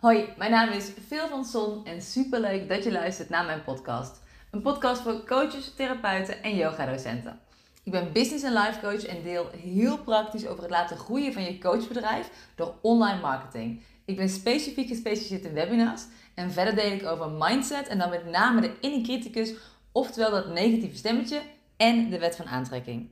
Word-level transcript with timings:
Hoi, 0.00 0.28
mijn 0.36 0.50
naam 0.50 0.68
is 0.68 0.92
Phil 1.06 1.28
van 1.28 1.44
Son 1.44 1.84
en 1.86 2.02
superleuk 2.02 2.68
dat 2.68 2.84
je 2.84 2.92
luistert 2.92 3.28
naar 3.28 3.44
mijn 3.44 3.64
podcast. 3.64 4.22
Een 4.50 4.62
podcast 4.62 5.02
voor 5.02 5.24
coaches, 5.26 5.74
therapeuten 5.74 6.42
en 6.42 6.56
yogadocenten. 6.56 7.40
Ik 7.84 7.92
ben 7.92 8.12
business 8.12 8.44
en 8.44 8.52
life 8.52 8.80
coach 8.80 9.06
en 9.06 9.22
deel 9.22 9.50
heel 9.50 9.98
praktisch 9.98 10.46
over 10.46 10.62
het 10.62 10.70
laten 10.70 10.96
groeien 10.96 11.32
van 11.32 11.42
je 11.42 11.58
coachbedrijf 11.58 12.30
door 12.54 12.74
online 12.82 13.20
marketing. 13.20 13.82
Ik 14.04 14.16
ben 14.16 14.28
specifiek 14.28 14.88
gespecialiseerd 14.88 15.44
in 15.44 15.52
webinars 15.52 16.02
en 16.34 16.50
verder 16.50 16.74
deel 16.74 16.92
ik 16.92 17.06
over 17.06 17.30
mindset 17.30 17.88
en 17.88 17.98
dan 17.98 18.10
met 18.10 18.30
name 18.30 18.60
de 18.60 18.72
inner 18.80 19.02
criticus, 19.02 19.54
oftewel 19.92 20.30
dat 20.30 20.48
negatieve 20.48 20.96
stemmetje 20.96 21.40
en 21.76 22.10
de 22.10 22.18
wet 22.18 22.36
van 22.36 22.46
aantrekking. 22.46 23.08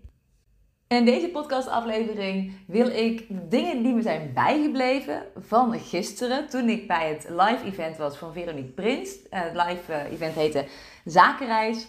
In 0.89 1.05
deze 1.05 1.29
podcastaflevering 1.29 2.52
wil 2.66 2.86
ik 2.86 3.27
dingen 3.29 3.82
die 3.82 3.95
me 3.95 4.02
zijn 4.02 4.30
bijgebleven 4.34 5.23
van 5.37 5.79
gisteren. 5.79 6.48
Toen 6.48 6.68
ik 6.68 6.87
bij 6.87 7.09
het 7.09 7.27
live 7.29 7.64
event 7.64 7.96
was 7.96 8.16
van 8.16 8.32
Veronique 8.32 8.70
Prins. 8.70 9.11
Uh, 9.11 9.19
het 9.30 9.55
live 9.55 9.92
uh, 9.92 10.12
event 10.12 10.34
heette 10.34 10.66
Zakenreis. 11.05 11.88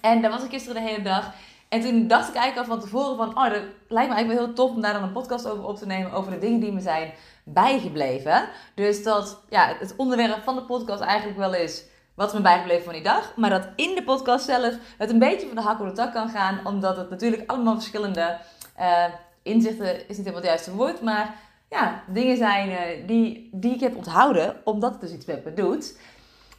En 0.00 0.22
daar 0.22 0.30
was 0.30 0.44
ik 0.44 0.50
gisteren 0.50 0.82
de 0.82 0.88
hele 0.88 1.02
dag. 1.02 1.34
En 1.68 1.80
toen 1.80 2.06
dacht 2.06 2.28
ik 2.28 2.34
eigenlijk 2.34 2.68
al 2.68 2.76
van 2.76 2.84
tevoren 2.84 3.16
van... 3.16 3.28
Oh, 3.28 3.52
dat 3.52 3.62
lijkt 3.88 4.08
me 4.08 4.14
eigenlijk 4.14 4.26
wel 4.26 4.44
heel 4.46 4.54
tof 4.54 4.70
om 4.70 4.80
daar 4.80 4.92
dan 4.92 5.02
een 5.02 5.12
podcast 5.12 5.48
over 5.48 5.64
op 5.64 5.76
te 5.76 5.86
nemen. 5.86 6.12
Over 6.12 6.32
de 6.32 6.38
dingen 6.38 6.60
die 6.60 6.72
me 6.72 6.80
zijn 6.80 7.12
bijgebleven. 7.44 8.48
Dus 8.74 9.02
dat 9.02 9.40
ja, 9.50 9.76
het 9.78 9.94
onderwerp 9.96 10.42
van 10.42 10.54
de 10.54 10.62
podcast 10.62 11.02
eigenlijk 11.02 11.38
wel 11.38 11.54
is 11.54 11.84
wat 12.14 12.34
me 12.34 12.40
bijgebleven 12.40 12.84
van 12.84 12.92
die 12.92 13.02
dag. 13.02 13.32
Maar 13.36 13.50
dat 13.50 13.68
in 13.76 13.94
de 13.94 14.02
podcast 14.02 14.44
zelf 14.44 14.74
het 14.98 15.10
een 15.10 15.18
beetje 15.18 15.46
van 15.46 15.56
de 15.56 15.62
hak 15.62 15.80
op 15.80 15.86
de 15.86 15.92
tak 15.92 16.12
kan 16.12 16.28
gaan. 16.28 16.60
Omdat 16.64 16.96
het 16.96 17.10
natuurlijk 17.10 17.50
allemaal 17.50 17.74
verschillende 17.74 18.38
uh, 18.80 19.04
inzichten, 19.42 19.94
is 19.94 20.16
niet 20.16 20.16
helemaal 20.16 20.36
het 20.36 20.44
juiste 20.44 20.74
woord. 20.74 21.00
Maar 21.00 21.34
ja, 21.70 22.02
dingen 22.06 22.36
zijn 22.36 22.70
uh, 22.70 23.06
die, 23.06 23.48
die 23.52 23.74
ik 23.74 23.80
heb 23.80 23.96
onthouden. 23.96 24.56
Omdat 24.64 24.92
het 24.92 25.00
dus 25.00 25.12
iets 25.12 25.26
met 25.26 25.44
me 25.44 25.54
doet. 25.54 25.98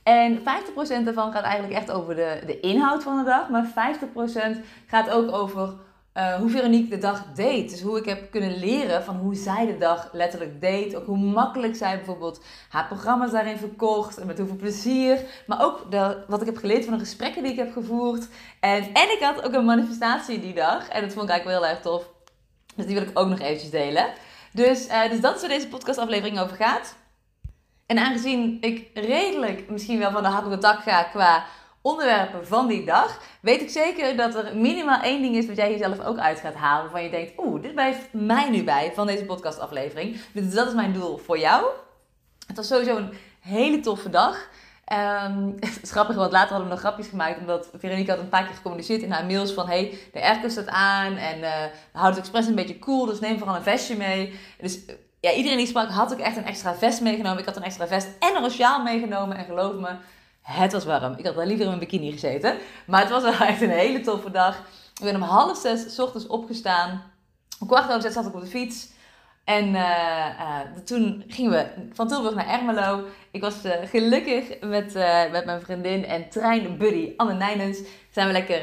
En 0.04 0.40
50% 0.40 0.44
daarvan 1.04 1.32
gaat 1.32 1.44
eigenlijk 1.44 1.74
echt 1.74 1.92
over 1.92 2.16
de, 2.16 2.42
de 2.46 2.60
inhoud 2.60 3.04
van 3.04 3.18
de 3.18 3.24
dag. 3.24 3.50
Maar 3.50 3.96
50% 4.56 4.60
gaat 4.88 5.10
ook 5.10 5.32
over 5.32 5.74
uh, 6.18 6.36
hoe 6.36 6.50
Veronique 6.50 6.90
de 6.90 6.98
dag 6.98 7.24
deed. 7.34 7.70
Dus 7.70 7.82
hoe 7.82 7.98
ik 7.98 8.06
heb 8.06 8.32
kunnen 8.32 8.60
leren 8.60 9.04
van 9.04 9.16
hoe 9.16 9.36
zij 9.36 9.66
de 9.66 9.78
dag 9.78 10.10
letterlijk 10.12 10.62
deed. 10.62 10.96
Ook 10.96 11.06
hoe 11.06 11.18
makkelijk 11.18 11.76
zij 11.76 11.96
bijvoorbeeld 11.96 12.44
haar 12.70 12.88
programma's 12.88 13.32
daarin 13.32 13.58
verkocht. 13.58 14.18
En 14.18 14.28
met 14.28 14.38
hoeveel 14.38 14.56
plezier. 14.56 15.20
Maar 15.48 15.64
ook 15.64 15.88
wat 16.28 16.40
ik 16.42 16.46
heb 16.46 16.58
geleerd 16.58 16.86
van 16.86 16.94
de 16.94 17.00
gesprekken 17.00 17.44
die 17.44 17.52
ik 17.52 17.58
heb 17.58 17.74
gevoerd. 17.74 18.28
En, 18.60 18.84
en 18.84 19.12
ik 19.12 19.18
had 19.20 19.44
ook 19.44 19.54
een 19.54 19.66
manifestatie 19.66 20.40
die 20.40 20.54
dag. 20.54 20.88
En 20.88 21.02
dat 21.02 21.14
vond 21.14 21.26
ik 21.26 21.32
eigenlijk 21.32 21.60
wel 21.60 21.70
heel 21.70 21.76
erg 21.76 21.82
tof. 21.82 22.10
Dus 22.76 22.86
die 22.86 22.96
wil 22.96 23.04
ik 23.04 23.20
ook 23.20 23.28
nog 23.28 23.40
eventjes 23.40 23.70
delen. 23.70 24.06
Dus, 24.52 24.88
uh, 24.88 25.10
dus 25.10 25.20
dat 25.20 25.36
is 25.36 25.42
waar 25.42 25.50
deze 25.50 25.68
podcastaflevering 25.68 26.40
over 26.40 26.56
gaat. 26.56 26.96
En 27.86 27.98
aangezien 27.98 28.58
ik 28.62 28.90
redelijk 28.94 29.70
misschien 29.70 30.00
wel 30.00 30.12
van 30.12 30.24
de 30.24 30.30
hak 30.30 30.46
op 30.46 30.52
de 30.52 30.58
tak 30.58 30.80
ga 30.80 31.04
qua 31.04 31.46
onderwerpen 31.86 32.48
van 32.48 32.68
die 32.68 32.86
dag, 32.86 33.22
weet 33.40 33.62
ik 33.62 33.70
zeker 33.70 34.16
dat 34.16 34.36
er 34.36 34.58
minimaal 34.58 35.02
één 35.02 35.22
ding 35.22 35.36
is 35.36 35.46
wat 35.46 35.56
jij 35.56 35.72
jezelf 35.72 36.00
ook 36.00 36.18
uit 36.18 36.40
gaat 36.40 36.54
halen. 36.54 36.84
Waarvan 36.84 37.04
je 37.04 37.10
denkt, 37.10 37.34
oeh, 37.38 37.62
dit 37.62 37.74
blijft 37.74 38.08
mij 38.12 38.50
nu 38.50 38.64
bij 38.64 38.92
van 38.96 39.08
deze 39.08 39.26
podcastaflevering. 39.26 40.18
Dus 40.32 40.54
dat 40.54 40.68
is 40.68 40.74
mijn 40.74 40.94
doel 40.94 41.18
voor 41.18 41.40
jou. 41.40 41.66
Het 42.48 42.56
was 42.56 42.68
sowieso 42.68 42.98
een 42.98 43.14
hele 43.40 43.80
toffe 43.80 44.10
dag. 44.10 44.50
Um, 44.94 45.56
het 45.60 45.80
is 45.82 45.92
grappig, 45.92 46.16
want 46.16 46.32
later 46.32 46.50
hadden 46.50 46.68
we 46.68 46.74
nog 46.74 46.84
grapjes 46.84 47.08
gemaakt. 47.08 47.40
Omdat 47.40 47.70
Veronique 47.74 48.12
had 48.12 48.20
een 48.20 48.30
paar 48.30 48.46
keer 48.46 48.56
gecommuniceerd 48.56 49.02
in 49.02 49.12
haar 49.12 49.26
mails 49.26 49.52
van... 49.52 49.68
hey, 49.68 49.98
de 50.14 50.22
airco 50.22 50.50
staat 50.50 50.68
aan 50.68 51.16
en 51.16 51.38
uh, 51.38 51.64
we 51.92 51.98
houden 51.98 52.22
het 52.22 52.30
expres 52.30 52.48
een 52.48 52.56
beetje 52.56 52.80
cool. 52.80 53.06
Dus 53.06 53.20
neem 53.20 53.38
vooral 53.38 53.56
een 53.56 53.64
vestje 53.64 53.96
mee. 53.96 54.40
Dus 54.62 54.80
ja, 55.20 55.32
iedereen 55.32 55.58
die 55.58 55.68
sprak 55.68 55.90
had 55.90 56.14
ook 56.14 56.20
echt 56.20 56.38
een 56.38 56.46
extra 56.46 56.76
vest 56.76 57.02
meegenomen. 57.02 57.40
Ik 57.40 57.46
had 57.46 57.56
een 57.56 57.64
extra 57.64 57.88
vest 57.88 58.08
en 58.20 58.44
een 58.44 58.52
sjaal 58.52 58.84
meegenomen. 58.84 59.38
En 59.38 59.46
geloof 59.46 59.74
me, 59.74 59.90
het 60.46 60.72
was 60.72 60.86
warm. 60.86 61.14
Ik 61.18 61.26
had 61.26 61.36
wel 61.36 61.46
liever 61.46 61.64
in 61.64 61.68
mijn 61.68 61.80
bikini 61.80 62.12
gezeten. 62.12 62.58
Maar 62.86 63.02
het 63.02 63.10
was 63.10 63.24
wel 63.24 63.48
echt 63.48 63.62
een 63.62 63.70
hele 63.70 64.02
toffe 64.02 64.32
dag. 64.32 64.58
Ik 65.00 65.04
ben 65.04 65.16
om 65.16 65.22
half 65.22 65.58
zes 65.58 66.00
ochtends 66.00 66.28
opgestaan. 66.28 67.04
Om 67.60 67.68
kwart 67.68 67.88
over 67.88 68.02
zes 68.02 68.14
zat 68.14 68.26
ik 68.26 68.36
op 68.36 68.42
de 68.42 68.48
fiets. 68.48 68.94
En 69.44 69.68
uh, 69.68 69.80
uh, 70.40 70.60
toen 70.86 71.24
gingen 71.28 71.52
we 71.52 71.68
van 71.94 72.08
Tilburg 72.08 72.36
naar 72.36 72.48
Ermelo. 72.48 73.04
Ik 73.32 73.42
was 73.42 73.66
uh, 73.66 73.72
gelukkig 73.86 74.60
met, 74.62 74.94
met 75.32 75.46
mijn 75.46 75.62
vriendin 75.62 76.06
en 76.06 76.30
treinbuddy 76.30 77.14
Anne 77.18 77.34
Nijnens. 77.34 77.80
Zijn 78.12 78.28
we 78.28 78.34
lekker 78.34 78.62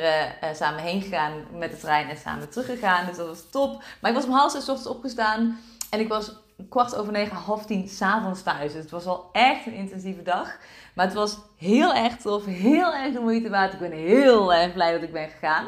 samen 0.55 0.83
heen 0.83 1.03
gegaan 1.03 1.33
met 1.59 1.71
de 1.71 1.77
trein 1.77 2.09
en 2.09 2.17
samen 2.17 2.51
teruggegaan. 2.51 3.07
Dus 3.07 3.17
dat 3.17 3.27
was 3.27 3.51
top. 3.51 3.83
Maar 4.01 4.11
ik 4.11 4.17
was 4.17 4.27
om 4.27 4.33
half 4.33 4.53
zes 4.53 4.69
ochtends 4.69 4.87
opgestaan. 4.87 5.59
En 5.91 6.01
ik 6.01 6.09
was 6.09 6.33
kwart 6.69 6.95
over 6.95 7.13
negen, 7.13 7.37
half 7.37 7.67
tien 7.67 7.89
s'avonds 7.89 8.43
thuis. 8.43 8.73
Dus 8.73 8.83
het 8.83 8.91
was 8.91 9.05
wel 9.05 9.29
echt 9.33 9.67
een 9.67 9.75
intensieve 9.75 10.23
dag. 10.23 10.59
Maar 10.95 11.05
het 11.05 11.15
was 11.15 11.39
heel 11.57 11.95
erg 11.95 12.17
tof, 12.17 12.45
heel 12.45 12.95
erg 12.95 13.13
de 13.13 13.21
moeite 13.21 13.51
waard. 13.51 13.73
Ik 13.73 13.79
ben 13.79 13.93
heel 13.93 14.55
erg 14.55 14.73
blij 14.73 14.93
dat 14.93 15.03
ik 15.03 15.13
ben 15.13 15.29
gegaan. 15.29 15.67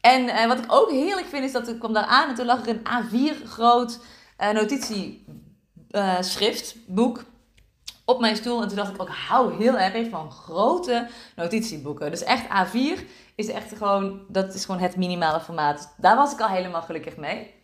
En 0.00 0.22
uh, 0.22 0.46
wat 0.46 0.58
ik 0.58 0.72
ook 0.72 0.90
heerlijk 0.90 1.26
vind 1.26 1.44
is 1.44 1.52
dat 1.52 1.68
ik 1.68 1.78
kwam 1.78 1.92
daar 1.92 2.04
aan 2.04 2.28
en 2.28 2.34
toen 2.34 2.46
lag 2.46 2.66
er 2.66 2.68
een 2.68 2.86
A4 2.86 3.46
groot 3.46 3.98
uh, 4.40 4.50
notitieschriftboek 4.50 7.18
uh, 7.18 7.24
op 8.04 8.20
mijn 8.20 8.36
stoel. 8.36 8.62
En 8.62 8.68
toen 8.68 8.76
dacht 8.76 8.94
ik 8.94 9.02
ook, 9.02 9.08
hou 9.08 9.54
heel 9.54 9.78
erg 9.78 10.08
van 10.08 10.30
grote 10.30 11.08
notitieboeken. 11.36 12.10
Dus 12.10 12.24
echt 12.24 12.44
A4 12.44 13.00
is 13.34 13.48
echt 13.48 13.76
gewoon, 13.76 14.20
dat 14.28 14.54
is 14.54 14.64
gewoon 14.64 14.80
het 14.80 14.96
minimale 14.96 15.40
formaat. 15.40 15.94
Daar 15.96 16.16
was 16.16 16.32
ik 16.32 16.40
al 16.40 16.48
helemaal 16.48 16.82
gelukkig 16.82 17.16
mee. 17.16 17.54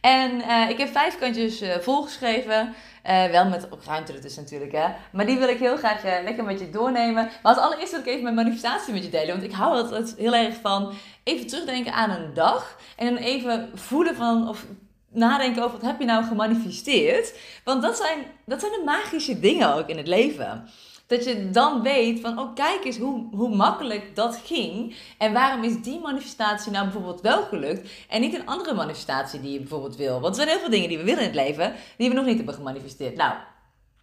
En 0.00 0.30
uh, 0.34 0.70
ik 0.70 0.78
heb 0.78 0.88
vijf 0.88 1.18
kantjes 1.18 1.62
uh, 1.62 1.74
volgeschreven. 1.76 2.74
Uh, 3.06 3.24
wel 3.24 3.48
met 3.48 3.68
ruimte 3.86 4.12
ertussen 4.12 4.42
natuurlijk, 4.42 4.72
hè. 4.72 4.86
Maar 5.12 5.26
die 5.26 5.38
wil 5.38 5.48
ik 5.48 5.58
heel 5.58 5.76
graag 5.76 6.02
lekker 6.02 6.44
met 6.44 6.60
je 6.60 6.70
doornemen. 6.70 7.14
Maar 7.14 7.38
als 7.42 7.56
allereerst 7.56 7.90
wil 7.90 8.00
ik 8.00 8.06
even 8.06 8.22
mijn 8.22 8.34
manifestatie 8.34 8.92
met 8.92 9.04
je 9.04 9.10
delen. 9.10 9.28
Want 9.28 9.42
ik 9.42 9.52
hou 9.52 9.76
altijd 9.76 10.14
heel 10.16 10.34
erg 10.34 10.54
van 10.62 10.92
even 11.24 11.46
terugdenken 11.46 11.92
aan 11.92 12.10
een 12.10 12.34
dag. 12.34 12.78
En 12.96 13.06
dan 13.06 13.22
even 13.22 13.70
voelen 13.74 14.14
van, 14.14 14.48
of 14.48 14.64
nadenken 15.12 15.62
over 15.62 15.78
wat 15.78 15.90
heb 15.90 16.00
je 16.00 16.06
nou 16.06 16.24
gemanifesteerd. 16.24 17.38
Want 17.64 17.82
dat 17.82 17.96
zijn, 17.96 18.18
dat 18.46 18.60
zijn 18.60 18.72
de 18.72 18.82
magische 18.84 19.40
dingen 19.40 19.74
ook 19.74 19.88
in 19.88 19.96
het 19.96 20.08
leven. 20.08 20.68
Dat 21.10 21.24
je 21.24 21.50
dan 21.50 21.82
weet 21.82 22.20
van, 22.20 22.38
oh 22.38 22.54
kijk 22.54 22.84
eens 22.84 22.98
hoe, 22.98 23.26
hoe 23.30 23.56
makkelijk 23.56 24.16
dat 24.16 24.40
ging. 24.44 24.96
En 25.18 25.32
waarom 25.32 25.64
is 25.64 25.82
die 25.82 26.00
manifestatie 26.00 26.72
nou 26.72 26.84
bijvoorbeeld 26.84 27.20
wel 27.20 27.42
gelukt 27.42 27.90
en 28.08 28.20
niet 28.20 28.34
een 28.34 28.46
andere 28.46 28.74
manifestatie 28.74 29.40
die 29.40 29.52
je 29.52 29.58
bijvoorbeeld 29.58 29.96
wil. 29.96 30.20
Want 30.20 30.26
er 30.26 30.34
zijn 30.34 30.48
heel 30.48 30.58
veel 30.58 30.70
dingen 30.70 30.88
die 30.88 30.98
we 30.98 31.04
willen 31.04 31.20
in 31.20 31.26
het 31.26 31.34
leven 31.34 31.74
die 31.96 32.08
we 32.08 32.14
nog 32.14 32.24
niet 32.24 32.36
hebben 32.36 32.54
gemanifesteerd. 32.54 33.16
Nou, 33.16 33.34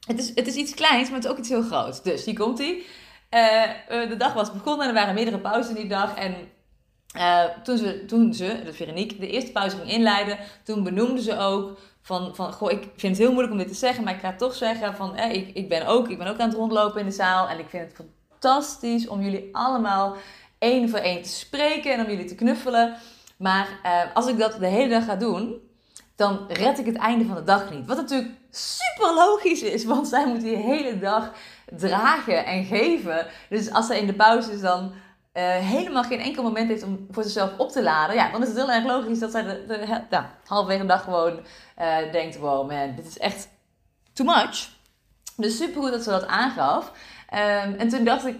het 0.07 0.19
is, 0.19 0.31
het 0.35 0.47
is 0.47 0.55
iets 0.55 0.73
kleins, 0.73 1.09
maar 1.09 1.15
het 1.15 1.25
is 1.25 1.31
ook 1.31 1.37
iets 1.37 1.49
heel 1.49 1.61
groots. 1.61 2.01
Dus 2.01 2.25
hier 2.25 2.37
komt 2.37 2.59
ie. 2.59 2.85
Uh, 3.31 3.63
de 4.09 4.15
dag 4.17 4.33
was 4.33 4.51
begonnen 4.51 4.81
en 4.81 4.87
er 4.87 4.99
waren 4.99 5.13
meerdere 5.13 5.39
pauzes 5.39 5.75
die 5.75 5.87
dag. 5.87 6.15
En 6.15 6.35
uh, 7.17 7.43
toen, 7.63 7.77
ze, 7.77 8.05
toen 8.05 8.33
ze, 8.33 8.61
de 8.65 8.73
Veronique, 8.73 9.19
de 9.19 9.29
eerste 9.29 9.51
pauze 9.51 9.77
ging 9.77 9.91
inleiden, 9.91 10.37
toen 10.63 10.83
benoemde 10.83 11.21
ze 11.21 11.37
ook 11.37 11.77
van, 12.01 12.35
van, 12.35 12.53
goh, 12.53 12.71
ik 12.71 12.83
vind 12.95 13.17
het 13.17 13.17
heel 13.17 13.31
moeilijk 13.31 13.53
om 13.53 13.59
dit 13.59 13.67
te 13.67 13.73
zeggen, 13.73 14.03
maar 14.03 14.13
ik 14.13 14.19
ga 14.19 14.35
toch 14.35 14.55
zeggen 14.55 14.95
van, 14.95 15.15
eh, 15.15 15.33
ik, 15.33 15.49
ik, 15.53 15.69
ben 15.69 15.87
ook, 15.87 16.09
ik 16.09 16.17
ben 16.17 16.27
ook 16.27 16.39
aan 16.39 16.47
het 16.47 16.57
rondlopen 16.57 16.99
in 16.99 17.05
de 17.05 17.11
zaal 17.11 17.47
en 17.47 17.59
ik 17.59 17.69
vind 17.69 17.83
het 17.83 18.05
fantastisch 18.29 19.07
om 19.07 19.21
jullie 19.21 19.49
allemaal 19.51 20.15
één 20.59 20.89
voor 20.89 20.99
één 20.99 21.21
te 21.21 21.29
spreken 21.29 21.93
en 21.93 22.05
om 22.05 22.09
jullie 22.09 22.25
te 22.25 22.35
knuffelen. 22.35 22.95
Maar 23.37 23.67
uh, 23.85 24.15
als 24.15 24.27
ik 24.27 24.37
dat 24.37 24.59
de 24.59 24.67
hele 24.67 24.89
dag 24.89 25.05
ga 25.05 25.15
doen, 25.15 25.61
dan 26.15 26.45
red 26.47 26.79
ik 26.79 26.85
het 26.85 26.95
einde 26.95 27.25
van 27.25 27.35
de 27.35 27.43
dag 27.43 27.71
niet. 27.71 27.85
Wat 27.85 27.97
natuurlijk 27.97 28.31
super 28.51 29.13
logisch 29.13 29.61
is, 29.61 29.85
want 29.85 30.07
zij 30.07 30.27
moet 30.27 30.41
die 30.41 30.55
hele 30.55 30.99
dag 30.99 31.31
dragen 31.75 32.45
en 32.45 32.65
geven. 32.65 33.27
Dus 33.49 33.71
als 33.71 33.87
zij 33.87 33.99
in 33.99 34.07
de 34.07 34.13
pauze 34.13 34.59
dan 34.59 34.91
uh, 35.37 35.43
helemaal 35.43 36.03
geen 36.03 36.19
enkel 36.19 36.43
moment 36.43 36.69
heeft 36.69 36.83
om 36.83 37.07
voor 37.11 37.23
zichzelf 37.23 37.51
op 37.57 37.71
te 37.71 37.83
laden, 37.83 38.15
ja, 38.15 38.31
dan 38.31 38.41
is 38.41 38.47
het 38.47 38.57
heel 38.57 38.71
erg 38.71 38.85
logisch 38.85 39.19
dat 39.19 39.31
zij 39.31 39.43
de, 39.43 39.63
de, 39.67 40.01
de 40.09 40.21
halverwege 40.45 40.81
de 40.81 40.87
dag 40.87 41.03
gewoon 41.03 41.39
uh, 41.79 42.11
denkt: 42.11 42.37
wow, 42.37 42.71
man, 42.71 42.95
dit 42.95 43.05
is 43.05 43.17
echt 43.17 43.47
too 44.13 44.25
much. 44.25 44.69
Dus 45.35 45.57
super 45.57 45.81
goed 45.81 45.91
dat 45.91 46.03
ze 46.03 46.09
dat 46.09 46.27
aangaf. 46.27 46.91
Um, 47.33 47.73
en 47.73 47.89
toen 47.89 48.03
dacht 48.03 48.25
ik 48.25 48.35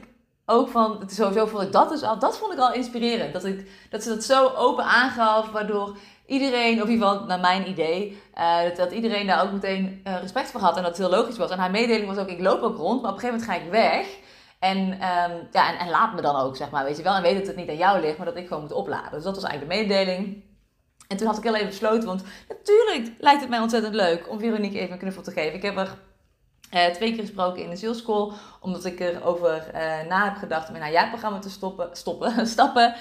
ook 0.45 0.69
van, 0.69 1.03
sowieso 1.07 1.45
vond 1.45 1.63
ik 1.63 1.71
dat 1.71 1.89
dus 1.89 2.03
al, 2.03 2.19
dat 2.19 2.37
vond 2.37 2.53
ik 2.53 2.59
al 2.59 2.73
inspirerend. 2.73 3.33
Dat, 3.33 3.45
ik, 3.45 3.71
dat 3.89 4.03
ze 4.03 4.09
dat 4.09 4.23
zo 4.23 4.47
open 4.47 4.83
aangaf, 4.83 5.51
waardoor 5.51 5.97
iedereen, 6.25 6.81
of 6.81 6.87
in 6.87 6.93
ieder 6.93 7.07
geval 7.07 7.25
naar 7.25 7.39
mijn 7.39 7.69
idee, 7.69 8.21
uh, 8.37 8.61
dat, 8.61 8.75
dat, 8.75 8.91
iedereen 8.91 9.27
daar 9.27 9.43
ook 9.43 9.51
meteen 9.51 10.01
respect 10.03 10.51
voor 10.51 10.61
had 10.61 10.75
en 10.77 10.81
dat 10.81 10.97
het 10.97 11.07
heel 11.07 11.17
logisch 11.17 11.37
was. 11.37 11.49
En 11.49 11.59
haar 11.59 11.71
mededeling 11.71 12.07
was 12.07 12.17
ook: 12.17 12.29
ik 12.29 12.39
loop 12.39 12.61
ook 12.61 12.77
rond, 12.77 13.01
maar 13.01 13.11
op 13.11 13.17
een 13.17 13.23
gegeven 13.23 13.47
moment 13.47 13.59
ga 13.59 13.65
ik 13.65 13.71
weg. 13.71 14.25
En, 14.59 14.77
um, 14.77 15.47
ja, 15.51 15.79
en, 15.79 15.89
laat 15.89 16.13
me 16.13 16.21
dan 16.21 16.35
ook, 16.35 16.55
zeg 16.55 16.69
maar, 16.69 16.83
weet 16.83 16.97
je 16.97 17.03
wel. 17.03 17.15
En 17.15 17.21
weet 17.21 17.37
dat 17.37 17.47
het 17.47 17.55
niet 17.55 17.69
aan 17.69 17.77
jou 17.77 18.01
ligt, 18.01 18.17
maar 18.17 18.25
dat 18.25 18.35
ik 18.35 18.47
gewoon 18.47 18.61
moet 18.63 18.71
opladen. 18.71 19.11
Dus 19.11 19.23
dat 19.23 19.35
was 19.35 19.43
eigenlijk 19.43 19.71
de 19.71 19.87
mededeling. 19.87 20.43
En 21.07 21.17
toen 21.17 21.27
had 21.27 21.37
ik 21.37 21.43
heel 21.43 21.55
even 21.55 21.67
besloten, 21.67 22.07
want 22.07 22.23
natuurlijk 22.47 23.11
lijkt 23.19 23.41
het 23.41 23.49
mij 23.49 23.59
ontzettend 23.59 23.93
leuk 23.93 24.29
om 24.29 24.39
Veronique 24.39 24.79
even 24.79 24.91
een 24.91 24.97
knuffel 24.97 25.23
te 25.23 25.31
geven. 25.31 25.53
Ik 25.53 25.61
heb 25.61 25.77
er 25.77 25.97
uh, 26.73 26.85
twee 26.85 27.11
keer 27.11 27.19
gesproken 27.19 27.63
in 27.63 27.69
de 27.69 27.75
sales 27.75 27.97
school, 27.97 28.33
omdat 28.61 28.85
ik 28.85 28.99
erover 28.99 29.67
uh, 29.73 30.07
na 30.07 30.23
heb 30.23 30.35
gedacht 30.35 30.69
om 30.69 30.75
in 30.75 30.81
haar 30.81 30.91
jaarprogramma 30.91 31.39
te 31.39 31.49
stoppen, 31.49 31.89
stoppen, 31.91 32.47
stappen. 32.55 32.95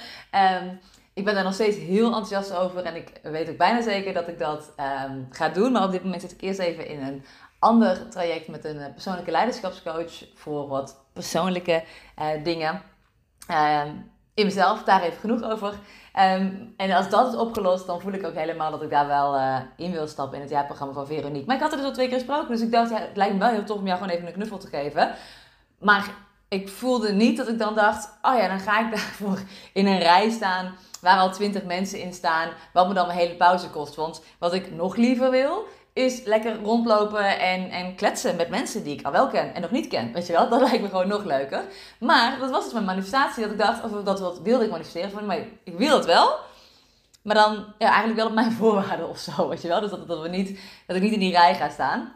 Um, 0.62 0.80
ik 1.14 1.24
ben 1.24 1.34
daar 1.34 1.44
nog 1.44 1.54
steeds 1.54 1.76
heel 1.76 2.06
enthousiast 2.06 2.54
over 2.54 2.82
en 2.82 2.96
ik 2.96 3.20
weet 3.22 3.50
ook 3.50 3.56
bijna 3.56 3.82
zeker 3.82 4.12
dat 4.12 4.28
ik 4.28 4.38
dat 4.38 4.72
um, 5.10 5.26
ga 5.30 5.48
doen. 5.48 5.72
Maar 5.72 5.84
op 5.84 5.90
dit 5.90 6.02
moment 6.02 6.22
zit 6.22 6.32
ik 6.32 6.40
eerst 6.40 6.58
even 6.58 6.88
in 6.88 7.02
een 7.02 7.24
ander 7.58 8.08
traject 8.08 8.48
met 8.48 8.64
een 8.64 8.92
persoonlijke 8.92 9.30
leiderschapscoach 9.30 10.24
voor 10.34 10.68
wat 10.68 11.05
persoonlijke 11.16 11.84
dingen. 12.42 12.82
Ehm, 13.46 13.88
in 14.34 14.44
mezelf, 14.44 14.82
daar 14.82 15.02
even 15.02 15.20
genoeg 15.20 15.42
over. 15.42 15.74
Ehm, 16.12 16.52
en 16.76 16.90
als 16.90 17.10
dat 17.10 17.32
is 17.32 17.38
opgelost, 17.38 17.86
dan 17.86 18.00
voel 18.00 18.12
ik 18.12 18.26
ook 18.26 18.34
helemaal 18.34 18.70
dat 18.70 18.82
ik 18.82 18.90
daar 18.90 19.06
wel 19.06 19.36
uh, 19.36 19.56
in 19.76 19.92
wil 19.92 20.06
stappen 20.06 20.36
in 20.36 20.42
het 20.42 20.50
jaarprogramma 20.50 20.94
van 20.94 21.06
Veronique. 21.06 21.46
Maar 21.46 21.56
ik 21.56 21.62
had 21.62 21.70
er 21.70 21.76
dus 21.76 21.86
al 21.86 21.92
twee 21.92 22.08
keer 22.08 22.16
gesproken, 22.18 22.48
dus 22.48 22.60
ik 22.60 22.72
dacht, 22.72 22.90
ja, 22.90 22.98
het 22.98 23.16
lijkt 23.16 23.32
me 23.32 23.38
wel 23.38 23.48
heel 23.48 23.64
tof 23.64 23.78
om 23.78 23.86
jou 23.86 23.98
gewoon 23.98 24.12
even 24.14 24.26
een 24.26 24.32
knuffel 24.32 24.58
te 24.58 24.66
geven. 24.66 25.14
Maar 25.78 26.10
ik 26.48 26.68
voelde 26.68 27.12
niet 27.12 27.36
dat 27.36 27.48
ik 27.48 27.58
dan 27.58 27.74
dacht, 27.74 28.18
oh 28.22 28.36
ja, 28.36 28.48
dan 28.48 28.60
ga 28.60 28.80
ik 28.80 28.90
daarvoor 28.96 29.38
in 29.72 29.86
een 29.86 29.98
rij 29.98 30.30
staan 30.30 30.74
waar 31.00 31.18
al 31.18 31.32
twintig 31.32 31.64
mensen 31.64 32.00
in 32.00 32.12
staan, 32.12 32.50
wat 32.72 32.88
me 32.88 32.94
dan 32.94 33.06
mijn 33.06 33.18
hele 33.18 33.36
pauze 33.36 33.70
kost. 33.70 33.94
Want 33.94 34.22
wat 34.38 34.52
ik 34.52 34.72
nog 34.72 34.96
liever 34.96 35.30
wil, 35.30 35.66
is 35.96 36.22
lekker 36.24 36.56
rondlopen 36.62 37.38
en, 37.38 37.70
en 37.70 37.94
kletsen 37.94 38.36
met 38.36 38.48
mensen 38.48 38.84
die 38.84 38.98
ik 38.98 39.06
al 39.06 39.12
wel 39.12 39.28
ken 39.28 39.54
en 39.54 39.60
nog 39.60 39.70
niet 39.70 39.88
ken. 39.88 40.12
Weet 40.12 40.26
je 40.26 40.32
wel, 40.32 40.48
dat 40.50 40.60
lijkt 40.60 40.82
me 40.82 40.88
gewoon 40.88 41.08
nog 41.08 41.24
leuker. 41.24 41.64
Maar 41.98 42.38
dat 42.38 42.50
was 42.50 42.64
dus 42.64 42.72
mijn 42.72 42.84
manifestatie, 42.84 43.42
dat 43.42 43.52
ik 43.52 43.58
dacht, 43.58 43.84
of 43.84 43.90
dat 43.90 44.20
wat 44.20 44.40
wilde 44.40 44.64
ik 44.64 44.70
manifesteren, 44.70 45.10
van, 45.10 45.26
maar 45.26 45.38
ik 45.64 45.78
wil 45.78 45.96
het 45.96 46.04
wel. 46.04 46.34
Maar 47.22 47.34
dan 47.34 47.64
eigenlijk 47.78 48.16
wel 48.16 48.26
op 48.26 48.34
mijn 48.34 48.52
voorwaarden 48.60 49.08
of 49.08 49.18
zo, 49.18 49.48
weet 49.48 49.62
je 49.62 49.68
wel. 49.68 49.80
Dus 49.80 49.90
dat, 49.90 50.08
dat, 50.08 50.22
we 50.22 50.28
niet, 50.28 50.58
dat 50.86 50.96
ik 50.96 51.02
niet 51.02 51.12
in 51.12 51.18
die 51.18 51.32
rij 51.32 51.54
ga 51.54 51.68
staan. 51.68 52.12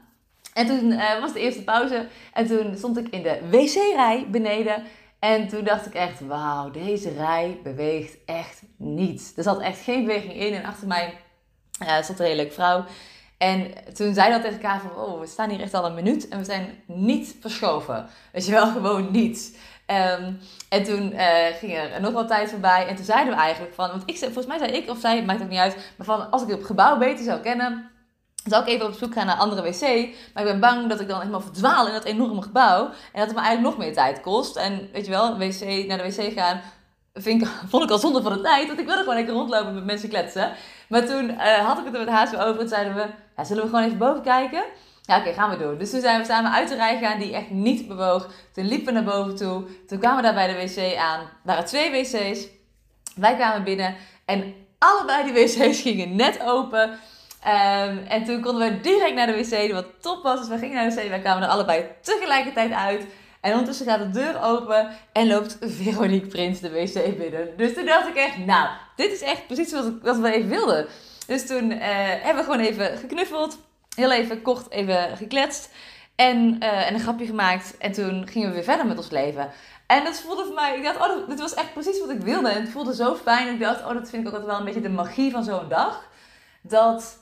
En 0.54 0.66
toen 0.66 0.90
uh, 0.90 1.20
was 1.20 1.32
de 1.32 1.40
eerste 1.40 1.64
pauze 1.64 2.06
en 2.32 2.46
toen 2.46 2.76
stond 2.76 2.98
ik 2.98 3.08
in 3.08 3.22
de 3.22 3.38
wc-rij 3.50 4.26
beneden. 4.30 4.84
En 5.18 5.48
toen 5.48 5.64
dacht 5.64 5.86
ik 5.86 5.94
echt, 5.94 6.20
wauw, 6.20 6.70
deze 6.70 7.10
rij 7.10 7.60
beweegt 7.62 8.16
echt 8.26 8.62
niets. 8.76 9.32
Er 9.36 9.42
zat 9.42 9.60
echt 9.60 9.80
geen 9.80 10.04
beweging 10.04 10.34
in 10.34 10.54
en 10.54 10.64
achter 10.64 10.86
mij 10.86 11.14
uh, 11.82 12.02
stond 12.02 12.18
een 12.18 12.24
hele 12.24 12.36
leuke 12.36 12.52
vrouw. 12.52 12.84
En 13.40 13.72
toen 13.94 14.14
zei 14.14 14.30
dat 14.30 14.42
tegen 14.42 14.60
elkaar 14.60 14.80
van, 14.80 15.04
oh, 15.04 15.20
we 15.20 15.26
staan 15.26 15.50
hier 15.50 15.60
echt 15.60 15.74
al 15.74 15.86
een 15.86 15.94
minuut 15.94 16.28
en 16.28 16.38
we 16.38 16.44
zijn 16.44 16.82
niet 16.86 17.36
verschoven. 17.40 18.08
Weet 18.32 18.46
je 18.46 18.52
wel, 18.52 18.66
gewoon 18.72 19.10
niet. 19.10 19.58
Um, 19.86 20.38
en 20.68 20.84
toen 20.84 21.12
uh, 21.12 21.46
ging 21.58 21.76
er 21.76 22.00
nog 22.00 22.12
wat 22.12 22.28
tijd 22.28 22.50
voorbij. 22.50 22.86
En 22.86 22.96
toen 22.96 23.04
zeiden 23.04 23.34
we 23.34 23.40
eigenlijk 23.40 23.74
van, 23.74 23.88
want 23.88 24.02
ik, 24.06 24.16
volgens 24.16 24.46
mij 24.46 24.58
zei 24.58 24.70
ik 24.70 24.90
of 24.90 24.98
zij, 24.98 25.24
maakt 25.24 25.42
ook 25.42 25.48
niet 25.48 25.58
uit. 25.58 25.76
Maar 25.96 26.06
van, 26.06 26.30
als 26.30 26.42
ik 26.42 26.48
het 26.48 26.64
gebouw 26.64 26.98
beter 26.98 27.24
zou 27.24 27.40
kennen, 27.40 27.90
zou 28.44 28.62
ik 28.62 28.68
even 28.68 28.86
op 28.86 28.92
zoek 28.92 29.12
gaan 29.12 29.26
naar 29.26 29.34
een 29.34 29.40
andere 29.40 29.62
wc. 29.62 29.80
Maar 30.34 30.44
ik 30.44 30.50
ben 30.50 30.60
bang 30.60 30.88
dat 30.88 31.00
ik 31.00 31.08
dan 31.08 31.18
helemaal 31.18 31.40
verdwaal 31.40 31.86
in 31.86 31.92
dat 31.92 32.04
enorme 32.04 32.42
gebouw. 32.42 32.84
En 32.86 33.18
dat 33.18 33.26
het 33.26 33.36
me 33.36 33.42
eigenlijk 33.42 33.62
nog 33.62 33.84
meer 33.86 33.94
tijd 33.94 34.20
kost. 34.20 34.56
En 34.56 34.88
weet 34.92 35.04
je 35.04 35.10
wel, 35.10 35.38
wc, 35.38 35.86
naar 35.86 35.98
de 35.98 36.14
wc 36.14 36.32
gaan, 36.32 36.60
vind 37.14 37.42
ik, 37.42 37.48
vond 37.70 37.84
ik 37.84 37.90
al 37.90 37.98
zonde 37.98 38.22
van 38.22 38.32
de 38.32 38.40
tijd. 38.40 38.66
Want 38.66 38.78
ik 38.78 38.86
wilde 38.86 39.00
gewoon 39.00 39.16
lekker 39.16 39.34
rondlopen 39.34 39.74
met 39.74 39.84
mensen 39.84 40.08
kletsen. 40.08 40.52
Maar 40.90 41.06
toen 41.06 41.30
uh, 41.30 41.66
had 41.66 41.78
ik 41.78 41.84
het 41.84 41.94
er 41.94 42.00
met 42.00 42.08
haast 42.08 42.36
over. 42.36 42.60
En 42.60 42.68
zeiden 42.68 42.94
we, 42.94 43.06
ja, 43.36 43.44
zullen 43.44 43.62
we 43.62 43.68
gewoon 43.68 43.84
even 43.84 43.98
boven 43.98 44.22
kijken? 44.22 44.64
Ja, 45.02 45.18
oké, 45.18 45.32
gaan 45.32 45.50
we 45.50 45.56
doen. 45.56 45.78
Dus 45.78 45.90
toen 45.90 46.00
zijn 46.00 46.20
we 46.20 46.26
samen 46.26 46.52
uit 46.52 46.68
de 46.68 46.74
rij 46.74 46.98
gegaan 46.98 47.18
die 47.18 47.34
echt 47.34 47.50
niet 47.50 47.88
bewoog. 47.88 48.30
Toen 48.52 48.66
liepen 48.66 48.86
we 48.86 48.92
naar 48.92 49.14
boven 49.14 49.36
toe. 49.36 49.64
Toen 49.86 49.98
kwamen 49.98 50.16
we 50.16 50.22
daar 50.22 50.34
bij 50.34 50.46
de 50.46 50.54
wc 50.54 50.96
aan. 50.96 51.20
Er 51.20 51.28
waren 51.42 51.64
twee 51.64 51.90
wc's. 51.90 52.46
Wij 53.14 53.34
kwamen 53.34 53.64
binnen 53.64 53.96
en 54.24 54.54
allebei 54.78 55.32
die 55.32 55.44
wc's 55.44 55.80
gingen 55.88 56.16
net 56.16 56.42
open. 56.42 56.90
Um, 57.46 57.98
en 58.08 58.24
toen 58.24 58.40
konden 58.40 58.68
we 58.68 58.80
direct 58.80 59.14
naar 59.14 59.26
de 59.26 59.36
wc, 59.36 59.72
wat 59.72 59.86
top 60.00 60.22
was. 60.22 60.38
Dus 60.38 60.48
we 60.48 60.58
gingen 60.58 60.74
naar 60.74 60.90
de 60.90 60.94
wc, 60.94 61.08
wij 61.08 61.20
kwamen 61.20 61.42
er 61.42 61.48
allebei 61.48 61.84
tegelijkertijd 62.02 62.72
uit. 62.72 63.06
En 63.40 63.50
ondertussen 63.50 63.86
gaat 63.86 63.98
de 63.98 64.10
deur 64.10 64.42
open 64.42 64.88
en 65.12 65.26
loopt 65.26 65.56
Veronique 65.60 66.26
Prins 66.26 66.60
de 66.60 66.70
wc 66.70 67.18
binnen. 67.18 67.56
Dus 67.56 67.74
toen 67.74 67.86
dacht 67.86 68.08
ik 68.08 68.14
echt, 68.14 68.38
nou, 68.38 68.68
dit 68.96 69.12
is 69.12 69.22
echt 69.22 69.46
precies 69.46 69.72
wat, 69.72 69.92
wat 70.02 70.18
we 70.18 70.32
even 70.32 70.48
wilden. 70.48 70.86
Dus 71.26 71.46
toen 71.46 71.70
uh, 71.70 71.78
hebben 72.22 72.36
we 72.36 72.50
gewoon 72.50 72.60
even 72.66 72.98
geknuffeld. 72.98 73.58
Heel 73.96 74.12
even 74.12 74.42
kort 74.42 74.70
even 74.70 75.16
gekletst. 75.16 75.70
En, 76.16 76.56
uh, 76.62 76.88
en 76.88 76.94
een 76.94 77.00
grapje 77.00 77.26
gemaakt. 77.26 77.76
En 77.78 77.92
toen 77.92 78.28
gingen 78.28 78.48
we 78.48 78.54
weer 78.54 78.64
verder 78.64 78.86
met 78.86 78.96
ons 78.96 79.10
leven. 79.10 79.50
En 79.86 80.04
dat 80.04 80.20
voelde 80.20 80.44
voor 80.44 80.54
mij, 80.54 80.76
ik 80.76 80.84
dacht, 80.84 80.96
oh, 80.96 81.28
dit 81.28 81.40
was 81.40 81.54
echt 81.54 81.72
precies 81.72 82.00
wat 82.00 82.10
ik 82.10 82.20
wilde. 82.20 82.48
En 82.48 82.60
het 82.60 82.70
voelde 82.70 82.94
zo 82.94 83.14
fijn. 83.14 83.54
Ik 83.54 83.60
dacht, 83.60 83.80
oh, 83.80 83.92
dat 83.92 84.10
vind 84.10 84.22
ik 84.22 84.28
ook 84.28 84.34
altijd 84.34 84.50
wel 84.50 84.58
een 84.58 84.64
beetje 84.64 84.80
de 84.80 84.88
magie 84.88 85.30
van 85.30 85.44
zo'n 85.44 85.68
dag. 85.68 86.08
Dat 86.62 87.18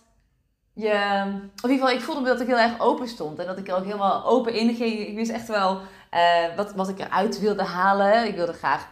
je, 0.72 1.22
in 1.62 1.70
ieder 1.70 1.70
geval, 1.70 1.90
ik 1.90 2.00
voelde 2.00 2.24
dat 2.24 2.40
ik 2.40 2.46
heel 2.46 2.58
erg 2.58 2.80
open 2.80 3.08
stond. 3.08 3.38
En 3.38 3.46
dat 3.46 3.58
ik 3.58 3.68
er 3.68 3.76
ook 3.76 3.84
helemaal 3.84 4.24
open 4.24 4.52
in 4.52 4.74
ging. 4.74 5.06
Ik 5.06 5.14
wist 5.14 5.30
echt 5.30 5.48
wel 5.48 5.80
uh, 6.14 6.56
wat, 6.56 6.72
wat 6.74 6.88
ik 6.88 6.98
eruit 6.98 7.40
wilde 7.40 7.62
halen. 7.62 8.26
Ik 8.26 8.34
wilde 8.34 8.52
graag 8.52 8.88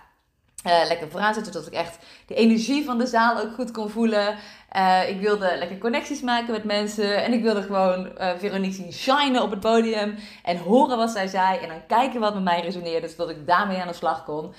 uh, 0.66 0.86
lekker 0.88 1.10
vooraan 1.10 1.34
zitten, 1.34 1.52
zodat 1.52 1.68
ik 1.68 1.78
echt 1.78 1.98
de 2.26 2.34
energie 2.34 2.84
van 2.84 2.98
de 2.98 3.06
zaal 3.06 3.38
ook 3.38 3.54
goed 3.54 3.70
kon 3.70 3.90
voelen. 3.90 4.36
Uh, 4.76 5.08
ik 5.08 5.20
wilde 5.20 5.56
lekker 5.58 5.78
connecties 5.78 6.20
maken 6.20 6.52
met 6.52 6.64
mensen. 6.64 7.24
En 7.24 7.32
ik 7.32 7.42
wilde 7.42 7.62
gewoon 7.62 8.10
uh, 8.18 8.30
Veronique 8.38 8.74
zien 8.74 8.92
shinen 8.92 9.42
op 9.42 9.50
het 9.50 9.60
podium. 9.60 10.18
En 10.42 10.56
horen 10.56 10.96
wat 10.96 11.10
zij 11.10 11.26
zei. 11.26 11.58
En 11.58 11.68
dan 11.68 11.86
kijken 11.86 12.20
wat 12.20 12.34
met 12.34 12.42
mij 12.42 12.60
resoneerde, 12.60 13.08
zodat 13.08 13.30
ik 13.30 13.46
daarmee 13.46 13.80
aan 13.80 13.88
de 13.88 13.94
slag 13.94 14.24
kon. 14.24 14.54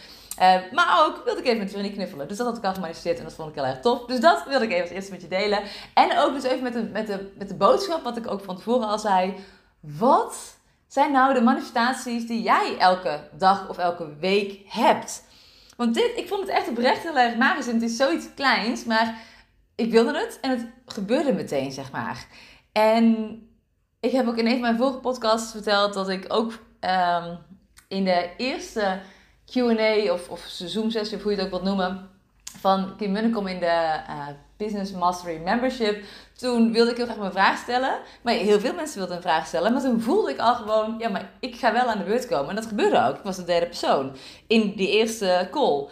maar 0.72 1.06
ook 1.06 1.22
wilde 1.26 1.40
ik 1.40 1.46
even 1.46 1.60
met 1.60 1.70
Veronique 1.70 1.96
knuffelen. 1.96 2.28
Dus 2.28 2.38
dat 2.38 2.48
had 2.48 2.58
ik 2.58 2.64
al 2.64 2.74
gemanifesteerd 2.74 3.18
en 3.18 3.24
dat 3.24 3.34
vond 3.34 3.50
ik 3.50 3.56
heel 3.56 3.66
erg 3.66 3.80
tof. 3.80 4.06
Dus 4.06 4.20
dat 4.20 4.44
wilde 4.48 4.66
ik 4.66 4.72
even 4.72 4.84
als 4.84 4.92
eerste 4.92 5.12
met 5.12 5.22
je 5.22 5.28
delen. 5.28 5.60
En 5.94 6.18
ook 6.18 6.34
dus 6.34 6.44
even 6.44 6.64
met 6.64 6.74
de, 6.74 6.84
met 6.84 7.08
de, 7.08 7.32
met 7.38 7.48
de 7.48 7.56
boodschap, 7.56 8.04
wat 8.04 8.18
ik 8.18 8.32
ook 8.32 8.44
van 8.44 8.56
tevoren 8.56 8.88
al 8.88 9.00
zei. 9.00 9.34
Wat 9.80 10.57
zijn 10.88 11.12
nou 11.12 11.34
de 11.34 11.42
manifestaties 11.42 12.28
die 12.28 12.42
jij 12.42 12.78
elke 12.78 13.30
dag 13.38 13.70
of 13.70 13.78
elke 13.78 14.16
week 14.16 14.62
hebt? 14.68 15.24
Want 15.78 15.94
dit, 15.94 16.12
ik 16.16 16.28
vond 16.28 16.42
het 16.42 16.50
echt 16.50 16.68
oprecht 16.70 17.04
heel 17.04 17.18
erg 17.18 17.36
magisch. 17.36 17.68
En 17.68 17.74
het 17.74 17.90
is 17.90 17.98
zoiets 17.98 18.34
kleins, 18.36 18.86
maar 18.86 19.22
ik 19.76 19.92
wilde 19.92 20.18
het 20.18 20.40
en 20.42 20.50
het 20.50 20.66
gebeurde 20.86 21.34
meteen, 21.34 21.72
zeg 21.72 21.92
maar. 21.92 22.28
En 22.72 23.38
ik 24.00 24.12
heb 24.12 24.28
ook 24.28 24.38
in 24.38 24.46
een 24.46 24.52
van 24.52 24.62
mijn 24.62 24.78
vorige 24.78 25.00
podcasts 25.00 25.52
verteld 25.52 25.94
dat 25.94 26.10
ik 26.10 26.26
ook 26.28 26.54
ehm, 26.80 27.36
in 27.88 28.04
de 28.04 28.30
eerste 28.38 29.00
Q&A 29.46 30.14
of, 30.14 30.30
of 30.30 30.40
Zoom 30.48 30.90
sessie, 30.90 31.18
of 31.18 31.24
hoe 31.24 31.32
je 31.32 31.38
het 31.38 31.46
ook 31.46 31.52
wilt 31.52 31.64
noemen, 31.64 32.10
van 32.60 32.96
Kim 32.98 33.12
Munnekom 33.12 33.48
in 33.48 33.60
de 33.60 34.00
uh, 34.10 34.28
Business 34.58 34.92
Mastery 34.92 35.42
Membership. 35.44 36.04
Toen 36.38 36.72
wilde 36.72 36.92
ik 36.92 36.98
heel 36.98 37.06
graag 37.06 37.18
mijn 37.18 37.32
vraag 37.32 37.58
stellen. 37.58 38.00
Maar 38.22 38.34
heel 38.34 38.60
veel 38.60 38.74
mensen 38.74 38.98
wilden 38.98 39.16
een 39.16 39.22
vraag 39.22 39.48
stellen. 39.48 39.74
Maar 39.74 39.82
toen 39.82 40.02
voelde 40.02 40.32
ik 40.32 40.40
al 40.40 40.56
gewoon, 40.56 40.96
ja, 41.00 41.10
maar 41.10 41.30
ik 41.40 41.56
ga 41.56 41.74
wel 41.74 41.86
aan 41.86 41.98
de 41.98 42.04
beurt 42.04 42.28
komen. 42.28 42.50
En 42.50 42.56
dat 42.56 42.66
gebeurde 42.66 43.06
ook. 43.08 43.16
Ik 43.16 43.24
was 43.24 43.36
de 43.36 43.44
derde 43.44 43.66
persoon 43.66 44.16
in 44.48 44.74
die 44.76 44.90
eerste 44.90 45.48
call. 45.52 45.88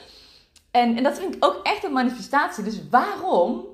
En, 0.71 0.97
en 0.97 1.03
dat 1.03 1.19
vind 1.19 1.35
ik 1.35 1.45
ook 1.45 1.59
echt 1.63 1.83
een 1.83 1.91
manifestatie. 1.91 2.63
Dus 2.63 2.79
waarom? 2.89 3.73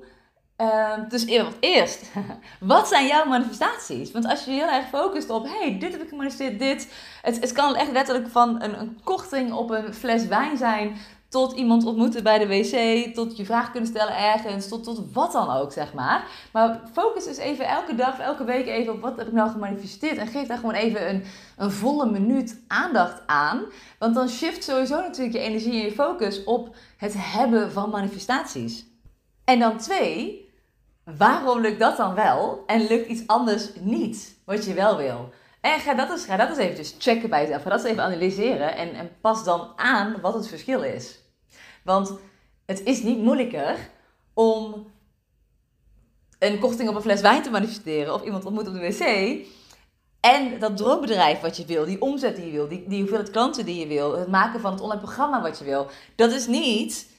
Uh, 0.58 0.94
dus 1.08 1.24
eerst, 1.60 2.10
wat 2.60 2.88
zijn 2.88 3.06
jouw 3.06 3.24
manifestaties? 3.24 4.12
Want 4.12 4.26
als 4.26 4.44
je 4.44 4.50
heel 4.50 4.68
erg 4.68 4.88
focust 4.88 5.30
op, 5.30 5.46
hey, 5.46 5.78
dit 5.78 5.92
heb 5.92 6.02
ik 6.02 6.08
gemanifesteerd, 6.08 6.58
dit. 6.58 6.92
Het, 7.22 7.40
het 7.40 7.52
kan 7.52 7.76
echt 7.76 7.92
letterlijk 7.92 8.28
van 8.28 8.62
een, 8.62 8.80
een 8.80 9.00
korting 9.04 9.52
op 9.52 9.70
een 9.70 9.94
fles 9.94 10.26
wijn 10.26 10.56
zijn 10.56 10.96
tot 11.32 11.52
iemand 11.52 11.84
ontmoeten 11.84 12.22
bij 12.22 12.38
de 12.38 12.46
wc, 12.46 13.14
tot 13.14 13.36
je 13.36 13.44
vraag 13.44 13.70
kunnen 13.70 13.88
stellen 13.88 14.16
ergens, 14.16 14.68
tot, 14.68 14.84
tot 14.84 15.12
wat 15.12 15.32
dan 15.32 15.50
ook, 15.50 15.72
zeg 15.72 15.92
maar. 15.92 16.26
Maar 16.52 16.80
focus 16.92 17.24
dus 17.24 17.36
even 17.36 17.66
elke 17.66 17.94
dag, 17.94 18.18
elke 18.18 18.44
week 18.44 18.66
even 18.66 18.92
op 18.92 19.00
wat 19.00 19.16
heb 19.16 19.26
ik 19.26 19.32
nou 19.32 19.50
gemanifesteerd. 19.50 20.16
En 20.16 20.26
geef 20.26 20.46
daar 20.46 20.58
gewoon 20.58 20.74
even 20.74 21.08
een, 21.08 21.24
een 21.56 21.70
volle 21.70 22.10
minuut 22.10 22.62
aandacht 22.68 23.22
aan. 23.26 23.64
Want 23.98 24.14
dan 24.14 24.28
shift 24.28 24.64
sowieso 24.64 25.00
natuurlijk 25.00 25.36
je 25.36 25.42
energie 25.42 25.72
en 25.72 25.84
je 25.84 25.92
focus 25.92 26.44
op 26.44 26.74
het 26.96 27.14
hebben 27.16 27.72
van 27.72 27.90
manifestaties. 27.90 28.86
En 29.44 29.58
dan 29.58 29.78
twee, 29.78 30.48
waarom 31.16 31.60
lukt 31.60 31.80
dat 31.80 31.96
dan 31.96 32.14
wel 32.14 32.62
en 32.66 32.86
lukt 32.86 33.08
iets 33.08 33.26
anders 33.26 33.70
niet, 33.80 34.38
wat 34.44 34.64
je 34.64 34.74
wel 34.74 34.96
wil? 34.96 35.32
En 35.60 35.80
ga 35.80 35.94
dat 35.94 36.10
eens, 36.10 36.24
ga 36.24 36.36
dat 36.36 36.48
eens 36.48 36.58
even 36.58 36.84
checken 36.98 37.30
bij 37.30 37.40
jezelf. 37.40 37.62
Ga 37.62 37.70
dat 37.70 37.78
eens 37.78 37.88
even 37.90 38.02
analyseren 38.02 38.76
en, 38.76 38.94
en 38.94 39.10
pas 39.20 39.44
dan 39.44 39.72
aan 39.76 40.20
wat 40.20 40.34
het 40.34 40.48
verschil 40.48 40.82
is. 40.82 41.21
Want 41.84 42.12
het 42.66 42.82
is 42.82 43.02
niet 43.02 43.18
moeilijker 43.18 43.90
om 44.34 44.90
een 46.38 46.58
korting 46.58 46.88
op 46.88 46.94
een 46.94 47.02
fles 47.02 47.20
wijn 47.20 47.42
te 47.42 47.50
manifesteren 47.50 48.14
of 48.14 48.24
iemand 48.24 48.44
ontmoet 48.44 48.66
op 48.66 48.72
de 48.74 48.80
wc. 48.80 49.36
En 50.20 50.58
dat 50.58 50.76
droombedrijf 50.76 51.40
wat 51.40 51.56
je 51.56 51.64
wil, 51.64 51.84
die 51.84 52.00
omzet 52.00 52.36
die 52.36 52.44
je 52.44 52.50
wil, 52.50 52.68
die, 52.68 52.84
die 52.88 52.98
hoeveelheid 52.98 53.30
klanten 53.30 53.64
die 53.64 53.80
je 53.80 53.86
wil, 53.86 54.18
het 54.18 54.28
maken 54.28 54.60
van 54.60 54.72
het 54.72 54.80
online 54.80 55.00
programma 55.00 55.42
wat 55.42 55.58
je 55.58 55.64
wil, 55.64 55.86
dat 56.16 56.32
is 56.32 56.46
niet 56.46 57.10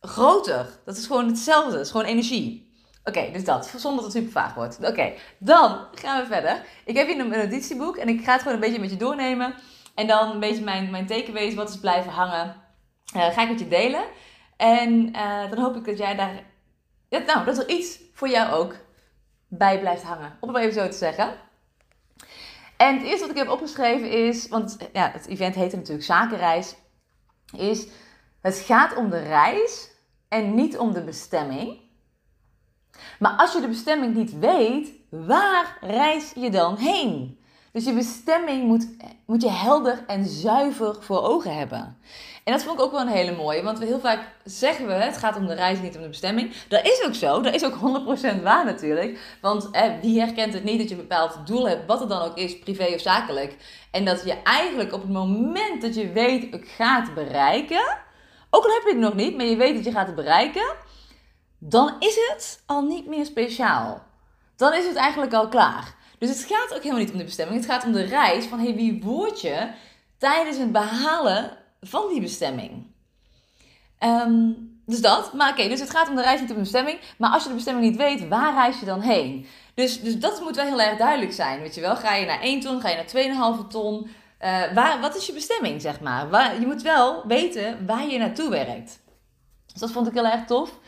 groter. 0.00 0.66
Dat 0.84 0.96
is 0.96 1.06
gewoon 1.06 1.26
hetzelfde. 1.26 1.72
Dat 1.72 1.80
is 1.80 1.90
gewoon 1.90 2.06
energie. 2.06 2.70
Oké, 3.04 3.30
dus 3.32 3.44
dat. 3.44 3.72
Zonder 3.76 4.04
dat 4.04 4.12
het 4.12 4.22
super 4.22 4.42
vaag 4.42 4.54
wordt. 4.54 4.78
Oké, 4.82 5.12
dan 5.38 5.86
gaan 5.94 6.20
we 6.20 6.26
verder. 6.26 6.64
Ik 6.84 6.96
heb 6.96 7.06
hier 7.06 7.18
een 7.18 7.28
notitieboek 7.28 7.96
en 7.96 8.08
ik 8.08 8.24
ga 8.24 8.32
het 8.32 8.42
gewoon 8.42 8.54
een 8.54 8.62
beetje 8.62 8.80
met 8.80 8.90
je 8.90 8.96
doornemen. 8.96 9.54
En 9.94 10.06
dan 10.06 10.30
een 10.30 10.40
beetje 10.40 10.64
mijn, 10.64 10.90
mijn 10.90 11.06
takeaways, 11.06 11.54
wat 11.54 11.68
is 11.68 11.78
blijven 11.78 12.12
hangen. 12.12 12.61
Uh, 13.16 13.26
ga 13.26 13.42
ik 13.42 13.48
met 13.48 13.58
je 13.58 13.68
delen. 13.68 14.04
En 14.56 15.08
uh, 15.16 15.50
dan 15.50 15.58
hoop 15.58 15.76
ik 15.76 15.84
dat 15.84 15.98
jij 15.98 16.14
daar. 16.14 16.42
Nou, 17.08 17.44
dat 17.44 17.58
er 17.58 17.68
iets 17.68 17.98
voor 18.12 18.28
jou 18.28 18.52
ook 18.52 18.76
bij 19.48 19.80
blijft 19.80 20.02
hangen. 20.02 20.36
Om 20.40 20.48
het 20.48 20.50
maar 20.50 20.62
even 20.62 20.82
zo 20.82 20.88
te 20.88 20.96
zeggen. 20.96 21.34
En 22.76 22.94
het 22.94 23.06
eerste 23.06 23.20
wat 23.20 23.30
ik 23.30 23.36
heb 23.36 23.48
opgeschreven 23.48 24.10
is. 24.10 24.48
Want 24.48 24.76
ja, 24.92 25.10
het 25.10 25.26
event 25.26 25.54
heet 25.54 25.72
natuurlijk 25.72 26.04
Zakenreis. 26.04 26.74
Is. 27.56 27.86
Het 28.40 28.56
gaat 28.56 28.96
om 28.96 29.10
de 29.10 29.22
reis 29.22 29.90
en 30.28 30.54
niet 30.54 30.78
om 30.78 30.92
de 30.92 31.04
bestemming. 31.04 31.80
Maar 33.18 33.36
als 33.36 33.52
je 33.52 33.60
de 33.60 33.68
bestemming 33.68 34.14
niet 34.14 34.38
weet, 34.38 34.90
waar 35.08 35.76
reis 35.80 36.32
je 36.34 36.50
dan 36.50 36.76
heen? 36.76 37.40
Dus 37.72 37.84
je 37.84 37.92
bestemming 37.92 38.64
moet, 38.64 38.88
moet 39.26 39.42
je 39.42 39.50
helder 39.50 40.04
en 40.06 40.24
zuiver 40.24 41.02
voor 41.02 41.22
ogen 41.22 41.56
hebben. 41.56 41.98
En 42.44 42.52
dat 42.52 42.62
vond 42.62 42.78
ik 42.78 42.84
ook 42.84 42.90
wel 42.90 43.00
een 43.00 43.08
hele 43.08 43.36
mooie, 43.36 43.62
want 43.62 43.78
we 43.78 43.84
heel 43.84 44.00
vaak 44.00 44.20
zeggen 44.44 44.86
we 44.86 44.92
het 44.92 45.16
gaat 45.16 45.36
om 45.36 45.46
de 45.46 45.54
reis, 45.54 45.80
niet 45.80 45.96
om 45.96 46.02
de 46.02 46.08
bestemming. 46.08 46.52
Dat 46.68 46.86
is 46.86 47.04
ook 47.06 47.14
zo, 47.14 47.40
dat 47.40 47.54
is 47.54 47.64
ook 47.64 47.74
100% 48.38 48.42
waar 48.42 48.64
natuurlijk. 48.64 49.36
Want 49.40 49.70
eh, 49.70 49.90
wie 50.00 50.20
herkent 50.20 50.54
het 50.54 50.64
niet 50.64 50.78
dat 50.78 50.88
je 50.88 50.94
een 50.94 51.00
bepaald 51.00 51.46
doel 51.46 51.68
hebt, 51.68 51.86
wat 51.86 52.00
het 52.00 52.08
dan 52.08 52.22
ook 52.22 52.36
is, 52.36 52.58
privé 52.58 52.84
of 52.84 53.00
zakelijk. 53.00 53.56
En 53.90 54.04
dat 54.04 54.24
je 54.24 54.42
eigenlijk 54.42 54.92
op 54.92 55.00
het 55.00 55.10
moment 55.10 55.82
dat 55.82 55.94
je 55.94 56.12
weet 56.12 56.52
het 56.52 56.68
gaat 56.76 57.14
bereiken, 57.14 57.98
ook 58.50 58.64
al 58.64 58.72
heb 58.72 58.82
je 58.82 58.88
het 58.88 58.98
nog 58.98 59.14
niet, 59.14 59.36
maar 59.36 59.46
je 59.46 59.56
weet 59.56 59.74
dat 59.74 59.84
je 59.84 59.90
gaat 59.90 60.06
het 60.06 60.16
bereiken, 60.16 60.74
dan 61.58 61.96
is 61.98 62.14
het 62.28 62.62
al 62.66 62.82
niet 62.82 63.06
meer 63.06 63.24
speciaal. 63.24 64.02
Dan 64.56 64.74
is 64.74 64.86
het 64.86 64.96
eigenlijk 64.96 65.32
al 65.32 65.48
klaar. 65.48 65.94
Dus 66.18 66.28
het 66.28 66.44
gaat 66.48 66.74
ook 66.74 66.82
helemaal 66.82 67.02
niet 67.02 67.12
om 67.12 67.18
de 67.18 67.24
bestemming. 67.24 67.60
Het 67.60 67.70
gaat 67.70 67.84
om 67.84 67.92
de 67.92 68.02
reis 68.02 68.44
van 68.44 68.58
hey, 68.58 68.74
wie 68.74 69.02
word 69.02 69.40
je 69.40 69.70
tijdens 70.18 70.58
het 70.58 70.72
behalen 70.72 71.60
van 71.82 72.08
die 72.08 72.20
bestemming. 72.20 72.86
Ehm, 73.98 74.50
dus 74.86 75.00
dat. 75.00 75.32
Maar 75.32 75.50
oké, 75.50 75.68
dus 75.68 75.80
het 75.80 75.90
gaat 75.90 76.08
om 76.08 76.14
de 76.14 76.22
reis 76.22 76.40
niet 76.40 76.50
om 76.50 76.56
de 76.56 76.62
bestemming. 76.62 76.98
Maar 77.18 77.30
als 77.30 77.42
je 77.42 77.48
de 77.48 77.54
bestemming 77.54 77.86
niet 77.86 77.96
weet, 77.96 78.28
waar 78.28 78.54
reis 78.54 78.80
je 78.80 78.86
dan 78.86 79.00
heen? 79.00 79.46
Dus, 79.74 80.00
dus 80.00 80.18
dat 80.18 80.40
moet 80.40 80.56
wel 80.56 80.64
heel 80.64 80.80
erg 80.80 80.98
duidelijk 80.98 81.32
zijn. 81.32 81.60
Weet 81.60 81.74
je 81.74 81.80
wel, 81.80 81.96
ga 81.96 82.14
je 82.14 82.26
naar 82.26 82.40
1 82.40 82.60
ton, 82.60 82.80
ga 82.80 82.88
je 82.88 82.96
naar 82.96 83.60
2,5 83.60 83.66
ton? 83.68 84.02
Uh, 84.04 84.72
waar, 84.74 85.00
wat 85.00 85.16
is 85.16 85.26
je 85.26 85.32
bestemming, 85.32 85.80
zeg 85.80 86.00
maar? 86.00 86.30
Waar, 86.30 86.60
je 86.60 86.66
moet 86.66 86.82
wel 86.82 87.26
weten 87.26 87.86
waar 87.86 88.06
je 88.06 88.18
naartoe 88.18 88.50
werkt. 88.50 89.00
Dus 89.66 89.80
dat 89.80 89.90
vond 89.90 90.06
ik 90.06 90.14
heel 90.14 90.26
erg 90.26 90.44
tof. 90.44 90.78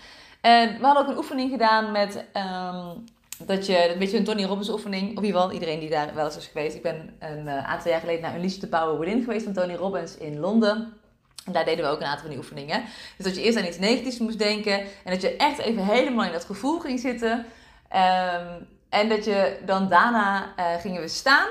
En 0.40 0.78
we 0.78 0.84
hadden 0.84 1.02
ook 1.02 1.08
een 1.08 1.16
oefening 1.16 1.50
gedaan 1.50 1.92
met 1.92 2.16
um, 2.16 3.04
dat 3.46 3.66
je, 3.66 3.92
een 3.92 3.98
beetje 3.98 4.18
een 4.18 4.24
Tony 4.24 4.44
Robbins 4.44 4.68
oefening, 4.68 5.16
of 5.16 5.22
in 5.22 5.28
ieder 5.28 5.52
iedereen 5.52 5.80
die 5.80 5.90
daar 5.90 6.14
wel 6.14 6.24
eens 6.24 6.36
is 6.36 6.46
geweest. 6.46 6.76
Ik 6.76 6.82
ben 6.82 7.16
een 7.18 7.46
uh, 7.46 7.68
aantal 7.68 7.90
jaar 7.90 8.00
geleden 8.00 8.22
naar 8.22 8.34
Unleash 8.34 8.56
the 8.56 8.68
Power 8.68 8.98
Within 8.98 9.22
geweest 9.22 9.44
van 9.44 9.52
Tony 9.52 9.74
Robbins 9.74 10.16
in 10.16 10.38
Londen. 10.40 10.92
En 11.44 11.52
daar 11.52 11.64
deden 11.64 11.84
we 11.84 11.90
ook 11.90 12.00
een 12.00 12.06
aantal 12.06 12.20
van 12.20 12.30
die 12.30 12.38
oefeningen. 12.38 12.84
Dus 13.16 13.26
dat 13.26 13.34
je 13.34 13.42
eerst 13.42 13.58
aan 13.58 13.64
iets 13.64 13.78
negatiefs 13.78 14.18
moest 14.18 14.38
denken 14.38 14.80
en 14.80 15.12
dat 15.12 15.20
je 15.20 15.36
echt 15.36 15.58
even 15.58 15.84
helemaal 15.84 16.24
in 16.24 16.32
dat 16.32 16.44
gevoel 16.44 16.80
ging 16.80 17.00
zitten. 17.00 17.46
Um, 17.92 18.66
en 18.88 19.08
dat 19.08 19.24
je 19.24 19.58
dan 19.64 19.88
daarna 19.88 20.54
uh, 20.58 20.74
gingen 20.80 21.00
we 21.00 21.08
staan 21.08 21.48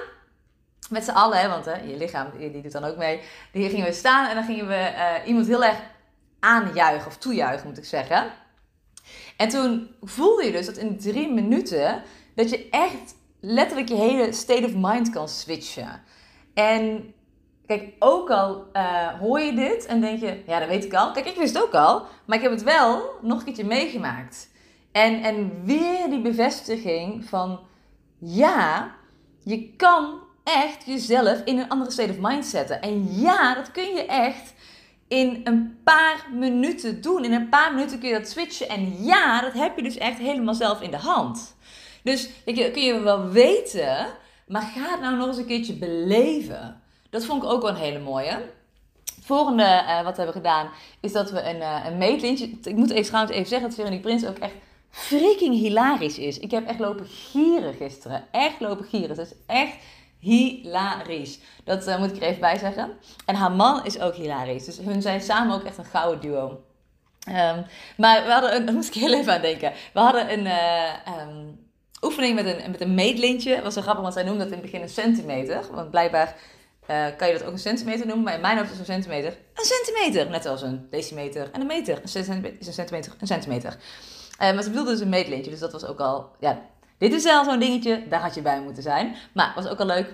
met 0.89 1.03
z'n 1.03 1.11
allen, 1.11 1.39
hè, 1.39 1.49
want 1.49 1.65
hè, 1.65 1.75
je 1.75 1.97
lichaam 1.97 2.27
die, 2.37 2.61
doet 2.61 2.71
dan 2.71 2.83
ook 2.83 2.97
mee. 2.97 3.21
Hier 3.51 3.69
gingen 3.69 3.85
we 3.85 3.93
staan 3.93 4.29
en 4.29 4.35
dan 4.35 4.43
gingen 4.43 4.67
we 4.67 4.91
uh, 4.95 5.27
iemand 5.27 5.47
heel 5.47 5.63
erg 5.63 5.77
aanjuichen 6.39 7.07
of 7.07 7.17
toejuichen 7.17 7.67
moet 7.67 7.77
ik 7.77 7.85
zeggen. 7.85 8.31
En 9.37 9.49
toen 9.49 9.87
voelde 10.01 10.45
je 10.45 10.51
dus 10.51 10.65
dat 10.65 10.77
in 10.77 10.97
drie 10.97 11.33
minuten 11.33 12.03
dat 12.35 12.49
je 12.49 12.69
echt 12.69 13.15
letterlijk 13.39 13.89
je 13.89 13.95
hele 13.95 14.33
state 14.33 14.65
of 14.65 14.71
mind 14.75 15.09
kan 15.09 15.29
switchen. 15.29 16.01
En 16.53 17.13
kijk, 17.65 17.93
ook 17.99 18.29
al 18.29 18.65
uh, 18.73 19.07
hoor 19.07 19.39
je 19.39 19.53
dit 19.53 19.85
en 19.85 20.01
denk 20.01 20.19
je, 20.19 20.43
ja, 20.47 20.59
dat 20.59 20.67
weet 20.67 20.85
ik 20.85 20.93
al. 20.93 21.11
Kijk, 21.11 21.25
ik 21.25 21.35
wist 21.35 21.53
het 21.53 21.63
ook 21.63 21.73
al, 21.73 22.05
maar 22.25 22.37
ik 22.37 22.43
heb 22.43 22.51
het 22.51 22.63
wel 22.63 23.11
nog 23.21 23.39
een 23.39 23.45
keertje 23.45 23.65
meegemaakt. 23.65 24.49
En, 24.91 25.23
en 25.23 25.65
weer 25.65 26.09
die 26.09 26.21
bevestiging 26.21 27.25
van, 27.25 27.59
ja, 28.19 28.95
je 29.43 29.73
kan 29.75 30.19
echt 30.43 30.85
jezelf 30.85 31.41
in 31.45 31.57
een 31.59 31.69
andere 31.69 31.91
state 31.91 32.11
of 32.11 32.17
mind 32.19 32.45
zetten. 32.45 32.81
En 32.81 33.19
ja, 33.19 33.55
dat 33.55 33.71
kun 33.71 33.95
je 33.95 34.05
echt 34.05 34.52
in 35.13 35.41
een 35.43 35.77
paar 35.83 36.27
minuten 36.31 37.01
doen. 37.01 37.23
In 37.23 37.33
een 37.33 37.49
paar 37.49 37.73
minuten 37.73 37.99
kun 37.99 38.09
je 38.09 38.17
dat 38.17 38.27
switchen. 38.27 38.69
En 38.69 39.03
ja, 39.03 39.41
dat 39.41 39.53
heb 39.53 39.75
je 39.75 39.83
dus 39.83 39.97
echt 39.97 40.17
helemaal 40.17 40.53
zelf 40.53 40.81
in 40.81 40.91
de 40.91 40.97
hand. 40.97 41.55
Dus 42.03 42.29
je, 42.45 42.71
kun 42.71 42.81
je 42.81 42.99
wel 42.99 43.29
weten, 43.29 44.07
maar 44.47 44.61
ga 44.61 44.91
het 44.91 45.01
nou 45.01 45.15
nog 45.17 45.27
eens 45.27 45.37
een 45.37 45.45
keertje 45.45 45.73
beleven. 45.73 46.81
Dat 47.09 47.25
vond 47.25 47.43
ik 47.43 47.49
ook 47.49 47.61
wel 47.61 47.71
een 47.71 47.75
hele 47.75 47.99
mooie. 47.99 48.31
Het 49.15 49.25
volgende 49.25 49.63
uh, 49.63 50.03
wat 50.03 50.15
we 50.15 50.23
hebben 50.23 50.41
gedaan 50.41 50.69
is 50.99 51.11
dat 51.11 51.31
we 51.31 51.41
een, 51.41 51.57
uh, 51.57 51.85
een 51.85 51.97
meetlintje. 51.97 52.49
Ik 52.63 52.75
moet 52.75 52.91
even, 52.91 53.05
trouwens 53.05 53.35
even 53.35 53.47
zeggen 53.47 53.67
dat 53.67 53.77
Veronique 53.77 54.03
Prins 54.03 54.25
ook 54.25 54.37
echt 54.37 54.53
freaking 54.89 55.55
hilarisch 55.55 56.17
is. 56.17 56.39
Ik 56.39 56.51
heb 56.51 56.67
echt 56.67 56.79
lopen 56.79 57.05
gieren 57.05 57.73
gisteren. 57.73 58.23
Echt 58.31 58.59
lopen 58.59 58.85
gieren. 58.85 59.09
Het 59.09 59.27
is 59.27 59.33
echt 59.45 59.75
hilarisch. 60.23 61.39
Dat 61.63 61.87
uh, 61.87 61.99
moet 61.99 62.09
ik 62.09 62.15
er 62.15 62.27
even 62.27 62.39
bij 62.39 62.57
zeggen. 62.57 62.91
En 63.25 63.35
haar 63.35 63.51
man 63.51 63.85
is 63.85 63.99
ook 63.99 64.15
hilarisch. 64.15 64.65
Dus 64.65 64.77
hun 64.77 65.01
zijn 65.01 65.21
samen 65.21 65.55
ook 65.55 65.63
echt 65.63 65.77
een 65.77 65.85
gouden 65.85 66.21
duo. 66.21 66.63
Um, 67.27 67.65
maar 67.97 68.23
we 68.23 68.31
hadden 68.31 68.55
een, 68.55 68.73
moest 68.75 68.95
ik 68.95 69.01
heel 69.01 69.13
even 69.13 69.33
aan 69.33 69.41
denken. 69.41 69.73
We 69.93 69.99
hadden 69.99 70.33
een 70.33 70.45
uh, 70.45 71.19
um, 71.19 71.67
oefening 72.01 72.35
met 72.35 72.45
een, 72.45 72.71
met 72.71 72.81
een 72.81 72.93
meetlintje. 72.93 73.55
Dat 73.55 73.63
was 73.63 73.73
zo 73.73 73.81
grappig, 73.81 74.01
want 74.01 74.13
zij 74.13 74.23
noemde 74.23 74.43
dat 74.43 74.47
in 74.47 74.53
het 74.53 74.61
begin 74.61 74.81
een 74.81 74.89
centimeter. 74.89 75.65
Want 75.71 75.89
blijkbaar 75.89 76.35
uh, 76.89 77.05
kan 77.17 77.27
je 77.27 77.33
dat 77.33 77.43
ook 77.43 77.51
een 77.51 77.59
centimeter 77.59 78.05
noemen. 78.05 78.23
Maar 78.23 78.33
in 78.33 78.41
mijn 78.41 78.57
hoofd 78.57 78.71
is 78.71 78.79
een 78.79 78.85
centimeter 78.85 79.37
een 79.53 79.65
centimeter. 79.65 80.29
Net 80.29 80.45
als 80.45 80.61
een 80.61 80.87
decimeter 80.89 81.49
en 81.51 81.61
een 81.61 81.67
meter. 81.67 81.99
Een 82.01 82.07
centimeter 82.07 82.59
is 82.59 82.67
een 82.67 82.73
centimeter 82.73 83.13
een 83.19 83.27
centimeter. 83.27 83.77
maar 84.37 84.63
ze 84.63 84.69
bedoelde 84.69 84.91
dus 84.91 84.99
een 84.99 85.09
meetlintje. 85.09 85.51
Dus 85.51 85.59
dat 85.59 85.71
was 85.71 85.85
ook 85.85 85.99
al... 85.99 86.29
Ja, 86.39 86.61
dit 87.03 87.13
is 87.13 87.23
wel 87.23 87.43
zo'n 87.43 87.59
dingetje, 87.59 88.07
daar 88.07 88.21
had 88.21 88.35
je 88.35 88.41
bij 88.41 88.61
moeten 88.61 88.83
zijn. 88.83 89.15
Maar 89.33 89.51
was 89.55 89.67
ook 89.67 89.79
al 89.79 89.85
leuk. 89.85 90.13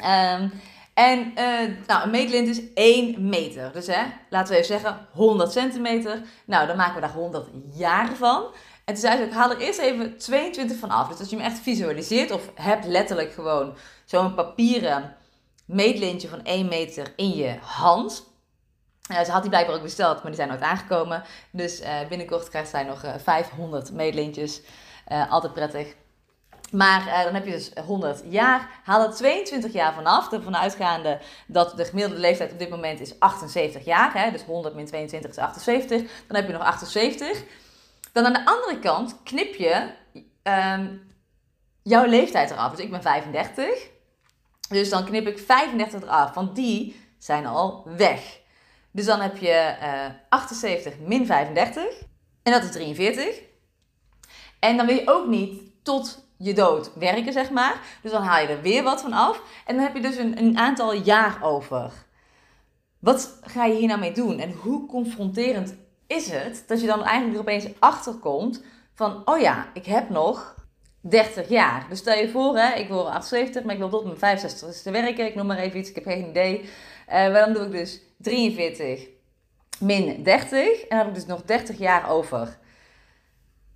Um, 0.00 0.52
en 0.94 1.32
uh, 1.38 1.76
nou, 1.86 2.02
een 2.02 2.10
meetlint 2.10 2.48
is 2.48 2.62
1 2.74 3.28
meter. 3.28 3.72
Dus 3.72 3.86
hè, 3.86 4.02
laten 4.28 4.52
we 4.52 4.60
even 4.60 4.80
zeggen 4.80 5.06
100 5.12 5.52
centimeter. 5.52 6.22
Nou, 6.44 6.66
dan 6.66 6.76
maken 6.76 6.94
we 6.94 7.00
daar 7.00 7.12
100 7.12 7.48
jaar 7.74 8.14
van. 8.14 8.44
En 8.84 8.94
toen 8.94 8.96
zei 8.96 9.16
ze 9.16 9.24
ook, 9.24 9.32
haal 9.32 9.50
er 9.50 9.58
eerst 9.58 9.78
even 9.78 10.18
22 10.18 10.78
van 10.78 10.90
af. 10.90 11.08
Dus 11.08 11.18
als 11.18 11.30
je 11.30 11.36
hem 11.36 11.44
echt 11.44 11.58
visualiseert 11.58 12.30
of 12.30 12.50
hebt 12.54 12.84
letterlijk 12.84 13.32
gewoon 13.32 13.76
zo'n 14.04 14.34
papieren 14.34 15.16
meetlintje 15.66 16.28
van 16.28 16.44
1 16.44 16.68
meter 16.68 17.12
in 17.16 17.30
je 17.30 17.56
hand. 17.60 18.30
Uh, 19.10 19.20
ze 19.20 19.30
had 19.30 19.40
die 19.40 19.50
blijkbaar 19.50 19.76
ook 19.76 19.82
besteld, 19.82 20.14
maar 20.14 20.26
die 20.26 20.34
zijn 20.34 20.48
nooit 20.48 20.60
aangekomen. 20.60 21.22
Dus 21.50 21.80
uh, 21.80 22.08
binnenkort 22.08 22.48
krijgt 22.48 22.70
zij 22.70 22.82
nog 22.82 23.04
500 23.22 23.92
meetlintjes. 23.92 24.62
altijd 25.28 25.52
prettig. 25.52 25.94
Maar 26.72 27.06
uh, 27.06 27.24
dan 27.24 27.34
heb 27.34 27.44
je 27.44 27.50
dus 27.50 27.70
100 27.86 28.22
jaar. 28.24 28.68
Haal 28.84 29.06
er 29.06 29.14
22 29.14 29.72
jaar 29.72 29.94
vanaf. 29.94 30.32
Ervan 30.32 30.56
uitgaande 30.56 31.20
dat 31.46 31.76
de 31.76 31.84
gemiddelde 31.84 32.20
leeftijd 32.20 32.52
op 32.52 32.58
dit 32.58 32.70
moment 32.70 33.00
is 33.00 33.18
78 33.18 33.84
jaar. 33.84 34.12
Hè? 34.14 34.30
Dus 34.30 34.42
100 34.42 34.74
min 34.74 34.86
22 34.86 35.30
is 35.30 35.38
78. 35.38 36.00
Dan 36.26 36.36
heb 36.36 36.46
je 36.46 36.52
nog 36.52 36.62
78. 36.62 37.42
Dan 38.12 38.24
aan 38.24 38.32
de 38.32 38.46
andere 38.46 38.78
kant 38.78 39.16
knip 39.22 39.54
je 39.54 39.90
um, 40.42 41.12
jouw 41.82 42.06
leeftijd 42.06 42.50
eraf. 42.50 42.70
Dus 42.70 42.84
ik 42.84 42.90
ben 42.90 43.02
35. 43.02 43.88
Dus 44.68 44.88
dan 44.88 45.04
knip 45.04 45.26
ik 45.26 45.38
35 45.38 46.02
eraf. 46.02 46.34
Want 46.34 46.56
die 46.56 47.00
zijn 47.18 47.46
al 47.46 47.86
weg. 47.96 48.40
Dus 48.90 49.04
dan 49.04 49.20
heb 49.20 49.36
je 49.36 49.76
uh, 49.82 50.04
78 50.28 50.98
min 50.98 51.26
35. 51.26 51.84
En 52.42 52.52
dat 52.52 52.62
is 52.62 52.70
43. 52.70 53.40
En 54.58 54.76
dan 54.76 54.86
wil 54.86 54.94
je 54.94 55.10
ook 55.10 55.26
niet 55.26 55.60
tot 55.82 56.21
je 56.42 56.54
dood 56.54 56.90
werken, 56.94 57.32
zeg 57.32 57.50
maar. 57.50 57.80
Dus 58.02 58.10
dan 58.10 58.22
haal 58.22 58.40
je 58.40 58.48
er 58.48 58.62
weer 58.62 58.82
wat 58.82 59.00
van 59.00 59.12
af. 59.12 59.42
En 59.66 59.74
dan 59.74 59.84
heb 59.84 59.94
je 59.94 60.02
dus 60.02 60.16
een, 60.16 60.38
een 60.38 60.58
aantal 60.58 60.94
jaar 60.94 61.38
over. 61.42 61.92
Wat 62.98 63.38
ga 63.42 63.64
je 63.64 63.74
hier 63.74 63.88
nou 63.88 64.00
mee 64.00 64.12
doen? 64.12 64.38
En 64.38 64.52
hoe 64.52 64.86
confronterend 64.86 65.74
is 66.06 66.30
het 66.30 66.64
dat 66.66 66.80
je 66.80 66.86
dan 66.86 67.04
eigenlijk 67.04 67.34
er 67.34 67.40
opeens 67.40 67.66
achter 67.78 68.14
komt 68.14 68.62
van, 68.94 69.22
oh 69.24 69.40
ja, 69.40 69.66
ik 69.74 69.86
heb 69.86 70.08
nog 70.08 70.54
30 71.00 71.48
jaar. 71.48 71.86
Dus 71.88 71.98
stel 71.98 72.18
je 72.18 72.30
voor, 72.30 72.56
hè, 72.56 72.74
ik 72.74 72.88
word 72.88 73.06
78, 73.06 73.62
maar 73.62 73.74
ik 73.74 73.80
wil 73.80 73.88
tot 73.88 74.04
mijn 74.04 74.18
65 74.18 74.82
te 74.82 74.90
werken. 74.90 75.26
Ik 75.26 75.34
noem 75.34 75.46
maar 75.46 75.58
even 75.58 75.78
iets, 75.78 75.88
ik 75.88 75.94
heb 75.94 76.04
geen 76.04 76.28
idee. 76.28 76.60
Uh, 76.60 76.68
maar 77.08 77.32
dan 77.32 77.52
doe 77.52 77.64
ik 77.64 77.70
dus 77.70 78.00
43 78.18 79.08
min 79.78 80.22
30. 80.22 80.80
En 80.80 80.88
dan 80.88 80.98
heb 80.98 81.08
ik 81.08 81.14
dus 81.14 81.26
nog 81.26 81.42
30 81.42 81.78
jaar 81.78 82.10
over. 82.10 82.58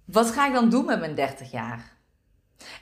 Wat 0.04 0.30
ga 0.30 0.46
ik 0.46 0.52
dan 0.52 0.70
doen 0.70 0.85
met 0.85 1.00
mijn 1.00 1.14
30 1.14 1.50
jaar? 1.50 1.96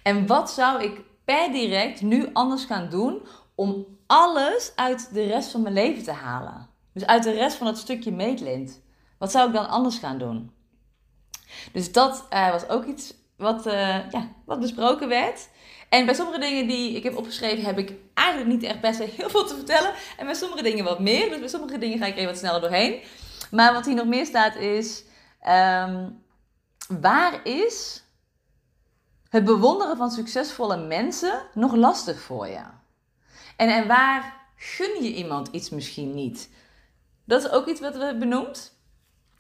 En 0.03 0.27
wat 0.27 0.51
zou 0.51 0.83
ik 0.83 1.01
per 1.25 1.53
direct 1.53 2.03
nu 2.03 2.31
anders 2.33 2.65
gaan 2.65 2.89
doen 2.89 3.27
om 3.55 3.87
alles 4.07 4.73
uit 4.75 5.15
de 5.15 5.27
rest 5.27 5.51
van 5.51 5.63
mijn 5.63 5.75
leven 5.75 6.03
te 6.03 6.13
halen? 6.13 6.69
Dus 6.93 7.07
uit 7.07 7.23
de 7.23 7.33
rest 7.33 7.57
van 7.57 7.67
het 7.67 7.79
stukje 7.79 8.13
meetlint. 8.13 8.83
Wat 9.19 9.31
zou 9.31 9.49
ik 9.49 9.55
dan 9.55 9.69
anders 9.69 9.99
gaan 9.99 10.19
doen? 10.19 10.53
Dus 11.73 11.93
dat 11.93 12.27
uh, 12.33 12.51
was 12.51 12.69
ook 12.69 12.85
iets 12.85 13.15
wat, 13.37 13.67
uh, 13.67 14.11
ja, 14.11 14.29
wat 14.45 14.61
besproken 14.61 15.09
werd. 15.09 15.49
En 15.89 16.07
bij 16.07 16.15
sommige 16.15 16.39
dingen 16.39 16.67
die 16.67 16.97
ik 16.97 17.03
heb 17.03 17.17
opgeschreven, 17.17 17.65
heb 17.65 17.79
ik 17.79 17.93
eigenlijk 18.15 18.51
niet 18.51 18.63
echt 18.63 18.81
best 18.81 18.99
heel 18.99 19.31
veel 19.31 19.47
te 19.47 19.55
vertellen. 19.55 19.93
En 20.17 20.27
bij 20.27 20.35
sommige 20.35 20.63
dingen 20.63 20.85
wat 20.85 21.01
meer. 21.01 21.29
Dus 21.29 21.39
bij 21.39 21.49
sommige 21.49 21.79
dingen 21.79 21.99
ga 21.99 22.07
ik 22.07 22.17
even 22.17 22.31
wat 22.31 22.39
sneller 22.39 22.61
doorheen. 22.61 23.03
Maar 23.51 23.73
wat 23.73 23.87
hier 23.87 23.95
nog 23.95 24.07
meer 24.07 24.27
staat 24.27 24.57
is: 24.57 25.05
um, 25.49 26.23
waar 27.01 27.47
is 27.47 28.04
het 29.35 29.45
bewonderen 29.45 29.97
van 29.97 30.11
succesvolle 30.11 30.77
mensen 30.77 31.43
nog 31.55 31.75
lastig 31.75 32.21
voor 32.21 32.47
je? 32.47 32.63
En, 33.57 33.69
en 33.69 33.87
waar 33.87 34.47
gun 34.57 35.03
je 35.03 35.15
iemand 35.15 35.49
iets 35.49 35.71
misschien 35.71 36.15
niet? 36.15 36.51
Dat 37.25 37.45
is 37.45 37.51
ook 37.51 37.67
iets 37.67 37.81
wat 37.81 37.97
we 37.97 38.17
benoemd. 38.19 38.73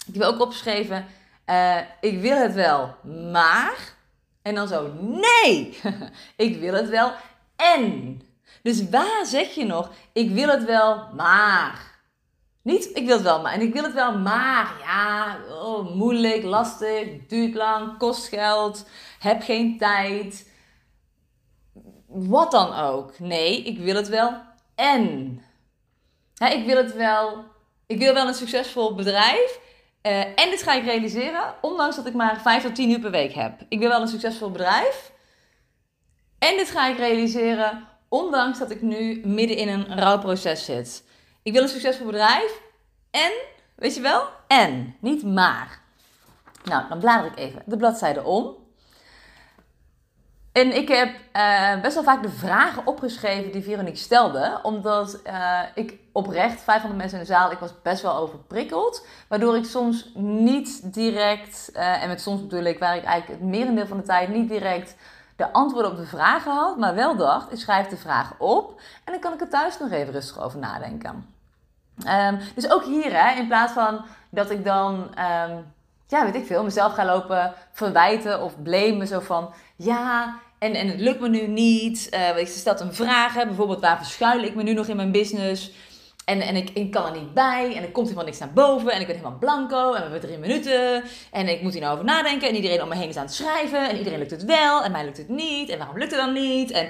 Ik 0.07 0.15
heb 0.15 0.23
ook 0.23 0.41
opgeschreven, 0.41 1.07
Uh, 1.51 1.81
ik 2.01 2.21
wil 2.21 2.37
het 2.37 2.55
wel, 2.55 2.95
maar. 3.33 3.95
En 4.43 4.55
dan 4.55 4.69
zo, 4.69 4.93
nee, 5.01 5.79
ik 6.37 6.61
wil 6.61 6.75
het 6.75 6.89
wel 6.89 7.13
en. 7.57 8.21
Dus 8.63 8.89
waar 8.89 9.27
zeg 9.27 9.55
je 9.55 9.65
nog, 9.65 9.91
ik 10.13 10.31
wil 10.31 10.49
het 10.49 10.65
wel, 10.65 11.09
maar. 11.13 11.94
Niet, 12.65 12.91
ik 12.95 13.07
wil 13.07 13.15
het 13.15 13.23
wel, 13.23 13.41
maar. 13.41 13.53
En 13.53 13.61
ik 13.61 13.73
wil 13.73 13.83
het 13.83 13.93
wel, 13.93 14.19
maar. 14.19 14.75
Ja, 14.81 15.39
oh, 15.51 15.95
moeilijk, 15.95 16.43
lastig, 16.43 17.27
duurt 17.29 17.55
lang, 17.55 17.99
kost 17.99 18.29
geld, 18.29 18.89
heb 19.19 19.43
geen 19.43 19.79
tijd. 19.79 20.51
Wat 22.07 22.51
dan 22.51 22.75
ook. 22.75 23.19
Nee, 23.19 23.63
ik 23.63 23.79
wil 23.79 23.95
het 23.95 24.09
wel 24.09 24.33
en. 24.75 25.41
ik 26.39 26.67
wil 26.67 26.77
het 26.77 26.95
wel. 26.95 27.45
Ik 27.87 27.99
wil 27.99 28.15
wel 28.15 28.29
een 28.29 28.35
succesvol 28.35 28.95
bedrijf. 28.95 29.61
Uh, 30.03 30.21
en 30.21 30.51
dit 30.51 30.63
ga 30.63 30.75
ik 30.75 30.85
realiseren, 30.85 31.55
ondanks 31.61 31.97
dat 31.97 32.07
ik 32.07 32.15
maar 32.15 32.41
5 32.41 32.63
tot 32.63 32.75
10 32.75 32.91
uur 32.91 33.01
per 33.01 33.11
week 33.11 33.33
heb. 33.33 33.61
Ik 33.69 33.79
wil 33.79 33.89
wel 33.89 34.01
een 34.01 34.09
succesvol 34.09 34.51
bedrijf. 34.51 35.13
En 36.39 36.57
dit 36.57 36.71
ga 36.71 36.89
ik 36.89 36.97
realiseren, 36.97 37.89
ondanks 38.09 38.59
dat 38.59 38.71
ik 38.71 38.83
nu 38.83 39.21
midden 39.25 39.57
in 39.57 39.69
een 39.69 39.99
rouwproces 39.99 40.65
zit. 40.65 41.04
Ik 41.45 41.53
wil 41.53 41.63
een 41.63 41.69
succesvol 41.69 42.07
bedrijf. 42.07 42.61
En, 43.11 43.33
weet 43.75 43.95
je 43.95 44.01
wel? 44.01 44.29
En, 44.47 44.97
niet 45.01 45.23
maar. 45.23 45.81
Nou, 46.65 46.89
dan 46.89 46.99
blader 46.99 47.31
ik 47.31 47.39
even 47.39 47.63
de 47.67 47.77
bladzijde 47.77 48.25
om. 48.25 48.57
En 50.53 50.77
ik 50.77 50.89
heb 50.89 51.09
uh, 51.37 51.81
best 51.81 51.95
wel 51.95 52.05
vaak 52.05 52.23
de 52.23 52.31
vragen 52.31 52.87
opgeschreven 52.87 53.53
die 53.53 53.63
Veronique 53.63 53.99
stelde. 53.99 54.61
Omdat 54.63 55.21
uh, 55.27 55.61
ik 55.75 55.99
oprecht, 56.13 56.61
500 56.61 57.01
mensen 57.01 57.19
in 57.19 57.25
de 57.25 57.33
zaal, 57.33 57.51
ik 57.51 57.59
was 57.59 57.83
best 57.83 58.03
wel 58.03 58.17
overprikkeld. 58.17 59.07
Waardoor 59.29 59.57
ik 59.57 59.65
soms 59.65 60.11
niet 60.15 60.95
direct, 60.95 61.71
uh, 61.75 62.03
en 62.03 62.09
met 62.09 62.21
soms 62.21 62.41
bedoel 62.41 62.65
ik 62.65 62.79
waar 62.79 62.97
ik 62.97 63.05
eigenlijk 63.05 63.41
het 63.41 63.51
merendeel 63.51 63.87
van 63.87 63.97
de 63.97 64.03
tijd 64.03 64.29
niet 64.29 64.49
direct 64.49 64.97
de 65.37 65.53
antwoorden 65.53 65.91
op 65.91 65.97
de 65.97 66.07
vragen 66.07 66.53
had. 66.53 66.79
Maar 66.79 66.95
wel 66.95 67.17
dacht, 67.17 67.53
ik 67.53 67.59
schrijf 67.59 67.89
de 67.89 67.97
vraag 67.97 68.33
op 68.39 68.81
en 69.05 69.13
dan 69.13 69.21
kan 69.21 69.33
ik 69.33 69.41
er 69.41 69.49
thuis 69.49 69.79
nog 69.79 69.91
even 69.91 70.13
rustig 70.13 70.41
over 70.41 70.59
nadenken. 70.59 71.34
Um, 72.09 72.39
dus 72.55 72.71
ook 72.71 72.85
hier, 72.85 73.25
hè, 73.25 73.41
in 73.41 73.47
plaats 73.47 73.73
van 73.73 74.05
dat 74.31 74.51
ik 74.51 74.65
dan, 74.65 74.95
um, 74.95 75.73
ja, 76.09 76.25
weet 76.25 76.35
ik 76.35 76.47
veel, 76.47 76.65
mezelf 76.65 76.95
ga 76.95 77.05
lopen 77.05 77.55
verwijten 77.73 78.43
of 78.43 78.63
blamen. 78.63 79.07
Zo 79.07 79.21
van, 79.21 79.53
ja, 79.77 80.39
en, 80.59 80.75
en 80.75 80.89
het 80.89 81.01
lukt 81.01 81.21
me 81.21 81.29
nu 81.29 81.47
niet. 81.47 82.09
Uh, 82.15 82.39
ik 82.39 82.47
stelt 82.47 82.81
een 82.81 82.95
vraag, 82.95 83.35
bijvoorbeeld 83.35 83.81
waar 83.81 83.97
verschuil 83.97 84.43
ik 84.43 84.55
me 84.55 84.63
nu 84.63 84.73
nog 84.73 84.87
in 84.87 84.97
mijn 84.97 85.13
business? 85.13 85.73
En, 86.25 86.41
en 86.41 86.57
ik, 86.57 86.71
ik, 86.71 86.91
kan 86.91 87.07
er 87.07 87.21
niet 87.21 87.35
bij 87.35 87.77
en 87.77 87.83
er 87.83 87.91
komt 87.91 88.07
helemaal 88.07 88.27
niks 88.27 88.39
naar 88.39 88.53
boven 88.53 88.93
en 88.93 89.01
ik 89.01 89.07
ben 89.07 89.17
helemaal 89.17 89.39
blanco 89.39 89.87
en 89.87 89.93
we 89.93 90.01
hebben 90.01 90.21
drie 90.21 90.39
minuten 90.39 91.03
en 91.31 91.49
ik 91.49 91.63
moet 91.63 91.73
hier 91.73 91.81
nou 91.81 91.93
over 91.93 92.05
nadenken 92.05 92.49
en 92.49 92.55
iedereen 92.55 92.83
om 92.83 92.89
me 92.89 92.95
heen 92.95 93.09
is 93.09 93.17
aan 93.17 93.25
het 93.25 93.35
schrijven 93.35 93.89
en 93.89 93.97
iedereen 93.97 94.19
lukt 94.19 94.31
het 94.31 94.45
wel 94.45 94.83
en 94.83 94.93
mij 94.93 95.05
lukt 95.05 95.17
het 95.17 95.29
niet 95.29 95.69
en 95.69 95.79
waarom 95.79 95.99
lukt 95.99 96.11
het 96.11 96.21
dan 96.21 96.33
niet 96.33 96.71
en 96.71 96.89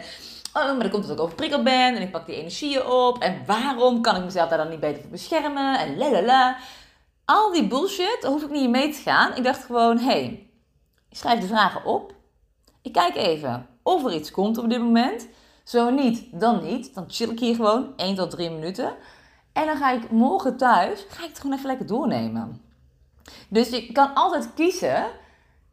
oh, 0.54 0.64
maar 0.64 0.80
dan 0.80 0.90
komt 0.90 1.08
het 1.08 1.12
ook 1.12 1.24
overprikkeld 1.24 1.64
ben 1.64 1.96
en 1.96 2.02
ik 2.02 2.10
pak 2.10 2.26
die 2.26 2.36
energieën 2.36 2.86
op 2.86 3.18
en 3.18 3.42
waarom 3.46 4.02
kan 4.02 4.16
ik 4.16 4.24
mezelf 4.24 4.48
daar 4.48 4.58
dan 4.58 4.68
niet 4.68 4.80
beter 4.80 5.02
voor 5.02 5.10
beschermen 5.10 5.78
en 5.78 5.96
lalala. 5.96 6.56
Al 7.24 7.52
die 7.52 7.66
bullshit, 7.66 8.18
daar 8.20 8.30
hoef 8.30 8.42
ik 8.42 8.50
niet 8.50 8.70
mee 8.70 8.92
te 8.92 9.00
gaan. 9.00 9.36
Ik 9.36 9.44
dacht 9.44 9.64
gewoon, 9.64 9.98
hé, 9.98 10.04
hey, 10.04 10.50
ik 11.08 11.16
schrijf 11.16 11.40
de 11.40 11.46
vragen 11.46 11.84
op 11.84 12.14
ik 12.84 12.92
kijk 12.92 13.16
even 13.16 13.66
of 13.82 14.04
er 14.04 14.14
iets 14.14 14.30
komt 14.30 14.58
op 14.58 14.70
dit 14.70 14.80
moment. 14.80 15.28
Zo 15.64 15.90
niet, 15.90 16.40
dan 16.40 16.62
niet. 16.64 16.94
Dan 16.94 17.04
chill 17.08 17.30
ik 17.30 17.40
hier 17.40 17.54
gewoon 17.54 17.92
1 17.96 18.14
tot 18.14 18.30
3 18.30 18.50
minuten. 18.50 18.94
En 19.52 19.66
dan 19.66 19.76
ga 19.76 19.90
ik 19.90 20.10
morgen 20.10 20.56
thuis, 20.56 21.06
ga 21.08 21.22
ik 21.22 21.28
het 21.28 21.40
gewoon 21.40 21.56
even 21.56 21.68
lekker 21.68 21.86
doornemen. 21.86 22.62
Dus 23.48 23.68
je 23.68 23.92
kan 23.92 24.14
altijd 24.14 24.54
kiezen. 24.54 25.06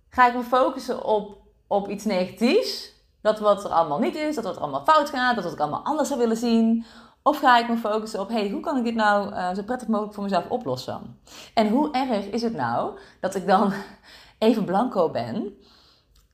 Ga 0.09 0.27
ik 0.27 0.33
me 0.33 0.43
focussen 0.43 1.03
op, 1.03 1.37
op 1.67 1.89
iets 1.89 2.05
negatiefs? 2.05 2.93
Dat 3.21 3.39
wat 3.39 3.63
er 3.63 3.69
allemaal 3.69 3.99
niet 3.99 4.15
is, 4.15 4.35
dat 4.35 4.43
wat 4.43 4.55
er 4.55 4.61
allemaal 4.61 4.83
fout 4.83 5.09
gaat, 5.09 5.35
dat 5.35 5.43
wat 5.43 5.53
ik 5.53 5.59
allemaal 5.59 5.83
anders 5.83 6.07
zou 6.07 6.19
willen 6.19 6.37
zien. 6.37 6.85
Of 7.23 7.39
ga 7.39 7.57
ik 7.57 7.69
me 7.69 7.77
focussen 7.77 8.19
op, 8.19 8.29
hey, 8.29 8.49
hoe 8.49 8.61
kan 8.61 8.77
ik 8.77 8.83
dit 8.83 8.95
nou 8.95 9.33
uh, 9.33 9.53
zo 9.53 9.63
prettig 9.63 9.87
mogelijk 9.87 10.13
voor 10.13 10.23
mezelf 10.23 10.49
oplossen? 10.49 11.19
En 11.53 11.69
hoe 11.69 11.91
erg 11.91 12.25
is 12.25 12.41
het 12.41 12.53
nou 12.53 12.97
dat 13.19 13.35
ik 13.35 13.47
dan 13.47 13.73
even 14.37 14.65
blanco 14.65 15.09
ben 15.09 15.57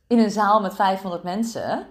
in 0.08 0.20
een 0.20 0.32
zaal 0.32 0.62
met 0.62 0.76
500 0.76 1.24
mensen. 1.24 1.88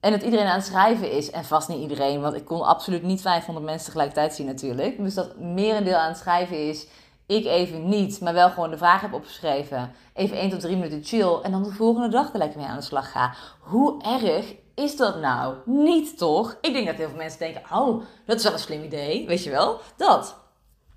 En 0.00 0.10
dat 0.10 0.22
iedereen 0.22 0.46
aan 0.46 0.56
het 0.56 0.66
schrijven 0.66 1.10
is. 1.10 1.30
En 1.30 1.44
vast 1.44 1.68
niet 1.68 1.80
iedereen, 1.80 2.20
want 2.20 2.34
ik 2.34 2.44
kon 2.44 2.62
absoluut 2.62 3.02
niet 3.02 3.20
500 3.20 3.66
mensen 3.66 3.86
tegelijkertijd 3.86 4.34
zien 4.34 4.46
natuurlijk. 4.46 4.96
Dus 4.96 5.14
dat 5.14 5.38
merendeel 5.38 5.96
aan 5.96 6.08
het 6.08 6.18
schrijven 6.18 6.68
is. 6.68 6.86
Ik 7.28 7.44
even 7.44 7.88
niet, 7.88 8.20
maar 8.20 8.32
wel 8.32 8.50
gewoon 8.50 8.70
de 8.70 8.76
vraag 8.78 9.00
heb 9.00 9.12
opgeschreven. 9.12 9.92
Even 10.14 10.36
1 10.36 10.50
tot 10.50 10.60
3 10.60 10.76
minuten 10.76 11.04
chill. 11.04 11.38
En 11.42 11.50
dan 11.50 11.62
de 11.62 11.72
volgende 11.72 12.08
dag 12.08 12.32
er 12.32 12.38
lekker 12.38 12.58
mee 12.58 12.68
aan 12.68 12.76
de 12.76 12.82
slag 12.82 13.10
ga. 13.10 13.34
Hoe 13.60 14.02
erg 14.02 14.54
is 14.74 14.96
dat 14.96 15.20
nou? 15.20 15.56
Niet 15.64 16.18
toch? 16.18 16.58
Ik 16.60 16.72
denk 16.72 16.86
dat 16.86 16.96
heel 16.96 17.08
veel 17.08 17.16
mensen 17.16 17.38
denken: 17.38 17.62
oh, 17.72 18.02
dat 18.26 18.36
is 18.36 18.42
wel 18.42 18.52
een 18.52 18.58
slim 18.58 18.82
idee. 18.82 19.26
Weet 19.26 19.44
je 19.44 19.50
wel? 19.50 19.80
Dat. 19.96 20.36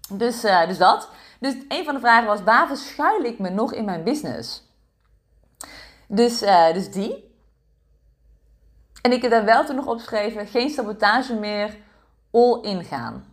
Dus, 0.10 0.44
uh, 0.44 0.67
dus 0.67 0.78
dat. 0.78 1.10
Dus 1.39 1.56
een 1.67 1.86
van 1.86 1.94
de 1.94 2.00
vragen 2.00 2.28
was: 2.28 2.44
waar 2.44 2.67
verschuil 2.67 3.24
ik 3.24 3.39
me 3.39 3.50
nog 3.50 3.74
in 3.74 3.86
mijn 3.86 4.04
business? 4.04 4.63
Dus, 6.08 6.44
uh, 6.44 6.74
dus 6.74 6.91
die. 6.91 7.36
En 9.02 9.12
ik 9.12 9.22
heb 9.22 9.32
daar 9.32 9.46
wel 9.46 9.65
toen 9.65 9.76
nog 9.76 9.88
opgeschreven: 9.88 10.48
geen 10.48 10.70
sabotage 10.70 11.36
meer, 11.36 11.78
all 12.32 12.60
in 12.62 12.84
gaan. 12.84 13.31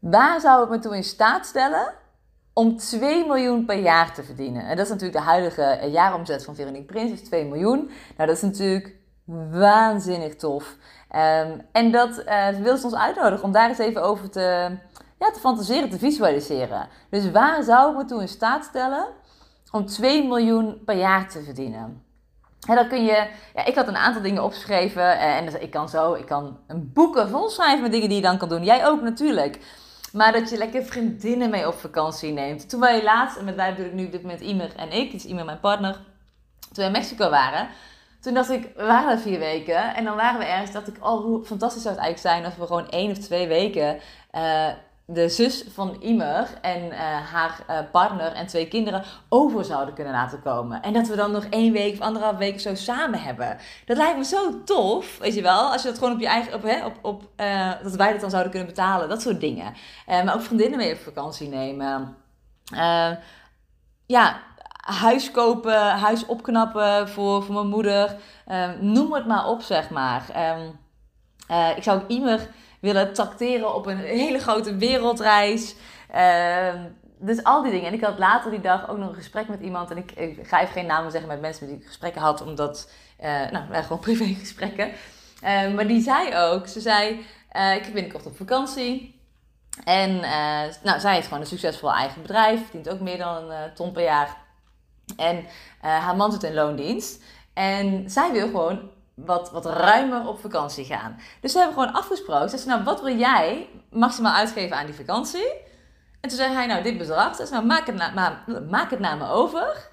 Waar 0.00 0.40
zou 0.40 0.64
ik 0.64 0.70
me 0.70 0.78
toe 0.78 0.96
in 0.96 1.04
staat 1.04 1.46
stellen 1.46 1.94
om 2.52 2.76
2 2.76 3.26
miljoen 3.26 3.64
per 3.64 3.78
jaar 3.78 4.14
te 4.14 4.22
verdienen? 4.22 4.62
En 4.62 4.76
dat 4.76 4.84
is 4.84 4.92
natuurlijk 4.92 5.18
de 5.18 5.30
huidige 5.30 5.88
jaaromzet 5.90 6.44
van 6.44 6.54
Veronique 6.54 6.92
Prins, 6.92 7.12
is 7.12 7.22
2 7.22 7.44
miljoen. 7.44 7.90
Nou, 8.16 8.28
dat 8.28 8.36
is 8.36 8.42
natuurlijk 8.42 8.96
waanzinnig 9.50 10.36
tof. 10.36 10.76
Um, 11.16 11.62
en 11.72 11.90
dat 11.90 12.22
uh, 12.26 12.48
wil 12.48 12.76
ze 12.76 12.84
ons 12.84 12.94
uitnodigen 12.94 13.44
om 13.44 13.52
daar 13.52 13.68
eens 13.68 13.78
even 13.78 14.02
over 14.02 14.30
te, 14.30 14.40
ja, 15.18 15.30
te 15.30 15.40
fantaseren, 15.40 15.90
te 15.90 15.98
visualiseren. 15.98 16.88
Dus 17.10 17.30
waar 17.30 17.62
zou 17.62 17.90
ik 17.90 17.96
me 17.96 18.04
toe 18.04 18.20
in 18.20 18.28
staat 18.28 18.64
stellen 18.64 19.06
om 19.70 19.86
2 19.86 20.28
miljoen 20.28 20.82
per 20.84 20.96
jaar 20.96 21.28
te 21.28 21.42
verdienen. 21.42 22.04
En 22.68 22.74
dan 22.74 22.88
kun 22.88 23.04
je, 23.04 23.26
ja, 23.54 23.64
ik 23.64 23.74
had 23.74 23.88
een 23.88 23.96
aantal 23.96 24.22
dingen 24.22 24.44
opgeschreven 24.44 25.18
eh, 25.18 25.36
en 25.36 25.62
ik 25.62 25.70
kan 25.70 25.88
zo, 25.88 26.14
ik 26.14 26.26
kan 26.26 26.58
een 26.66 26.92
boeken 26.92 27.28
vol 27.28 27.48
schrijven 27.48 27.82
met 27.82 27.92
dingen 27.92 28.08
die 28.08 28.16
je 28.16 28.22
dan 28.22 28.38
kan 28.38 28.48
doen. 28.48 28.64
Jij 28.64 28.86
ook 28.86 29.02
natuurlijk. 29.02 29.58
Maar 30.12 30.32
dat 30.32 30.50
je 30.50 30.56
lekker 30.56 30.84
vriendinnen 30.84 31.50
mee 31.50 31.66
op 31.66 31.74
vakantie 31.74 32.32
neemt. 32.32 32.68
Toen 32.68 32.80
wij 32.80 33.02
laatst, 33.02 33.36
en 33.36 33.44
met 33.44 33.54
wij 33.54 33.74
bedoel 33.74 33.90
ik 33.90 33.96
nu 33.96 34.04
op 34.04 34.12
dit 34.12 34.22
moment 34.22 34.40
Imer 34.40 34.76
en 34.76 34.92
ik, 34.92 35.10
dus 35.10 35.24
Imer 35.24 35.44
mijn 35.44 35.60
partner, 35.60 35.92
toen 36.60 36.74
wij 36.74 36.86
in 36.86 36.92
Mexico 36.92 37.30
waren. 37.30 37.68
Toen 38.20 38.34
dacht 38.34 38.50
ik, 38.50 38.70
we 38.76 38.84
waren 38.84 39.10
er 39.10 39.18
vier 39.18 39.38
weken 39.38 39.94
en 39.94 40.04
dan 40.04 40.16
waren 40.16 40.38
we 40.38 40.44
ergens, 40.44 40.72
dacht 40.72 40.88
ik, 40.88 40.96
oh 41.00 41.24
hoe 41.24 41.44
fantastisch 41.44 41.82
zou 41.82 41.94
het 41.94 42.04
eigenlijk 42.04 42.34
zijn 42.34 42.44
als 42.44 42.56
we 42.56 42.66
gewoon 42.66 42.90
één 42.90 43.10
of 43.10 43.18
twee 43.18 43.48
weken 43.48 44.00
uh, 44.32 44.68
de 45.12 45.28
zus 45.28 45.64
van 45.72 45.96
Imer 46.00 46.48
en 46.62 46.84
uh, 46.84 46.98
haar 47.32 47.64
uh, 47.70 47.78
partner 47.92 48.32
en 48.32 48.46
twee 48.46 48.68
kinderen 48.68 49.04
over 49.28 49.64
zouden 49.64 49.94
kunnen 49.94 50.12
laten 50.12 50.42
komen. 50.42 50.82
En 50.82 50.92
dat 50.92 51.08
we 51.08 51.16
dan 51.16 51.32
nog 51.32 51.44
één 51.44 51.72
week 51.72 51.92
of 51.92 52.00
anderhalf 52.00 52.36
week 52.36 52.60
zo 52.60 52.74
samen 52.74 53.22
hebben. 53.22 53.58
Dat 53.86 53.96
lijkt 53.96 54.16
me 54.16 54.24
zo 54.24 54.64
tof, 54.64 55.18
weet 55.18 55.34
je 55.34 55.42
wel. 55.42 55.72
Als 55.72 55.82
je 55.82 55.88
dat 55.88 55.98
gewoon 55.98 56.12
op 56.12 56.20
je 56.20 56.26
eigen, 56.26 56.54
op, 56.54 56.62
hè, 56.62 56.84
op, 56.84 56.98
op 57.02 57.22
uh, 57.36 57.72
dat 57.82 57.94
wij 57.94 58.10
dat 58.12 58.20
dan 58.20 58.30
zouden 58.30 58.50
kunnen 58.50 58.68
betalen. 58.68 59.08
Dat 59.08 59.22
soort 59.22 59.40
dingen. 59.40 59.74
maar 60.06 60.34
ook 60.34 60.42
vriendinnen 60.42 60.78
mee 60.78 60.92
op 60.92 60.98
vakantie 60.98 61.48
nemen. 61.48 62.16
ja, 64.06 64.40
huis 64.80 65.30
kopen, 65.30 65.80
huis 65.80 66.26
opknappen 66.26 67.08
voor, 67.08 67.42
voor 67.42 67.54
mijn 67.54 67.68
moeder. 67.68 68.16
noem 68.80 69.12
het 69.12 69.26
maar 69.26 69.46
op, 69.46 69.62
zeg 69.62 69.90
maar. 69.90 70.24
Um, 70.58 70.78
ik 71.76 71.82
zou 71.82 72.00
ook 72.00 72.08
Imer 72.08 72.48
willen 72.80 73.12
tracteren 73.12 73.74
op 73.74 73.86
een 73.86 73.98
hele 73.98 74.38
grote 74.38 74.76
wereldreis. 74.76 75.74
Uh, 76.14 76.74
dus 77.18 77.44
al 77.44 77.62
die 77.62 77.72
dingen. 77.72 77.86
En 77.86 77.94
ik 77.94 78.04
had 78.04 78.18
later 78.18 78.50
die 78.50 78.60
dag 78.60 78.88
ook 78.88 78.98
nog 78.98 79.08
een 79.08 79.14
gesprek 79.14 79.48
met 79.48 79.60
iemand. 79.60 79.90
En 79.90 79.96
ik, 79.96 80.38
ga 80.42 80.60
even 80.60 80.72
geen 80.72 80.86
namen 80.86 81.10
zeggen 81.10 81.28
met 81.28 81.40
mensen 81.40 81.64
met 81.64 81.74
die 81.74 81.82
ik 81.82 81.88
gesprekken 81.88 82.20
had, 82.20 82.42
omdat, 82.42 82.90
uh, 83.20 83.50
nou, 83.50 83.82
gewoon 83.82 83.98
privégesprekken. 84.08 84.88
Uh, 84.88 85.74
maar 85.74 85.86
die 85.86 86.02
zei 86.02 86.36
ook, 86.36 86.66
ze 86.66 86.80
zei, 86.80 87.26
uh, 87.52 87.74
ik 87.74 87.82
ben 87.82 87.92
binnenkort 87.92 88.26
op 88.26 88.36
vakantie. 88.36 89.18
En 89.84 90.20
nou, 90.82 91.00
zij 91.00 91.14
heeft 91.14 91.26
gewoon 91.26 91.40
een 91.42 91.48
succesvol 91.48 91.92
eigen 91.92 92.22
bedrijf, 92.22 92.60
verdient 92.60 92.88
ook 92.88 93.00
meer 93.00 93.18
dan 93.18 93.50
een 93.50 93.74
ton 93.74 93.92
per 93.92 94.02
jaar. 94.02 94.36
En 95.16 95.44
haar 95.80 96.16
man 96.16 96.32
zit 96.32 96.42
in 96.42 96.54
loondienst. 96.54 97.22
En 97.54 98.10
zij 98.10 98.32
wil 98.32 98.46
gewoon 98.46 98.90
wat, 99.24 99.50
wat 99.50 99.66
ruimer 99.66 100.28
op 100.28 100.40
vakantie 100.40 100.84
gaan. 100.84 101.16
Dus 101.40 101.52
ze 101.52 101.58
hebben 101.58 101.76
gewoon 101.78 101.92
afgesproken. 101.92 102.58
Ze 102.58 102.66
nou, 102.66 102.84
wat 102.84 103.02
wil 103.02 103.16
jij 103.16 103.68
maximaal 103.90 104.34
uitgeven 104.34 104.76
aan 104.76 104.86
die 104.86 104.94
vakantie? 104.94 105.52
En 106.20 106.28
toen 106.28 106.38
zei 106.38 106.52
hij, 106.52 106.66
nou, 106.66 106.82
dit 106.82 106.98
bedrag. 106.98 107.36
Ze 107.36 107.46
zei, 107.46 107.50
nou, 107.50 107.66
maak 107.66 107.86
het, 107.86 108.70
maak 108.70 108.90
het 108.90 109.00
naar 109.00 109.16
me 109.16 109.28
over. 109.28 109.88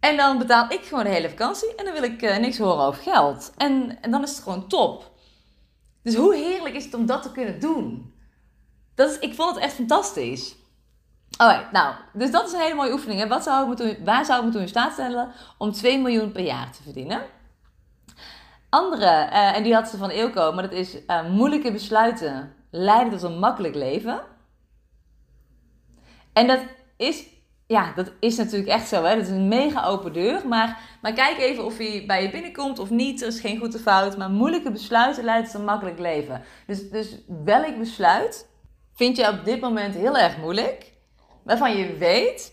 En 0.00 0.16
dan 0.16 0.38
betaal 0.38 0.70
ik 0.70 0.84
gewoon 0.84 1.04
de 1.04 1.10
hele 1.10 1.28
vakantie. 1.28 1.74
En 1.74 1.84
dan 1.84 1.94
wil 1.94 2.02
ik 2.02 2.22
uh, 2.22 2.36
niks 2.36 2.58
horen 2.58 2.84
over 2.84 3.02
geld. 3.02 3.52
En, 3.56 3.98
en 4.00 4.10
dan 4.10 4.22
is 4.22 4.30
het 4.30 4.42
gewoon 4.42 4.68
top. 4.68 5.10
Dus 6.02 6.14
hoe 6.14 6.34
heerlijk 6.34 6.74
is 6.74 6.84
het 6.84 6.94
om 6.94 7.06
dat 7.06 7.22
te 7.22 7.32
kunnen 7.32 7.60
doen? 7.60 8.14
Dat 8.94 9.10
is, 9.10 9.18
ik 9.18 9.34
vond 9.34 9.54
het 9.54 9.64
echt 9.64 9.74
fantastisch. 9.74 10.56
Alright, 11.36 11.72
nou, 11.72 11.94
dus 12.12 12.30
dat 12.30 12.46
is 12.46 12.52
een 12.52 12.60
hele 12.60 12.74
mooie 12.74 12.92
oefening. 12.92 13.20
Hè? 13.20 13.28
Wat 13.28 13.42
zou 13.42 13.60
ik 13.60 13.66
moeten, 13.66 14.04
waar 14.04 14.24
zou 14.24 14.46
ik 14.46 14.52
me 14.52 14.60
in 14.60 14.68
staat 14.68 14.92
stellen 14.92 15.32
om 15.58 15.72
2 15.72 15.98
miljoen 15.98 16.32
per 16.32 16.44
jaar 16.44 16.72
te 16.72 16.82
verdienen? 16.82 17.22
Andere, 18.70 19.28
uh, 19.32 19.56
en 19.56 19.62
die 19.62 19.74
had 19.74 19.88
ze 19.88 19.96
van 19.96 20.10
Eelco, 20.10 20.52
maar 20.52 20.62
dat 20.62 20.72
is 20.72 20.96
uh, 21.06 21.30
moeilijke 21.30 21.72
besluiten 21.72 22.54
leiden 22.70 23.10
tot 23.18 23.22
een 23.22 23.38
makkelijk 23.38 23.74
leven. 23.74 24.20
En 26.32 26.46
dat 26.46 26.60
is, 26.96 27.24
ja, 27.66 27.92
dat 27.94 28.12
is 28.20 28.36
natuurlijk 28.36 28.70
echt 28.70 28.88
zo. 28.88 29.04
Hè? 29.04 29.14
Dat 29.14 29.24
is 29.24 29.30
een 29.30 29.48
mega 29.48 29.84
open 29.84 30.12
deur. 30.12 30.48
Maar, 30.48 30.80
maar 31.02 31.12
kijk 31.12 31.38
even 31.38 31.64
of 31.64 31.78
hij 31.78 32.04
bij 32.06 32.22
je 32.22 32.30
binnenkomt 32.30 32.78
of 32.78 32.90
niet. 32.90 33.20
Er 33.20 33.26
is 33.26 33.40
geen 33.40 33.58
goede 33.58 33.78
fout. 33.78 34.16
Maar 34.16 34.30
moeilijke 34.30 34.70
besluiten 34.70 35.24
leiden 35.24 35.50
tot 35.50 35.60
een 35.60 35.66
makkelijk 35.66 35.98
leven. 35.98 36.42
Dus, 36.66 36.90
dus 36.90 37.16
welk 37.44 37.78
besluit 37.78 38.48
vind 38.94 39.16
je 39.16 39.28
op 39.28 39.44
dit 39.44 39.60
moment 39.60 39.94
heel 39.94 40.18
erg 40.18 40.36
moeilijk? 40.36 40.92
Waarvan 41.42 41.76
je 41.76 41.96
weet 41.96 42.52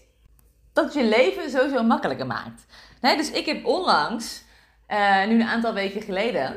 dat 0.73 0.85
het 0.85 0.93
je 0.93 1.03
leven 1.03 1.49
sowieso 1.49 1.83
makkelijker 1.83 2.25
maakt. 2.25 2.65
Nee, 3.01 3.17
dus 3.17 3.31
ik 3.31 3.45
heb 3.45 3.65
onlangs, 3.65 4.43
uh, 4.91 5.25
nu 5.25 5.41
een 5.41 5.47
aantal 5.47 5.73
weken 5.73 6.01
geleden, 6.01 6.55